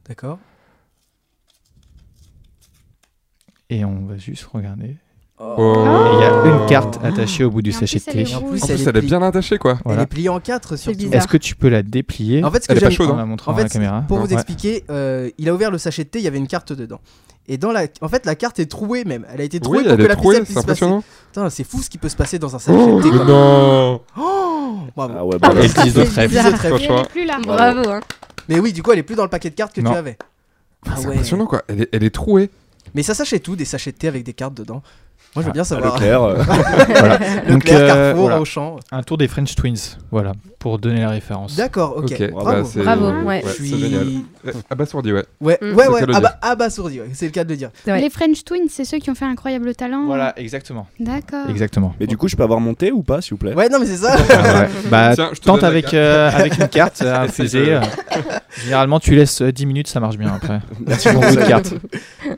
d'accord. 0.07 0.39
Et 3.69 3.83
on 3.85 4.05
va 4.05 4.17
juste 4.17 4.43
regarder. 4.51 4.95
Oh. 5.37 5.73
Et 5.75 6.15
il 6.15 6.21
y 6.21 6.23
a 6.23 6.45
une 6.61 6.65
carte 6.67 6.97
attachée 7.03 7.43
au 7.43 7.51
bout 7.51 7.61
du 7.61 7.73
sachet 7.73 7.97
de 7.99 8.03
elle 8.07 8.13
thé. 8.25 8.31
est 8.31 8.35
En 8.35 8.39
rouge. 8.39 8.51
plus, 8.51 8.63
En 8.63 8.67
elle 8.67 8.75
plus, 8.75 8.83
est 8.85 8.89
elle 8.89 8.95
est 8.95 8.99
pli- 9.01 9.07
bien 9.07 9.21
attachée, 9.21 9.57
quoi. 9.57 9.77
Elle 9.89 9.99
est 9.99 10.05
pliée 10.05 10.29
en 10.29 10.39
quatre 10.39 10.77
surtout. 10.77 10.97
bizarre. 10.97 11.15
Est-ce 11.15 11.27
que 11.27 11.37
tu 11.37 11.55
peux 11.55 11.67
la 11.67 11.83
déplier 11.83 12.43
En 12.43 12.51
fait, 12.51 12.63
ce 12.63 12.67
que 12.67 12.71
Elle 12.73 12.77
est 12.77 12.81
pas 12.81 12.89
j'aime. 12.89 12.97
chaude, 12.97 13.09
en 13.09 13.13
hein. 13.15 13.17
la 13.17 13.25
montrant 13.25 13.51
En 13.51 13.55
à 13.55 13.57
la 13.57 13.63
fait, 13.67 13.73
caméra 13.73 14.03
pour 14.07 14.19
vous 14.19 14.27
Ouais. 14.27 14.33
expliquer, 14.33 14.85
euh, 14.89 15.29
il 15.37 15.49
a 15.49 15.53
ouvert 15.53 15.71
le 15.71 15.77
sachet 15.77 16.03
de 16.05 16.09
thé, 16.09 16.19
il 16.19 16.25
y 16.25 16.27
avait 16.27 16.37
une 16.37 16.47
carte 16.47 16.71
dedans. 16.71 16.99
Et 17.47 17.57
dans 17.57 17.71
la, 17.73 17.85
en 18.01 18.07
fait, 18.07 18.25
la 18.25 18.35
carte 18.35 18.59
est 18.59 18.65
trouée 18.65 19.03
même. 19.03 19.25
Elle 19.33 19.41
a 19.41 19.43
été 19.43 19.59
trouée 19.59 19.79
Oui, 19.79 19.83
pour 19.83 19.91
elle 19.93 19.97
que 19.99 20.03
est 20.05 20.07
la 20.07 20.15
trouée, 20.15 20.35
ficelle 20.35 20.47
c'est 20.47 20.53
puisse 20.53 20.65
passer. 20.65 20.85
impressionnant. 20.85 21.03
Putain, 21.33 21.49
c'est 21.49 21.63
fou 21.65 21.81
ce 21.81 21.89
qui 21.89 21.97
peut 21.97 22.09
se 22.09 22.15
passer 22.15 22.39
dans 22.39 22.55
un 22.55 22.59
sachet 22.59 22.79
Oh, 22.79 22.97
de 22.99 23.03
thé. 23.03 23.09
quoi. 23.09 23.25
non 23.25 24.01
Oh 24.17 24.77
Bravo. 24.95 25.13
Ah 25.17 25.25
ouais, 25.25 25.35
Ah, 25.41 25.49
bah, 25.53 25.59
Et 25.59 25.67
le 25.67 25.83
10 25.83 25.93
de 25.93 26.05
c'est 26.05 26.11
trèfle. 26.11 26.29
bizarre. 26.29 27.07
Plus 27.09 27.25
là. 27.25 27.37
Bravo. 27.45 27.89
Hein. 27.89 27.99
Mais 28.47 28.59
oui, 28.59 28.71
du 28.73 28.81
coup, 28.81 28.93
elle 28.93 28.99
est 28.99 29.03
plus 29.03 29.15
dans 29.15 29.23
le 29.23 29.29
paquet 29.29 29.49
de 29.49 29.55
cartes 29.55 29.73
que 29.75 29.81
Non. 29.81 29.91
tu 29.91 29.97
avais. 29.97 30.17
Ah 30.87 30.93
C'est 30.97 31.07
ouais. 31.07 31.13
impressionnant, 31.15 31.45
quoi. 31.45 31.63
Elle 31.67 31.81
est, 31.83 31.89
elle 31.91 32.03
est 32.03 32.09
trouée. 32.13 32.49
Mais 32.95 33.03
ça 33.03 33.13
s'achète 33.13 33.43
tout, 33.43 33.55
des 33.55 33.65
sachets 33.65 33.91
de 33.91 33.97
thé 33.97 34.07
avec 34.07 34.23
des 34.23 34.33
cartes 34.33 34.55
dedans. 34.55 34.81
Moi, 35.35 35.41
je 35.43 35.47
veux 35.47 35.49
Ah, 35.49 35.53
bien 35.53 35.63
savoir. 35.65 35.95
Leclerc, 35.95 36.23
euh, 36.23 36.35
Voilà. 36.87 37.17
Leclerc, 37.17 37.45
Donc, 37.49 37.69
euh, 37.69 37.87
Carrefour, 37.87 38.21
voilà. 38.21 38.39
Auchan. 38.41 38.77
Un 38.93 39.03
tour 39.03 39.17
des 39.17 39.27
French 39.27 39.53
Twins, 39.55 39.97
voilà, 40.09 40.31
pour 40.59 40.79
donner 40.79 41.01
la 41.01 41.09
référence. 41.09 41.57
D'accord, 41.57 41.97
ok. 41.97 42.31
Bravo. 42.31 42.61
bah, 42.63 42.69
c'est- 42.71 42.79
Bravo, 42.81 43.11
ouais. 43.25 43.43
Je 43.45 43.49
c'est 43.49 43.77
génial. 43.77 44.07
Ouais, 44.45 44.53
Abasourdi, 44.69 45.11
ouais. 45.11 45.25
Ouais, 45.41 45.57
Mm. 45.61 45.73
ouais, 45.75 45.87
ouais. 45.89 46.01
abasourdi, 46.41 47.01
ouais. 47.01 47.09
c'est 47.13 47.25
le 47.25 47.31
cas 47.31 47.43
de 47.43 47.49
le 47.49 47.57
dire. 47.57 47.69
Ouais. 47.85 47.99
Les 47.99 48.09
French 48.09 48.45
Twins, 48.45 48.67
c'est 48.69 48.85
ceux 48.85 48.99
qui 48.99 49.09
ont 49.09 49.15
fait 49.15 49.25
incroyable 49.25 49.75
talent. 49.75 50.05
Voilà, 50.05 50.33
exactement. 50.39 50.87
D'accord. 51.01 51.49
Exactement. 51.49 51.93
Mais 51.99 52.07
du 52.07 52.15
coup, 52.15 52.29
je 52.29 52.37
peux 52.37 52.43
avoir 52.43 52.61
mon 52.61 52.73
thé 52.73 52.93
ou 52.93 53.03
pas, 53.03 53.19
s'il 53.21 53.31
vous 53.31 53.37
plaît? 53.37 53.53
Ouais, 53.55 53.67
non, 53.67 53.79
mais 53.79 53.87
c'est 53.87 53.97
ça. 53.97 54.15
Ah 54.15 54.59
ouais. 54.61 54.69
Bah, 54.89 55.11
Tiens, 55.15 55.31
je 55.33 55.39
te 55.41 55.45
tente 55.45 55.65
avec, 55.65 55.93
euh, 55.93 56.29
avec 56.31 56.57
une 56.57 56.69
carte 56.69 57.01
euh, 57.05 57.27
de- 57.27 57.57
euh. 57.57 57.81
Généralement, 58.63 59.01
tu 59.01 59.13
laisses 59.15 59.41
euh, 59.41 59.51
10 59.51 59.65
minutes, 59.65 59.87
ça 59.89 59.99
marche 59.99 60.17
bien 60.17 60.33
après. 60.33 60.61
Merci 60.87 61.09
Bon 61.09 61.19
pour 61.19 61.29
coup 61.29 61.35
de 61.35 61.41
ça. 61.41 61.47
carte. 61.47 61.73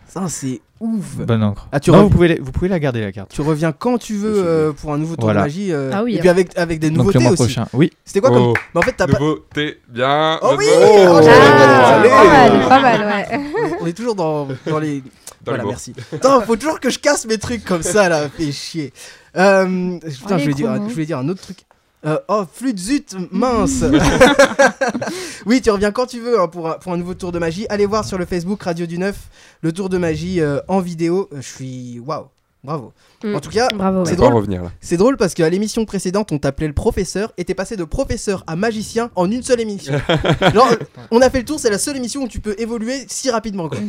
Ça, 0.07 0.23
c'est 0.29 0.61
ouf. 0.79 1.17
Bonne 1.17 1.43
encre. 1.43 1.67
Ah, 1.71 1.79
tu 1.79 1.91
Non, 1.91 2.03
vous, 2.03 2.09
pouvez, 2.09 2.29
la- 2.29 2.35
vous 2.41 2.51
pouvez 2.51 2.69
la 2.69 2.79
garder, 2.79 3.01
la 3.01 3.11
carte. 3.11 3.29
Tu 3.31 3.41
reviens 3.41 3.71
quand 3.73 3.97
tu 3.97 4.15
veux 4.15 4.33
euh, 4.45 4.71
pour 4.71 4.93
un 4.93 4.97
nouveau 4.97 5.15
tour 5.15 5.25
Voilà. 5.25 5.41
de 5.41 5.45
magie. 5.45 5.73
euh, 5.73 5.91
Ah 5.93 6.03
oui, 6.03 6.15
Et 6.15 6.19
puis 6.19 6.29
avec, 6.29 6.57
avec 6.57 6.79
des 6.79 6.87
Donc 6.89 6.97
le 6.97 7.03
nouveautés 7.03 7.19
mois 7.19 7.31
aussi. 7.33 7.43
prochain. 7.43 7.65
Oui. 7.73 7.91
C'était 8.05 8.21
quoi 8.21 8.29
comme. 8.29 8.39
Oh, 8.41 8.53
Mais 8.73 8.79
en 8.79 8.83
fait, 8.83 8.93
t'as 8.93 9.05
pas. 9.07 9.19
nouveauté, 9.19 9.79
bien. 9.89 10.39
Oh 10.41 10.55
oui. 10.57 10.65
Oh, 10.79 11.19
Ah, 11.23 12.01
pas 12.03 12.25
mal, 12.49 12.67
pas 12.69 12.81
mal, 12.81 13.01
ouais. 13.29 13.39
On 13.81 13.85
est 13.85 13.93
toujours 13.93 14.15
dans, 14.15 14.47
dans 14.65 14.79
les. 14.79 15.01
Dans 15.01 15.51
voilà, 15.53 15.63
le 15.63 15.69
merci. 15.69 15.93
Attends, 16.13 16.41
faut 16.41 16.55
toujours 16.55 16.79
que 16.79 16.89
je 16.89 16.99
casse 16.99 17.25
mes 17.25 17.37
trucs 17.37 17.63
comme 17.63 17.83
ça 17.83 18.09
là, 18.09 18.27
fait 18.29 18.51
chier. 18.51 18.91
Euh, 19.37 19.97
putain, 19.99 20.37
voulais, 20.37 20.53
dire, 20.53 20.73
je 20.87 20.93
voulais 20.93 21.05
dire 21.05 21.19
un 21.19 21.29
autre 21.29 21.41
truc. 21.41 21.59
Euh, 22.05 22.19
oh, 22.27 22.43
flûte 22.51 22.77
zut, 22.77 23.15
mince 23.31 23.83
Oui, 25.45 25.61
tu 25.61 25.71
reviens 25.71 25.91
quand 25.91 26.05
tu 26.05 26.19
veux 26.19 26.39
hein, 26.39 26.47
pour, 26.47 26.69
un, 26.69 26.73
pour 26.73 26.91
un 26.93 26.97
nouveau 26.97 27.15
tour 27.15 27.31
de 27.31 27.39
magie. 27.39 27.65
Allez 27.69 27.85
voir 27.85 28.05
sur 28.05 28.17
le 28.17 28.25
Facebook 28.25 28.61
Radio 28.63 28.85
du 28.85 28.97
Neuf 28.97 29.15
le 29.61 29.71
tour 29.71 29.89
de 29.89 29.97
magie 29.97 30.39
euh, 30.39 30.59
en 30.67 30.79
vidéo. 30.79 31.27
Euh, 31.33 31.37
Je 31.41 31.47
suis. 31.47 31.99
Waouh, 31.99 32.27
bravo. 32.63 32.93
Mm. 33.23 33.35
En 33.35 33.39
tout 33.39 33.49
cas, 33.49 33.67
Bravo. 33.73 34.05
C'est 34.05 34.11
ouais. 34.11 34.17
On 34.17 34.21
va 34.21 34.27
drôle. 34.29 34.33
revenir 34.41 34.63
là. 34.63 34.71
c'est 34.79 34.97
drôle 34.97 35.17
parce 35.17 35.33
qu'à 35.33 35.49
l'émission 35.49 35.85
précédente, 35.85 36.31
on 36.31 36.37
t'appelait 36.37 36.67
le 36.67 36.73
professeur 36.73 37.33
et 37.37 37.45
t'es 37.45 37.55
passé 37.55 37.75
de 37.75 37.83
professeur 37.83 38.43
à 38.45 38.55
magicien 38.55 39.09
en 39.15 39.29
une 39.31 39.41
seule 39.41 39.61
émission. 39.61 39.93
Genre, 40.53 40.69
on 41.09 41.19
a 41.21 41.29
fait 41.31 41.39
le 41.39 41.45
tour, 41.45 41.59
c'est 41.59 41.71
la 41.71 41.79
seule 41.79 41.97
émission 41.97 42.21
où 42.23 42.27
tu 42.27 42.39
peux 42.39 42.55
évoluer 42.59 43.05
si 43.07 43.31
rapidement. 43.31 43.69
Quoi. 43.69 43.79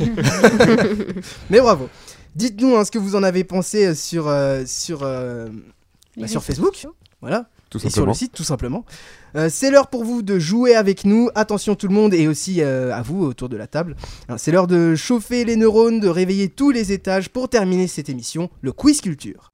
Mais 1.50 1.60
bravo. 1.60 1.88
Dites-nous 2.34 2.76
hein, 2.76 2.84
ce 2.84 2.90
que 2.90 2.98
vous 2.98 3.16
en 3.16 3.22
avez 3.22 3.44
pensé 3.44 3.94
sur, 3.94 4.28
euh, 4.28 4.62
sur, 4.66 5.00
euh, 5.02 5.48
bah, 6.16 6.26
sur 6.28 6.42
Facebook. 6.42 6.86
Voilà. 7.20 7.46
Tout 7.70 7.78
Et 7.84 7.90
sur 7.90 8.06
le 8.06 8.14
site, 8.14 8.32
tout 8.32 8.44
simplement. 8.44 8.84
Euh, 9.36 9.48
c'est 9.50 9.70
l'heure 9.70 9.88
pour 9.88 10.04
vous 10.04 10.22
de 10.22 10.38
jouer 10.38 10.74
avec 10.74 11.04
nous. 11.04 11.28
Attention 11.34 11.74
tout 11.74 11.88
le 11.88 11.94
monde 11.94 12.14
et 12.14 12.26
aussi 12.26 12.62
euh, 12.62 12.94
à 12.94 13.02
vous 13.02 13.24
autour 13.24 13.48
de 13.48 13.56
la 13.56 13.66
table. 13.66 13.94
C'est 14.38 14.52
l'heure 14.52 14.66
de 14.66 14.94
chauffer 14.94 15.44
les 15.44 15.56
neurones, 15.56 16.00
de 16.00 16.08
réveiller 16.08 16.48
tous 16.48 16.70
les 16.70 16.92
étages 16.92 17.28
pour 17.28 17.48
terminer 17.48 17.86
cette 17.86 18.08
émission, 18.08 18.50
le 18.62 18.72
quiz 18.72 19.00
culture. 19.00 19.52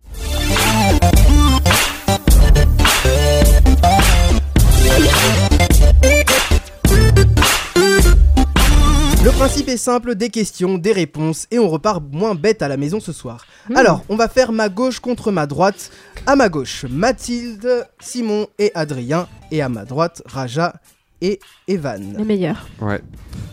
Le 9.24 9.30
principe 9.30 9.70
est 9.70 9.78
simple, 9.78 10.16
des 10.16 10.28
questions, 10.28 10.76
des 10.76 10.92
réponses, 10.92 11.46
et 11.50 11.58
on 11.58 11.68
repart 11.68 12.02
moins 12.12 12.34
bête 12.34 12.60
à 12.60 12.68
la 12.68 12.76
maison 12.76 13.00
ce 13.00 13.10
soir. 13.10 13.46
Mmh. 13.68 13.76
Alors, 13.76 14.04
on 14.08 14.16
va 14.16 14.28
faire 14.28 14.52
ma 14.52 14.68
gauche 14.68 15.00
contre 15.00 15.32
ma 15.32 15.46
droite. 15.46 15.90
À 16.26 16.36
ma 16.36 16.48
gauche, 16.48 16.84
Mathilde, 16.88 17.86
Simon 18.00 18.46
et 18.58 18.70
Adrien, 18.74 19.28
et 19.50 19.62
à 19.62 19.68
ma 19.68 19.84
droite, 19.84 20.22
Raja 20.26 20.74
et 21.20 21.40
Evan. 21.68 22.14
Les 22.18 22.24
meilleurs. 22.24 22.68
Ouais. 22.80 23.00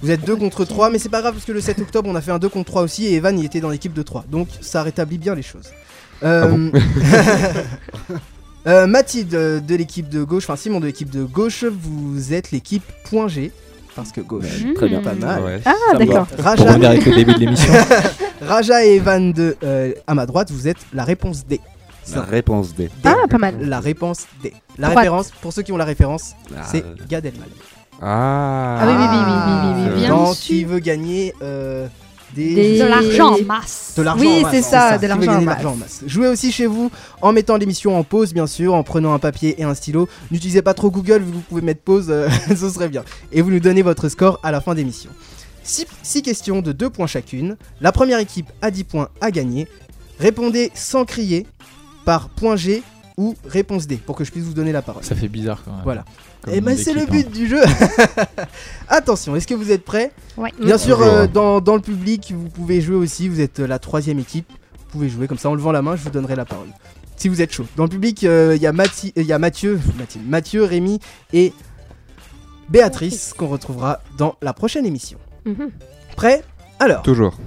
Vous 0.01 0.11
êtes 0.11 0.25
2 0.25 0.35
contre 0.35 0.65
3, 0.65 0.89
mais 0.89 0.99
c'est 0.99 1.09
pas 1.09 1.21
grave 1.21 1.33
parce 1.33 1.45
que 1.45 1.51
le 1.51 1.61
7 1.61 1.79
octobre, 1.79 2.09
on 2.09 2.15
a 2.15 2.21
fait 2.21 2.31
un 2.31 2.39
2 2.39 2.49
contre 2.49 2.65
3 2.65 2.81
aussi, 2.81 3.05
et 3.07 3.15
Evan, 3.15 3.37
il 3.37 3.45
était 3.45 3.61
dans 3.61 3.69
l'équipe 3.69 3.93
de 3.93 4.01
3. 4.01 4.25
Donc, 4.29 4.47
ça 4.61 4.83
rétablit 4.83 5.17
bien 5.17 5.35
les 5.35 5.41
choses. 5.41 5.69
Euh, 6.23 6.71
euh, 8.67 8.87
Mathilde 8.87 9.65
de 9.65 9.75
l'équipe 9.75 10.09
de 10.09 10.23
gauche, 10.23 10.43
enfin 10.43 10.55
Simon 10.55 10.79
de 10.79 10.85
l'équipe 10.85 11.09
de 11.09 11.23
gauche, 11.23 11.63
vous 11.63 12.33
êtes 12.33 12.51
l'équipe 12.51 12.83
point 13.05 13.27
G. 13.27 13.51
Parce 13.95 14.11
que 14.11 14.21
gauche, 14.21 14.45
Mmh. 14.63 14.73
Très 14.75 14.87
bien. 14.87 15.01
pas 15.01 15.13
mal. 15.13 15.43
Ouais. 15.43 15.61
Ah, 15.65 15.73
d'accord. 15.97 16.25
Pour 16.27 16.45
Raja, 16.45 16.63
revenir 16.63 16.89
avec 16.91 17.05
le 17.05 17.13
début 17.15 17.33
de 17.33 17.39
l'émission. 17.39 17.73
Raja 18.41 18.85
et 18.85 18.95
Evan 18.95 19.33
de, 19.33 19.57
euh, 19.63 19.93
à 20.07 20.13
ma 20.15 20.25
droite, 20.25 20.49
vous 20.51 20.67
êtes 20.67 20.77
la 20.93 21.03
réponse 21.03 21.45
D. 21.45 21.59
La 22.15 22.21
réponse 22.23 22.73
D. 22.73 22.85
D. 22.85 22.91
Ah, 23.03 23.27
pas 23.29 23.37
mal. 23.37 23.55
La 23.61 23.79
réponse 23.79 24.25
D. 24.41 24.53
La 24.77 24.87
Droite. 24.87 24.97
référence, 24.99 25.31
pour 25.41 25.53
ceux 25.53 25.61
qui 25.61 25.71
ont 25.71 25.77
la 25.77 25.85
référence, 25.85 26.33
Ah, 26.55 26.61
c'est 26.65 26.83
Gad 27.09 27.25
Elmaleh. 27.25 27.51
Ah. 28.01 28.79
Ah 28.81 28.85
oui, 28.87 28.93
oui, 28.97 29.05
oui, 29.11 29.17
oui, 29.27 29.43
oui, 29.45 29.83
oui, 29.85 29.89
oui. 29.93 29.99
Bien 29.99 30.09
Dans 30.09 30.33
su. 30.33 30.41
qui 30.47 30.63
veut 30.63 30.79
gagner 30.79 31.33
euh, 31.43 31.87
Des, 32.35 32.55
Des- 32.55 32.79
De 32.79 32.85
l'argent 32.85 33.33
en 33.35 33.43
masse. 33.45 33.93
De 33.97 34.01
l'argent 34.03 34.21
Oui, 34.23 34.37
en 34.39 34.41
masse, 34.43 34.51
c'est 34.55 34.61
ça, 34.61 34.97
de 34.97 35.07
l'argent 35.07 35.31
en 35.31 35.35
masse. 35.41 35.45
l'argent 35.45 35.71
en 35.73 35.75
masse. 35.75 36.03
Jouez 36.07 36.27
aussi 36.27 36.51
chez 36.51 36.65
vous 36.65 36.89
en 37.21 37.33
mettant 37.33 37.57
l'émission 37.57 37.97
en 37.97 38.03
pause, 38.03 38.33
bien 38.33 38.47
sûr, 38.47 38.73
en 38.73 38.83
prenant 38.83 39.13
un 39.13 39.19
papier 39.19 39.59
et 39.59 39.63
un 39.63 39.73
stylo. 39.75 40.07
N'utilisez 40.31 40.61
pas 40.61 40.73
trop 40.73 40.89
Google, 40.89 41.21
vous 41.23 41.41
pouvez 41.41 41.61
mettre 41.61 41.81
pause, 41.81 42.07
euh, 42.09 42.29
ce 42.55 42.69
serait 42.69 42.89
bien. 42.89 43.03
Et 43.31 43.41
vous 43.41 43.51
nous 43.51 43.59
donnez 43.59 43.81
votre 43.81 44.07
score 44.09 44.39
à 44.43 44.51
la 44.51 44.61
fin 44.61 44.75
d'émission. 44.75 45.09
6 45.63 46.21
questions 46.23 46.61
de 46.61 46.71
2 46.71 46.89
points 46.89 47.07
chacune. 47.07 47.57
La 47.81 47.91
première 47.91 48.19
équipe 48.19 48.47
a 48.61 48.71
10 48.71 48.83
points 48.85 49.09
à 49.21 49.29
gagner. 49.31 49.67
Répondez 50.19 50.71
sans 50.73 51.05
crier 51.05 51.45
par 52.05 52.29
point 52.29 52.55
G 52.55 52.81
ou 53.17 53.35
réponse 53.45 53.87
D 53.87 53.97
pour 53.97 54.15
que 54.15 54.23
je 54.23 54.31
puisse 54.31 54.43
vous 54.45 54.53
donner 54.53 54.71
la 54.71 54.81
parole. 54.81 55.03
Ça 55.03 55.15
fait 55.15 55.27
bizarre 55.27 55.61
quand 55.63 55.71
même. 55.71 55.81
Voilà. 55.83 56.05
Comme 56.43 56.53
Et 56.53 56.61
ben 56.61 56.75
des 56.75 56.83
c'est 56.83 56.93
le 56.93 57.05
but 57.05 57.29
du 57.31 57.47
jeu. 57.47 57.61
Attention, 58.87 59.35
est-ce 59.35 59.47
que 59.47 59.53
vous 59.53 59.71
êtes 59.71 59.83
prêts 59.85 60.11
Ouais. 60.37 60.51
Bien 60.59 60.77
sûr, 60.77 61.01
euh, 61.01 61.23
hein. 61.23 61.27
dans, 61.31 61.61
dans 61.61 61.75
le 61.75 61.81
public, 61.81 62.33
vous 62.35 62.49
pouvez 62.49 62.81
jouer 62.81 62.95
aussi. 62.95 63.27
Vous 63.29 63.39
êtes 63.41 63.59
euh, 63.59 63.67
la 63.67 63.79
troisième 63.79 64.19
équipe. 64.19 64.47
Vous 64.49 64.85
pouvez 64.91 65.09
jouer 65.09 65.27
comme 65.27 65.37
ça 65.37 65.49
en 65.49 65.55
levant 65.55 65.71
la 65.71 65.81
main. 65.81 65.95
Je 65.95 66.03
vous 66.03 66.09
donnerai 66.09 66.35
la 66.35 66.45
parole. 66.45 66.67
Si 67.15 67.29
vous 67.29 67.41
êtes 67.41 67.53
chaud. 67.53 67.65
Dans 67.75 67.83
le 67.83 67.89
public, 67.89 68.23
euh, 68.23 68.53
il 68.55 68.61
y, 68.61 68.67
a 68.67 68.71
Mathi- 68.73 69.13
euh, 69.17 69.21
il 69.21 69.27
y 69.27 69.33
a 69.33 69.37
Mathieu, 69.39 69.79
Mathilde, 69.97 70.27
Mathieu, 70.27 70.63
Rémi 70.63 70.99
et 71.33 71.53
Béatrice 72.69 73.33
qu'on 73.37 73.47
retrouvera 73.47 73.99
dans 74.17 74.35
la 74.41 74.53
prochaine 74.53 74.85
émission. 74.85 75.19
Mhm. 75.45 75.69
Prêt 76.15 76.43
Alors, 76.79 77.03
Toujours. 77.03 77.37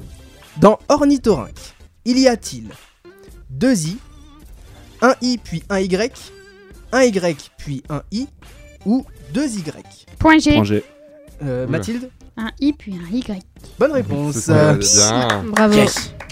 dans 0.58 0.78
Ornithorynque, 0.88 1.74
il 2.04 2.18
y 2.18 2.28
a-t-il 2.28 2.68
deux 3.50 3.86
i, 3.88 3.98
un 5.02 5.14
i 5.22 5.38
puis 5.38 5.62
un 5.70 5.80
y, 5.80 5.96
un 6.92 7.02
y 7.02 7.36
puis 7.58 7.82
un 7.88 8.02
i 8.12 8.28
ou 8.86 9.04
deux 9.32 9.58
y 9.58 9.62
Point 10.18 10.38
G. 10.38 10.52
Point 10.54 10.64
G. 10.64 10.84
Euh. 11.42 11.66
Mathilde 11.66 12.08
Un 12.36 12.50
I 12.60 12.72
puis 12.72 12.94
un 12.94 13.14
Y. 13.14 13.42
Bonne 13.78 13.92
réponse. 13.92 14.48
Bien. 14.48 14.78
Bravo. 15.52 15.74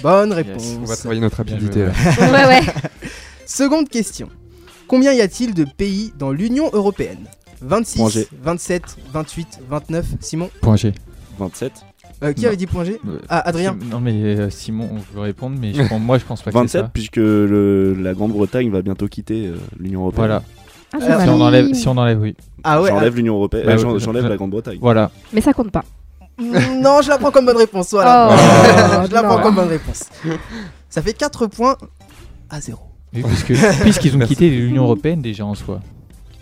Bonne 0.02 0.32
réponse. 0.32 0.76
On 0.80 0.84
va 0.84 0.96
travailler 0.96 1.20
notre 1.20 1.36
rapidité 1.36 1.86
là. 1.86 1.92
Ouais, 2.20 2.46
ouais. 2.46 2.60
Seconde 3.46 3.88
question. 3.88 4.28
Combien 4.88 5.12
y 5.12 5.20
a-t-il 5.20 5.54
de 5.54 5.64
pays 5.64 6.12
dans 6.18 6.32
l'Union 6.32 6.70
européenne? 6.72 7.26
26, 7.60 7.98
Point 7.98 8.08
G. 8.10 8.28
27, 8.42 8.82
28, 9.12 9.46
29. 9.68 10.06
Simon? 10.20 10.50
Point 10.60 10.76
G. 10.76 10.92
27. 11.38 11.72
Euh, 12.24 12.32
Qui 12.32 12.42
Non. 12.42 12.48
avait 12.48 12.56
dit 12.56 12.66
point 12.66 12.84
G? 12.84 12.98
Euh, 13.08 13.18
Ah, 13.28 13.40
Adrien 13.48 13.76
Non 13.90 13.98
mais 14.00 14.12
euh, 14.12 14.50
Simon, 14.50 14.88
on 14.92 15.14
veut 15.14 15.20
répondre, 15.22 15.56
mais 15.58 15.72
je 15.74 15.82
pense- 15.88 16.00
moi 16.00 16.18
je 16.18 16.24
pense 16.24 16.42
pas 16.42 16.50
que 16.50 16.54
c'est 16.56 16.78
27, 16.78 16.82
ça. 16.82 16.90
puisque 16.92 17.16
le- 17.16 17.94
la 17.94 18.14
Grande-Bretagne 18.14 18.70
va 18.70 18.82
bientôt 18.82 19.08
quitter 19.08 19.46
euh, 19.46 19.56
l'Union 19.78 20.00
Européenne. 20.02 20.18
Voilà. 20.26 20.42
Ah, 20.92 20.98
Euh, 21.00 21.22
Si 21.22 21.28
on 21.28 21.40
enlève, 21.40 21.72
si 21.74 21.88
on 21.88 21.96
enlève, 21.96 22.20
oui. 22.20 22.36
Ah 22.64 22.80
ouais 22.82 22.90
J'enlève 22.90 23.16
l'Union 23.16 23.34
Européenne. 23.36 23.64
Bah, 23.66 23.72
euh, 23.72 23.98
J'enlève 23.98 24.24
je- 24.24 24.28
la 24.28 24.36
Grande-Bretagne. 24.36 24.78
Voilà. 24.80 25.10
Mais 25.32 25.40
ça 25.40 25.52
compte 25.52 25.70
pas. 25.70 25.84
ah, 26.38 26.42
Non, 26.82 27.00
je 27.02 27.08
la 27.08 27.18
prends 27.18 27.30
comme 27.30 27.46
bonne 27.46 27.56
réponse. 27.56 27.90
Voilà. 27.92 28.28
Oh, 28.30 29.06
je 29.08 29.14
la 29.14 29.22
prends 29.22 29.36
non. 29.38 29.42
comme 29.42 29.54
bonne 29.54 29.68
réponse. 29.68 30.04
Ça 30.90 31.00
fait 31.02 31.14
4 31.14 31.46
points 31.46 31.76
à 32.50 32.60
0. 32.60 32.78
Oui, 33.14 33.22
puisque- 33.26 33.54
Puisqu'ils 33.82 34.16
ont 34.16 34.20
quitté 34.26 34.48
l'Union 34.50 34.84
Européenne 34.84 35.22
déjà 35.22 35.44
en 35.46 35.54
soi. 35.54 35.80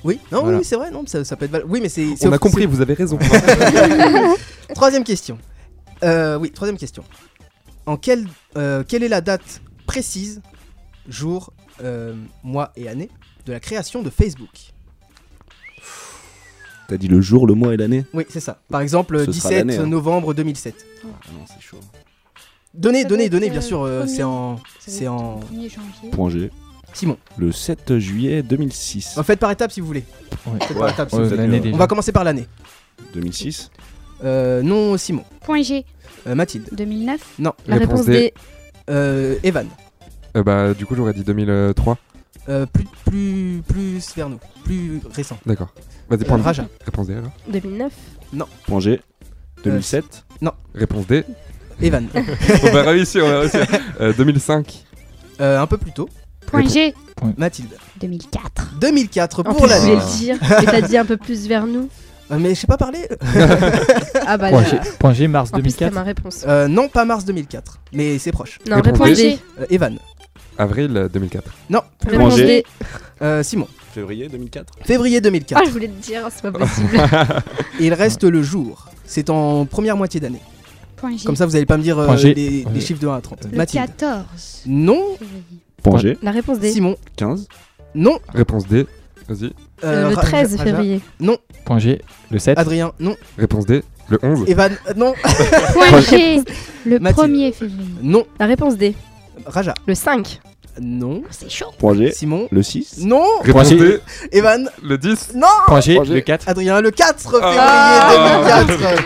Oui, 0.03 0.19
non, 0.33 0.43
Voilà. 0.43 0.59
oui, 0.59 0.65
c'est 0.65 0.77
vrai, 0.77 0.91
non, 0.91 1.05
ça, 1.07 1.25
ça 1.25 1.37
peut 1.37 1.45
être 1.45 1.51
val- 1.51 1.65
Oui, 1.69 1.81
mais 1.83 1.89
c'est. 1.91 2.07
On 2.27 2.33
a 2.33 2.39
compris, 2.39 2.65
vous 2.67 2.81
avez 2.81 2.95
raison. 2.95 3.19
Troisième 4.75 5.05
question. 5.05 5.39
Euh, 6.03 6.39
oui, 6.39 6.51
troisième 6.51 6.79
question. 6.79 7.05
En 7.87 7.97
quelle, 7.97 8.27
euh, 8.57 8.83
quelle 8.87 9.03
est 9.03 9.09
la 9.09 9.21
date 9.21 9.61
précise, 9.87 10.41
jour, 11.09 11.53
euh, 11.85 12.15
mois 12.45 12.73
et 12.77 12.89
année 12.89 13.11
de 13.47 13.53
la 13.53 13.61
création 13.61 14.03
de 14.03 14.11
Facebook 14.11 14.51
T'as 16.89 16.97
dit 16.97 17.09
le 17.09 17.21
jour, 17.21 17.47
le 17.47 17.55
mois 17.55 17.73
et 17.73 17.77
l'année 17.77 18.05
Oui, 18.13 18.25
c'est 18.29 18.41
ça. 18.41 18.61
Par 18.69 18.81
exemple, 18.81 19.19
Ce 19.21 19.33
sera 19.33 19.49
17 19.51 19.53
l'année, 19.59 19.77
hein. 19.79 19.87
novembre 19.87 20.35
2007. 20.35 20.75
Ah 21.05 21.07
non, 21.33 21.45
c'est 21.47 21.61
chaud. 21.63 21.79
Donnez, 22.75 23.05
donnez, 23.05 23.29
donnez, 23.29 23.49
bien 23.51 23.61
sûr. 23.61 23.83
euh, 23.83 24.07
c'est 24.07 24.23
en. 24.25 24.59
C'est 24.81 25.07
en. 25.07 25.41
le 25.53 25.57
1er 25.57 25.71
janvier. 25.73 26.11
Point 26.11 26.31
G. 26.31 26.51
Simon. 26.93 27.17
Le 27.39 27.53
7 27.53 27.99
juillet 27.99 28.43
2006. 28.43 29.17
En 29.19 29.23
fait, 29.23 29.37
par 29.37 29.53
étapes 29.53 29.71
si 29.71 29.81
vous 29.81 29.87
voulez. 29.87 30.05
Ouais. 30.47 30.59
Faites 30.67 30.77
par 30.77 30.89
étapes, 30.89 31.11
si 31.11 31.17
vous 31.17 31.27
voulez. 31.29 31.71
On 31.73 31.77
va 31.77 31.87
commencer 31.87 32.11
par 32.11 32.25
l'année. 32.25 32.47
2006. 33.15 33.71
Euh, 34.25 34.61
non, 34.63 34.97
Simon. 34.97 35.25
Point 35.43 35.63
G. 35.63 35.85
Euh, 36.27 36.35
Mathilde. 36.35 36.69
2009. 36.73 37.21
Non. 37.39 37.53
La 37.69 37.77
réponse 37.77 38.05
D. 38.07 38.35
Euh, 38.89 39.37
Evan. 39.45 39.69
Euh, 40.37 40.43
bah, 40.43 40.75
du 40.75 40.85
coup, 40.87 40.95
j'aurais 40.97 41.13
dit 41.15 41.23
2003. 41.23 41.97
Euh, 42.49 42.67
plus, 42.67 42.85
plus, 43.07 43.63
plus 43.69 44.15
vers 44.17 44.29
nous. 44.29 44.39
Plus 44.65 45.01
récent. 45.15 45.39
D'accord. 45.47 45.69
Vas-y, 46.09 46.25
Euh, 46.29 46.37
Raja. 46.37 46.67
Réponse 46.85 47.07
D 47.07 47.15
alors. 47.15 47.31
2009. 47.49 47.93
Point 48.67 48.81
G. 48.81 49.01
2007. 49.65 50.25
Réponse 50.75 51.07
D. 51.07 51.25
Evan. 51.83 52.07
on 52.15 52.71
va 52.73 52.83
réussir, 52.83 53.25
on 53.25 53.29
va 53.29 53.41
réussir. 53.41 53.67
Euh, 54.01 54.13
2005. 54.13 54.85
Euh, 55.41 55.61
un 55.61 55.67
peu 55.67 55.77
plus 55.79 55.93
tôt. 55.93 56.09
Point 56.47 56.67
G. 56.69 56.95
Mathilde. 57.37 57.71
2004. 58.01 58.75
2004 58.81 59.41
En 59.41 59.43
pour 59.45 59.57
plus, 59.57 59.69
je 59.69 59.87
vais 59.87 59.95
le 59.97 60.19
dire. 60.19 60.39
T'as 60.65 60.81
dit 60.81 60.97
un 60.97 61.05
peu 61.05 61.17
plus 61.17 61.47
vers 61.47 61.67
nous. 61.67 61.89
Euh, 62.31 62.39
mais 62.39 62.51
je 62.55 62.61
sais 62.61 62.67
pas 62.67 62.77
parler. 62.77 63.09
Ah 64.27 64.37
bah 64.39 64.51
Point 64.51 64.63
là. 64.63 64.69
G, 64.69 64.79
point 64.99 65.13
G, 65.13 65.29
mars 65.29 65.51
En 65.53 65.61
plus, 65.61 65.71
c'était 65.71 65.87
2004. 65.87 65.95
ma 65.95 66.03
réponse. 66.03 66.45
Euh, 66.47 66.69
non, 66.69 66.89
pas 66.89 67.05
mars 67.05 67.25
2004. 67.25 67.81
Mais 67.93 68.19
c'est 68.19 68.33
proche. 68.33 68.59
Non, 68.69 68.81
Réponse. 68.81 69.09
Euh, 69.19 69.67
Evan. 69.71 69.99
Avril 70.61 70.97
euh, 70.97 71.09
2004. 71.09 71.51
Non. 71.71 71.81
Réponse 72.07 72.37
G. 72.37 72.47
D. 72.47 72.65
Euh, 73.23 73.43
Simon. 73.43 73.67
Février 73.93 74.29
2004. 74.29 74.75
Février 74.85 75.17
Ah, 75.19 75.21
2004. 75.21 75.67
je 75.67 75.71
voulais 75.71 75.89
te 75.89 76.03
dire, 76.03 76.23
c'est 76.31 76.43
pas 76.43 76.53
possible. 76.53 77.01
Il 77.81 77.93
reste 77.95 78.25
le 78.25 78.43
jour. 78.43 78.87
C'est 79.05 79.31
en 79.31 79.65
première 79.67 79.97
moitié 79.97 80.21
d'année. 80.21 80.41
Point 80.97 81.17
G. 81.17 81.25
Comme 81.25 81.35
ça, 81.37 81.47
vous 81.47 81.57
allez 81.57 81.67
pas 81.67 81.77
me 81.77 81.83
dire 81.83 81.99
euh, 81.99 82.07
Point 82.07 82.17
G. 82.17 82.35
des 82.35 82.81
chiffres 82.81 83.01
de 83.01 83.09
1 83.09 83.15
à 83.17 83.21
30. 83.21 83.47
Le 83.51 83.57
Mathilde. 83.57 83.85
14 83.99 84.63
Non. 84.67 85.17
Point 85.83 85.99
G. 85.99 86.19
La 86.23 86.31
réponse 86.31 86.61
D. 86.61 86.71
Simon. 86.71 86.97
15. 87.17 87.49
Non. 87.95 88.19
Réponse 88.35 88.67
D. 88.67 88.87
Vas-y. 89.29 89.53
Euh, 89.83 90.11
le 90.11 90.15
Ra- 90.15 90.23
13 90.23 90.53
Raja. 90.57 90.65
février. 90.65 91.01
Point 91.65 91.79
G, 91.79 92.03
le 92.31 92.39
7. 92.39 92.59
Adrien. 92.59 92.93
Non. 93.01 93.17
Réponse 93.39 93.65
D. 93.67 93.83
Le 94.09 94.19
11. 94.23 94.49
Evan. 94.49 94.73
euh, 94.89 94.93
non. 94.97 95.15
Point 95.73 96.01
G. 96.03 96.43
Le 96.87 96.99
Mathilde. 96.99 97.31
1er 97.31 97.53
février. 97.53 97.85
Non. 98.03 98.25
La 98.39 98.47
réponse 98.47 98.77
D. 98.77 98.95
Raja. 99.47 99.75
Le 99.87 99.95
5. 99.95 100.41
Non. 100.81 101.23
C'est 101.31 101.51
chaud. 101.51 101.73
Point 101.79 101.95
G. 101.95 102.13
Simon. 102.13 102.49
Le 102.51 102.63
6. 102.63 102.99
Non. 103.05 103.25
Réponse 103.43 103.69
Point 103.71 103.79
G. 103.79 104.01
Evan. 104.33 104.71
Le 104.83 104.97
10. 104.99 105.33
Non. 105.35 105.47
Point 105.67 105.81
G, 105.81 105.95
Point 105.97 106.05
G. 106.05 106.15
le 106.15 106.21
4. 106.21 106.49
Adrien, 106.49 106.81
le 106.81 106.91
4 106.91 107.21
février 107.21 107.57
Ah. 107.59 108.65
2004. 108.67 109.03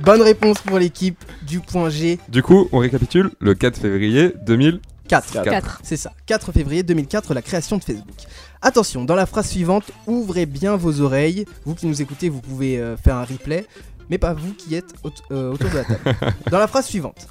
Bonne 0.00 0.22
réponse 0.22 0.58
pour 0.60 0.78
l'équipe 0.78 1.22
du 1.46 1.60
point 1.60 1.90
G. 1.90 2.18
Du 2.28 2.42
coup, 2.42 2.68
on 2.72 2.78
récapitule. 2.78 3.30
Le 3.40 3.54
4 3.54 3.78
février 3.78 4.34
2000. 4.46 4.80
4. 5.08 5.32
Quatre. 5.32 5.44
4. 5.50 5.80
C'est 5.82 5.96
ça, 5.96 6.12
4 6.26 6.52
février 6.52 6.82
2004, 6.84 7.34
la 7.34 7.42
création 7.42 7.76
de 7.78 7.82
Facebook. 7.84 8.14
Attention, 8.62 9.04
dans 9.04 9.16
la 9.16 9.26
phrase 9.26 9.48
suivante, 9.48 9.84
ouvrez 10.06 10.46
bien 10.46 10.76
vos 10.76 11.00
oreilles. 11.00 11.44
Vous 11.64 11.74
qui 11.74 11.86
nous 11.86 12.00
écoutez, 12.00 12.28
vous 12.28 12.40
pouvez 12.40 12.78
euh, 12.78 12.96
faire 12.96 13.16
un 13.16 13.24
replay, 13.24 13.66
mais 14.08 14.18
pas 14.18 14.32
vous 14.34 14.52
qui 14.52 14.74
êtes 14.76 14.94
aut- 15.02 15.10
euh, 15.32 15.52
autour 15.52 15.68
de 15.70 15.76
la 15.78 15.84
table. 15.84 16.16
dans 16.50 16.58
la 16.60 16.68
phrase 16.68 16.86
suivante, 16.86 17.26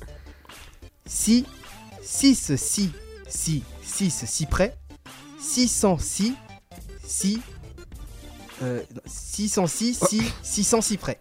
si 1.05 1.45
6 2.03 2.55
si 2.55 2.91
si 3.27 3.63
6 3.83 4.25
si 4.25 4.45
près, 4.45 4.77
606 5.39 6.33
si 7.05 7.41
euh, 8.61 8.81
606 9.05 9.99
si 10.09 10.21
606 10.43 10.97
près. 10.97 11.19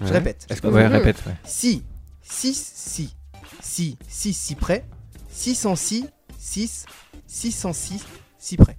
Je 0.00 0.06
Ouais. 0.06 0.10
répète. 0.12 0.46
Est-ce 0.50 0.62
que 0.62 0.68
Ouais, 0.68 0.86
répète. 0.86 1.16
Ouais. 1.26 1.34
Si 1.44 1.82
6 2.22 2.72
si 2.74 3.14
si 3.62 3.98
6 4.08 4.32
si 4.34 4.54
près, 4.54 4.84
606 5.32 6.04
6 6.38 6.84
606 7.26 8.04
si 8.38 8.56
près. 8.56 8.76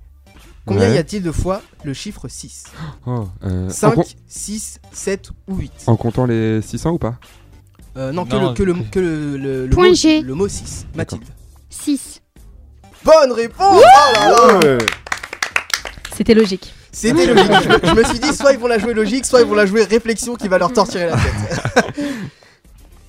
Combien 0.65 0.89
Ouais. 0.89 0.95
y 0.95 0.97
a-t-il 0.97 1.23
de 1.23 1.31
fois 1.31 1.61
le 1.83 1.93
chiffre 1.93 2.27
6 2.27 2.65
Oh, 3.07 3.27
euh, 3.43 3.67
en, 3.67 3.69
5, 3.71 3.95
com- 3.95 4.03
6, 4.27 4.79
7 4.93 5.31
ou 5.47 5.55
8 5.55 5.71
en 5.87 5.95
comptant 5.97 6.25
les 6.25 6.61
600 6.61 6.91
ou 6.91 6.97
pas? 6.99 7.19
Euh, 7.99 8.11
Non, 8.13 8.25
que, 8.25 8.35
le, 8.37 8.53
que, 8.53 8.63
le, 8.63 8.73
c'est- 8.75 8.89
que 8.91 8.99
le, 8.99 9.37
le- 9.37 9.63
le 9.67 9.75
Point 9.75 9.89
mot, 9.89 9.93
G. 9.95 10.21
le 10.21 10.33
mot 10.33 10.47
6. 10.47 10.85
Mathilde. 10.95 11.23
6. 11.69 12.21
Bonne 13.03 13.31
réponse 13.33 13.57
Oh 13.59 13.81
là 14.15 14.29
là 14.29 14.59
Ouais. 14.59 14.77
C'était 16.15 16.33
logique. 16.33 16.73
C'était 16.91 17.25
logique. 17.25 17.51
Je, 17.63 17.69
me- 17.69 17.79
je 17.83 17.93
me 17.93 18.03
suis 18.05 18.19
dit, 18.19 18.33
soit 18.33 18.53
ils 18.53 18.59
vont 18.59 18.67
la 18.67 18.79
jouer 18.79 18.93
logique, 18.93 19.25
soit 19.25 19.41
ils 19.41 19.47
vont 19.47 19.53
la 19.55 19.65
jouer 19.65 19.83
réflexion 19.83 20.35
qui 20.35 20.47
va 20.47 20.57
leur 20.57 20.71
torturer 20.71 21.07
la 21.07 21.15
tête. 21.17 21.95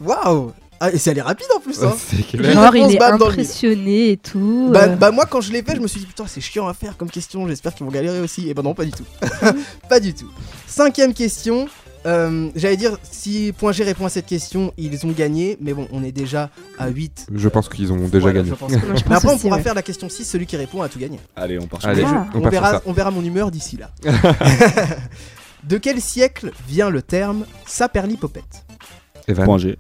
Waouh 0.01 0.53
ah, 0.83 0.91
Et 0.91 0.99
c'est 0.99 1.11
allé 1.11 1.21
rapide 1.21 1.47
en 1.55 1.61
plus 1.61 1.83
hein. 1.85 1.95
C'est 1.97 2.27
clair. 2.27 2.53
Genre, 2.55 2.73
réponse 2.73 2.91
il 2.91 2.97
est 2.97 2.99
bam 2.99 3.19
dans 3.19 3.27
le 3.27 3.33
mille. 3.33 3.41
impressionné 3.43 4.11
et 4.13 4.17
tout. 4.17 4.71
Bah, 4.73 4.85
euh. 4.85 4.97
bah 4.97 5.11
moi 5.11 5.27
quand 5.27 5.43
je 5.43 5.53
l'ai 5.53 5.63
fait 5.63 5.77
je 5.77 5.81
me 5.81 5.87
suis 5.87 6.01
dit 6.01 6.07
putain 6.07 6.25
c'est 6.27 6.41
chiant 6.41 6.67
à 6.69 6.73
faire 6.75 6.97
comme 6.97 7.11
question 7.11 7.47
j'espère 7.47 7.75
qu'ils 7.75 7.85
vont 7.85 7.93
galérer 7.93 8.21
aussi 8.21 8.49
et 8.49 8.55
bah 8.55 8.63
non 8.63 8.73
pas 8.73 8.87
du 8.87 8.93
tout 8.93 9.05
pas 9.91 10.01
du 10.01 10.15
tout 10.15 10.31
cinquième 10.67 11.13
question 11.13 11.69
euh, 12.07 12.49
j'allais 12.57 12.77
dire 12.79 12.97
si 13.03 13.53
Point 13.59 13.73
G 13.73 13.85
répond 13.85 14.07
à 14.07 14.09
cette 14.09 14.25
question 14.27 14.73
ils 14.79 15.05
ont 15.07 15.11
gagné 15.11 15.59
mais 15.61 15.75
bon 15.75 15.87
on 15.93 16.03
est 16.03 16.13
déjà 16.13 16.49
à 16.79 16.89
8 16.89 17.27
Je 17.35 17.49
pense 17.49 17.69
qu'ils 17.69 17.93
ont 17.93 17.97
déjà 18.09 18.19
Voilà, 18.21 18.39
gagné. 18.41 18.51
je 18.51 18.55
pense. 18.55 18.71
Moi, 18.73 18.81
je 18.97 19.03
mais 19.09 19.17
après 19.17 19.29
on 19.33 19.39
pourra 19.39 19.57
ouais. 19.57 19.63
faire 19.63 19.75
la 19.75 19.83
question 19.83 20.09
6 20.09 20.25
celui 20.25 20.47
qui 20.47 20.57
répond 20.57 20.81
a 20.83 20.89
tout 20.89 20.99
gagné 20.99 21.21
Allez, 21.37 21.59
on 21.61 21.67
part 21.67 21.81
sur 21.81 21.91
Allez, 21.91 22.03
le 22.03 22.09
jeu. 22.09 22.15
Ah. 22.17 22.27
on, 22.35 22.39
on, 22.39 22.43
part 22.43 22.53
sur 22.53 22.61
verra, 22.63 22.73
ça. 22.73 22.83
on 22.87 22.93
verra 22.93 23.11
mon 23.11 23.23
humeur 23.25 23.51
d'ici 23.51 23.77
là 23.77 23.91
de 25.65 25.77
quel 25.77 26.01
siècle 26.01 26.53
vient 26.69 26.89
le 26.91 27.03
terme 27.03 27.45
saperlipopette 27.67 28.65
Evan. 29.29 29.45
Point 29.45 29.59
G. 29.59 29.79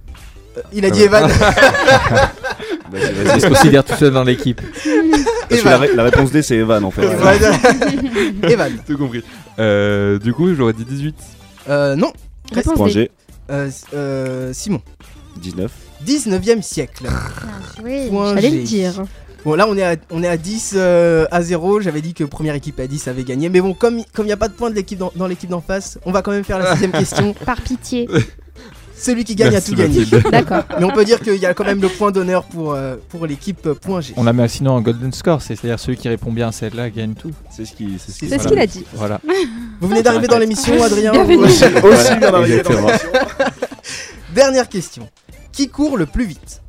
Euh, 0.58 0.60
Il 0.74 0.84
a 0.84 0.90
dit 0.90 1.02
Evan. 1.02 1.26
Vas-y, 2.90 3.02
Il 3.08 3.22
vas-y. 3.24 3.40
se 3.40 3.46
considère 3.46 3.84
tout 3.84 3.94
seul 3.94 4.12
dans 4.12 4.24
l'équipe. 4.24 4.60
La, 5.64 5.78
ré- 5.78 5.90
la 5.96 6.04
réponse 6.04 6.30
D, 6.30 6.42
c'est 6.42 6.56
Evan 6.56 6.84
en 6.84 6.90
fait. 6.92 7.02
Evan. 8.42 8.72
Tout 8.86 8.96
compris. 8.96 9.22
Euh, 9.58 10.18
du 10.20 10.32
coup, 10.32 10.54
j'aurais 10.54 10.72
dit 10.72 10.84
18. 10.84 11.14
Euh, 11.68 11.96
non. 11.96 12.12
Réponse 12.52 12.74
Point 12.76 12.86
D. 12.88 12.92
G, 12.92 13.10
Euh, 13.50 13.70
euh, 13.94 14.52
Simon. 14.52 14.80
19. 15.40 15.70
19e 16.06 16.62
siècle. 16.62 17.06
Oui. 17.84 18.08
Point 18.08 18.34
J'allais 18.34 18.50
G. 18.50 18.56
le 18.58 18.62
dire. 18.64 19.02
Bon 19.44 19.54
là 19.54 19.66
on 19.68 19.74
est 19.76 19.82
à, 19.82 19.96
on 20.10 20.22
est 20.22 20.28
à 20.28 20.36
10 20.36 20.74
euh, 20.76 21.24
à 21.30 21.40
0, 21.40 21.80
j'avais 21.80 22.02
dit 22.02 22.12
que 22.12 22.24
première 22.24 22.54
équipe 22.54 22.78
à 22.78 22.86
10 22.86 23.08
avait 23.08 23.24
gagné, 23.24 23.48
mais 23.48 23.62
bon 23.62 23.72
comme 23.72 23.98
il 24.18 24.24
n'y 24.24 24.32
a 24.32 24.36
pas 24.36 24.48
de 24.48 24.52
points 24.52 24.68
de 24.68 24.74
l'équipe 24.74 24.98
dans, 24.98 25.12
dans 25.16 25.26
l'équipe 25.26 25.48
d'en 25.48 25.62
face, 25.62 25.98
on 26.04 26.12
va 26.12 26.20
quand 26.20 26.30
même 26.30 26.44
faire 26.44 26.58
la 26.58 26.72
sixième 26.72 26.92
question. 26.92 27.32
Par 27.46 27.58
pitié. 27.62 28.06
Celui 29.00 29.24
qui 29.24 29.34
gagne 29.34 29.52
Merci, 29.52 29.72
a 29.72 29.76
tout 29.76 29.80
gagné. 29.80 30.04
D'accord. 30.30 30.62
Mais 30.78 30.84
on 30.84 30.90
peut 30.90 31.04
dire 31.06 31.20
qu'il 31.20 31.36
y 31.36 31.46
a 31.46 31.54
quand 31.54 31.64
même 31.64 31.80
le 31.80 31.88
point 31.88 32.10
d'honneur 32.10 32.44
pour, 32.44 32.74
euh, 32.74 32.96
pour 33.08 33.26
l'équipe 33.26 33.64
euh, 33.66 33.74
point 33.74 34.00
G. 34.02 34.12
On 34.16 34.24
la 34.24 34.32
met 34.34 34.46
sinon 34.48 34.72
en 34.72 34.80
golden 34.82 35.10
score, 35.12 35.40
c'est- 35.40 35.56
c'est-à-dire 35.56 35.80
celui 35.80 35.96
qui 35.96 36.08
répond 36.08 36.30
bien 36.32 36.48
à 36.48 36.52
celle-là 36.52 36.90
gagne 36.90 37.14
tout. 37.14 37.30
C'est 37.50 37.64
ce 37.64 37.72
qui- 37.72 37.96
qu'il 37.98 38.58
a 38.58 38.66
dit. 38.66 38.84
Voilà. 38.92 39.18
Vous 39.80 39.88
venez 39.88 40.02
d'arriver 40.02 40.26
dans 40.28 40.38
l'émission 40.38 40.82
Adrien 40.82 41.12
Bienvenue. 41.12 41.36
vous- 41.38 41.44
Aussi 41.44 42.16
bien 42.16 42.34
arrivé 42.34 42.62
dans 42.62 42.70
l'émission. 42.70 43.08
Dernière 44.34 44.68
question. 44.68 45.08
Qui 45.52 45.68
court 45.68 45.96
le 45.96 46.06
plus 46.06 46.24
vite? 46.26 46.60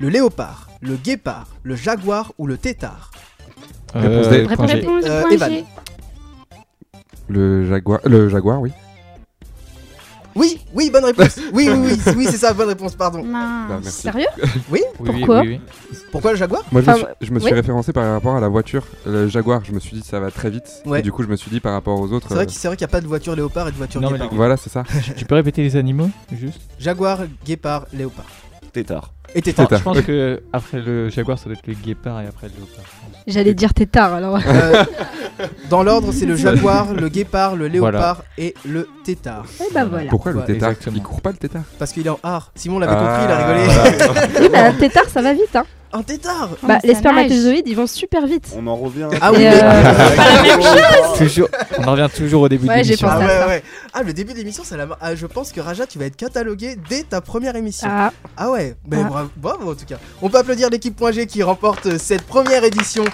Le 0.00 0.08
léopard, 0.08 0.68
le 0.80 0.96
guépard, 0.96 1.46
le 1.62 1.76
jaguar 1.76 2.32
ou 2.38 2.46
le 2.46 2.56
tétard? 2.58 3.10
Réponse 3.94 4.26
Euh, 4.26 4.30
D. 4.30 4.42
point 4.42 4.50
Réponse 4.66 4.70
G. 4.70 4.76
Réponse 4.76 5.04
Euh, 5.06 5.22
Evan. 5.30 5.52
Le 7.28 7.68
jaguar, 7.68 8.00
le 8.04 8.28
jaguar, 8.28 8.60
oui. 8.60 8.72
Oui, 10.40 10.58
oui, 10.72 10.90
bonne 10.90 11.04
réponse. 11.04 11.38
Oui, 11.52 11.68
oui, 11.70 11.78
oui, 12.06 12.12
oui, 12.16 12.24
c'est 12.30 12.38
ça, 12.38 12.54
bonne 12.54 12.68
réponse, 12.68 12.94
pardon. 12.94 13.22
Mince. 13.22 13.68
Bah, 13.68 13.78
merci. 13.82 14.02
Sérieux? 14.02 14.26
Oui, 14.70 14.80
oui, 14.98 15.10
Pourquoi 15.10 15.40
oui, 15.42 15.48
oui. 15.48 15.60
Pourquoi 16.10 16.30
le 16.32 16.38
jaguar? 16.38 16.62
Moi, 16.72 16.80
je 16.80 16.86
me 16.86 16.92
Enfin, 16.94 17.06
suis, 17.20 17.26
je 17.28 17.32
me 17.32 17.38
suis 17.40 17.48
oui. 17.50 17.54
référencé 17.54 17.92
par 17.92 18.10
rapport 18.10 18.36
à 18.36 18.40
la 18.40 18.48
voiture. 18.48 18.84
Le 19.04 19.28
jaguar, 19.28 19.62
je 19.64 19.72
me 19.72 19.80
suis 19.80 19.96
dit 19.98 20.02
ça 20.02 20.18
va 20.18 20.30
très 20.30 20.48
vite. 20.48 20.82
Ouais. 20.86 21.00
Et 21.00 21.02
du 21.02 21.12
coup, 21.12 21.22
je 21.22 21.28
me 21.28 21.36
suis 21.36 21.50
dit 21.50 21.60
par 21.60 21.72
rapport 21.74 22.00
aux 22.00 22.10
autres. 22.12 22.28
C'est 22.28 22.34
vrai 22.34 22.44
euh, 22.44 22.46
qu'il 22.46 22.56
c'est 22.58 22.68
vrai 22.68 22.76
qu'il 22.78 22.86
n'y 22.86 22.90
a 22.90 22.92
pas 22.92 23.00
de 23.02 23.06
voiture 23.06 23.36
léopard 23.36 23.68
et 23.68 23.72
de 23.72 23.76
voiture 23.76 24.00
Non, 24.00 24.10
mais 24.10 24.18
guépard. 24.18 24.34
Voilà, 24.34 24.56
c'est 24.56 24.70
ça. 24.70 24.82
Tu 25.16 25.24
peux 25.26 25.34
répéter 25.34 25.62
les 25.62 25.76
animaux 25.76 26.08
juste? 26.32 26.60
Jaguar, 26.78 27.18
guépard, 27.44 27.86
léopard. 27.92 28.24
Tétard. 28.72 29.12
Et 29.34 29.42
tétard. 29.42 29.66
Tétard. 29.68 29.78
Je 29.78 29.84
pense 29.84 30.00
que 30.02 30.42
après 30.52 30.80
le 30.80 31.08
jaguar, 31.08 31.38
ça 31.38 31.44
doit 31.46 31.54
être 31.54 31.66
le 31.66 31.74
guépard 31.74 32.20
et 32.20 32.26
après 32.26 32.48
le 32.48 32.54
léopard. 32.54 32.84
J'allais 33.26 33.54
dire 33.54 33.72
tétard 33.74 34.14
alors. 34.14 34.38
Euh, 34.46 34.84
dans 35.68 35.82
l'ordre, 35.82 36.10
c'est 36.12 36.26
le 36.26 36.36
jaguar, 36.44 36.94
le 36.94 37.08
guépard, 37.08 37.54
le 37.56 37.68
léopard 37.68 38.22
et 38.38 38.54
le 38.66 38.88
tétard. 39.04 39.44
Et 39.60 39.72
bah 39.72 39.84
voilà. 39.84 40.08
Pourquoi 40.10 40.32
le 40.32 40.38
Ouais, 40.38 40.46
tétard? 40.46 40.70
Exactement. 40.70 40.96
Il 40.96 41.02
court 41.02 41.20
pas 41.20 41.30
le 41.30 41.36
tétard? 41.36 41.62
Parce 41.78 41.92
qu'il 41.92 42.06
est 42.06 42.10
en 42.10 42.18
art. 42.22 42.50
Simon 42.54 42.78
l'avait 42.78 42.92
Ah, 42.96 42.98
compris, 42.98 43.24
il 43.24 43.30
a 43.30 43.46
rigolé. 43.46 44.30
Oui, 44.40 44.48
bah, 44.52 44.64
un 44.66 44.72
tétard 44.72 45.08
ça 45.08 45.22
va 45.22 45.32
vite 45.32 45.54
hein. 45.54 45.64
Un 45.92 46.02
tétard 46.04 46.50
Bah, 46.62 46.78
les 46.84 46.94
spermatozoïdes 46.94 47.66
ils 47.66 47.74
vont 47.74 47.88
super 47.88 48.24
vite. 48.26 48.54
On 48.56 48.64
en 48.68 48.76
revient. 48.76 49.08
Ah 49.20 49.32
oui, 49.32 49.42
Et, 49.42 49.50
euh, 49.52 51.16
Toujours, 51.18 51.48
on 51.78 51.84
en 51.84 51.92
revient 51.92 52.08
toujours 52.14 52.42
au 52.42 52.48
début 52.48 52.68
Ouais, 52.68 52.78
de 52.78 52.84
j'ai 52.84 52.90
l'émission. 52.90 53.08
Ah 53.10 53.14
pensé. 53.14 53.26
ouais, 53.26 53.46
ouais. 53.48 53.62
Ah, 53.92 54.02
le 54.04 54.12
début 54.12 54.32
de 54.32 54.38
l'émission, 54.38 54.62
ça 54.62 54.76
l'a. 54.76 54.86
Ah, 55.00 55.14
je 55.16 55.26
pense 55.26 55.50
que 55.50 55.60
Raja, 55.60 55.86
tu 55.86 55.98
vas 55.98 56.04
être 56.06 56.14
catalogué 56.16 56.76
dès 56.88 57.02
ta 57.02 57.20
première 57.20 57.56
émission. 57.56 57.88
Ah, 57.90 58.12
Ah, 58.36 58.50
ouais, 58.52 58.76
ben, 58.86 59.02
Ah. 59.04 59.08
bravo, 59.08 59.19
bravo 59.36 59.72
en 59.72 59.74
tout 59.74 59.84
cas. 59.86 59.98
On 60.22 60.28
peut 60.30 60.38
applaudir 60.38 60.70
l'équipe 60.70 60.94
Point 60.96 61.12
G 61.12 61.26
qui 61.26 61.42
remporte 61.42 61.86
euh, 61.86 61.98
cette 61.98 62.22
première 62.22 62.64
édition 62.64 63.04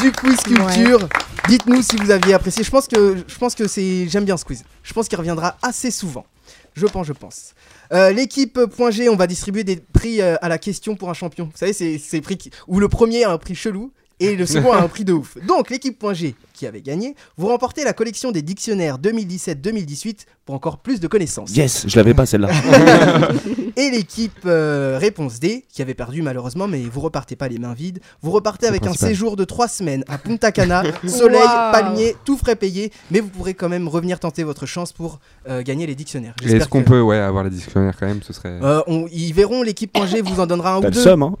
du 0.00 0.12
quiz 0.12 0.36
culture. 0.40 1.08
Dites-nous 1.48 1.82
si 1.82 1.96
vous 1.96 2.10
aviez 2.10 2.34
apprécié. 2.34 2.62
Je 2.62 2.70
pense 2.70 2.86
que 2.88 3.16
je 3.26 3.38
pense 3.38 3.54
que 3.54 3.66
c'est 3.66 4.08
j'aime 4.08 4.24
bien 4.24 4.36
ce 4.36 4.44
quiz. 4.44 4.64
Je 4.82 4.92
pense 4.92 5.08
qu'il 5.08 5.18
reviendra 5.18 5.56
assez 5.62 5.90
souvent. 5.90 6.26
Je 6.74 6.86
pense, 6.86 7.06
je 7.06 7.12
pense. 7.12 7.54
Euh, 7.92 8.10
L'équipe 8.12 8.60
Point 8.76 8.90
G, 8.90 9.08
on 9.08 9.16
va 9.16 9.26
distribuer 9.26 9.64
des 9.64 9.76
prix 9.76 10.20
euh, 10.20 10.36
à 10.42 10.48
la 10.48 10.58
question 10.58 10.94
pour 10.94 11.10
un 11.10 11.14
champion. 11.14 11.46
Vous 11.46 11.56
savez, 11.58 11.72
c'est 11.72 11.98
ces 11.98 12.20
prix 12.20 12.36
qui- 12.36 12.50
où 12.68 12.78
le 12.78 12.88
premier 12.88 13.24
a 13.24 13.32
un 13.32 13.38
prix 13.38 13.54
chelou 13.54 13.92
et 14.20 14.36
le 14.36 14.46
second 14.46 14.72
a 14.72 14.80
un 14.82 14.88
prix 14.88 15.04
de 15.04 15.12
ouf. 15.12 15.38
Donc, 15.46 15.70
l'équipe 15.70 15.98
Point 15.98 16.14
G 16.14 16.34
qui 16.58 16.66
avait 16.66 16.82
gagné, 16.82 17.14
vous 17.36 17.46
remportez 17.46 17.84
la 17.84 17.92
collection 17.92 18.32
des 18.32 18.42
dictionnaires 18.42 18.98
2017-2018 18.98 20.26
pour 20.44 20.54
encore 20.56 20.78
plus 20.78 20.98
de 20.98 21.06
connaissances. 21.06 21.54
Yes, 21.54 21.84
je 21.86 21.96
l'avais 21.96 22.14
pas 22.14 22.26
celle-là. 22.26 22.48
Et 23.76 23.90
l'équipe 23.90 24.40
euh, 24.44 24.98
Réponse 25.00 25.38
D, 25.38 25.64
qui 25.72 25.82
avait 25.82 25.94
perdu 25.94 26.20
malheureusement, 26.20 26.66
mais 26.66 26.80
vous 26.92 27.00
repartez 27.00 27.36
pas 27.36 27.46
les 27.46 27.58
mains 27.58 27.74
vides. 27.74 28.00
Vous 28.22 28.32
repartez 28.32 28.66
avec 28.66 28.84
un 28.86 28.92
séjour 28.92 29.36
de 29.36 29.44
3 29.44 29.68
semaines 29.68 30.02
à 30.08 30.18
Punta 30.18 30.50
Cana, 30.50 30.82
soleil, 31.06 31.38
Waouh. 31.40 31.72
palmier, 31.72 32.16
tout 32.24 32.36
frais 32.36 32.56
payé. 32.56 32.90
Mais 33.12 33.20
vous 33.20 33.28
pourrez 33.28 33.54
quand 33.54 33.68
même 33.68 33.86
revenir 33.86 34.18
tenter 34.18 34.42
votre 34.42 34.66
chance 34.66 34.92
pour 34.92 35.20
euh, 35.48 35.62
gagner 35.62 35.86
les 35.86 35.94
dictionnaires. 35.94 36.34
Est-ce 36.44 36.66
qu'on 36.66 36.82
peut 36.82 37.00
ouais, 37.00 37.18
avoir 37.18 37.44
les 37.44 37.50
dictionnaires 37.50 37.94
quand 37.98 38.06
même 38.06 38.20
Ce 38.26 38.32
serait. 38.32 38.58
Euh, 38.62 38.80
on- 38.88 39.06
ils 39.12 39.32
verront, 39.32 39.62
l'équipe 39.62 39.96
G 40.06 40.20
vous 40.24 40.40
en 40.40 40.46
donnera 40.46 40.74
un 40.74 40.78
ou 40.78 40.82
le 40.82 40.90
deux. 40.90 41.00
seum, 41.00 41.22
hein 41.22 41.34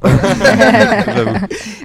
J'avoue. 1.06 1.38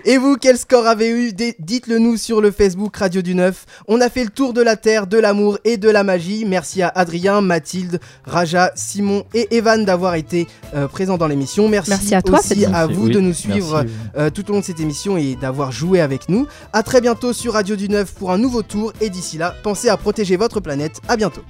Et 0.06 0.18
vous, 0.18 0.36
quel 0.40 0.58
score 0.60 0.86
avez 0.86 1.10
eu? 1.10 1.34
Dites-le 1.60 1.98
nous 1.98 2.18
sur 2.18 2.42
le 2.42 2.52
Facebook 2.52 2.96
Radio 2.98 3.23
du 3.24 3.34
Neuf. 3.36 3.66
On 3.88 4.00
a 4.02 4.10
fait 4.10 4.24
le 4.24 4.30
tour 4.30 4.54
de 4.54 4.62
la 4.62 4.76
Terre, 4.76 5.08
de 5.08 5.18
l'amour 5.18 5.58
et 5.64 5.78
de 5.78 5.90
la 5.90 6.04
magie. 6.04 6.46
Merci 6.46 6.82
à 6.82 6.90
Adrien, 6.94 7.42
Mathilde, 7.42 8.00
Raja, 8.26 8.72
Simon 8.76 9.24
et 9.34 9.56
Evan 9.56 9.86
d'avoir 9.86 10.16
été 10.16 10.48
euh, 10.76 10.88
présents 10.88 11.18
dans 11.18 11.28
l'émission. 11.28 11.68
Merci, 11.70 11.90
Merci 11.90 12.16
à 12.16 12.22
toi, 12.22 12.40
aussi 12.40 12.66
à 12.66 12.86
vous 12.88 13.06
Oui, 13.08 13.12
de 13.14 13.20
nous 13.20 13.28
merci, 13.30 13.42
suivre 13.44 13.84
oui. 13.86 13.92
euh, 14.18 14.30
tout 14.30 14.50
au 14.50 14.54
long 14.54 14.60
de 14.60 14.66
cette 14.66 14.80
émission 14.80 15.18
et 15.18 15.36
d'avoir 15.36 15.72
joué 15.72 16.02
avec 16.02 16.30
nous. 16.30 16.46
À 16.74 16.84
très 16.84 17.02
bientôt 17.02 17.34
sur 17.34 17.54
Radio 17.54 17.76
du 17.76 17.90
Neuf 17.90 18.14
pour 18.14 18.32
un 18.32 18.38
nouveau 18.38 18.62
tour. 18.62 18.94
Et 19.02 19.10
d'ici 19.10 19.38
là, 19.38 19.56
pensez 19.64 19.90
à 19.90 19.98
protéger 19.98 20.36
votre 20.36 20.60
planète. 20.60 21.00
À 21.08 21.18
bientôt. 21.18 21.42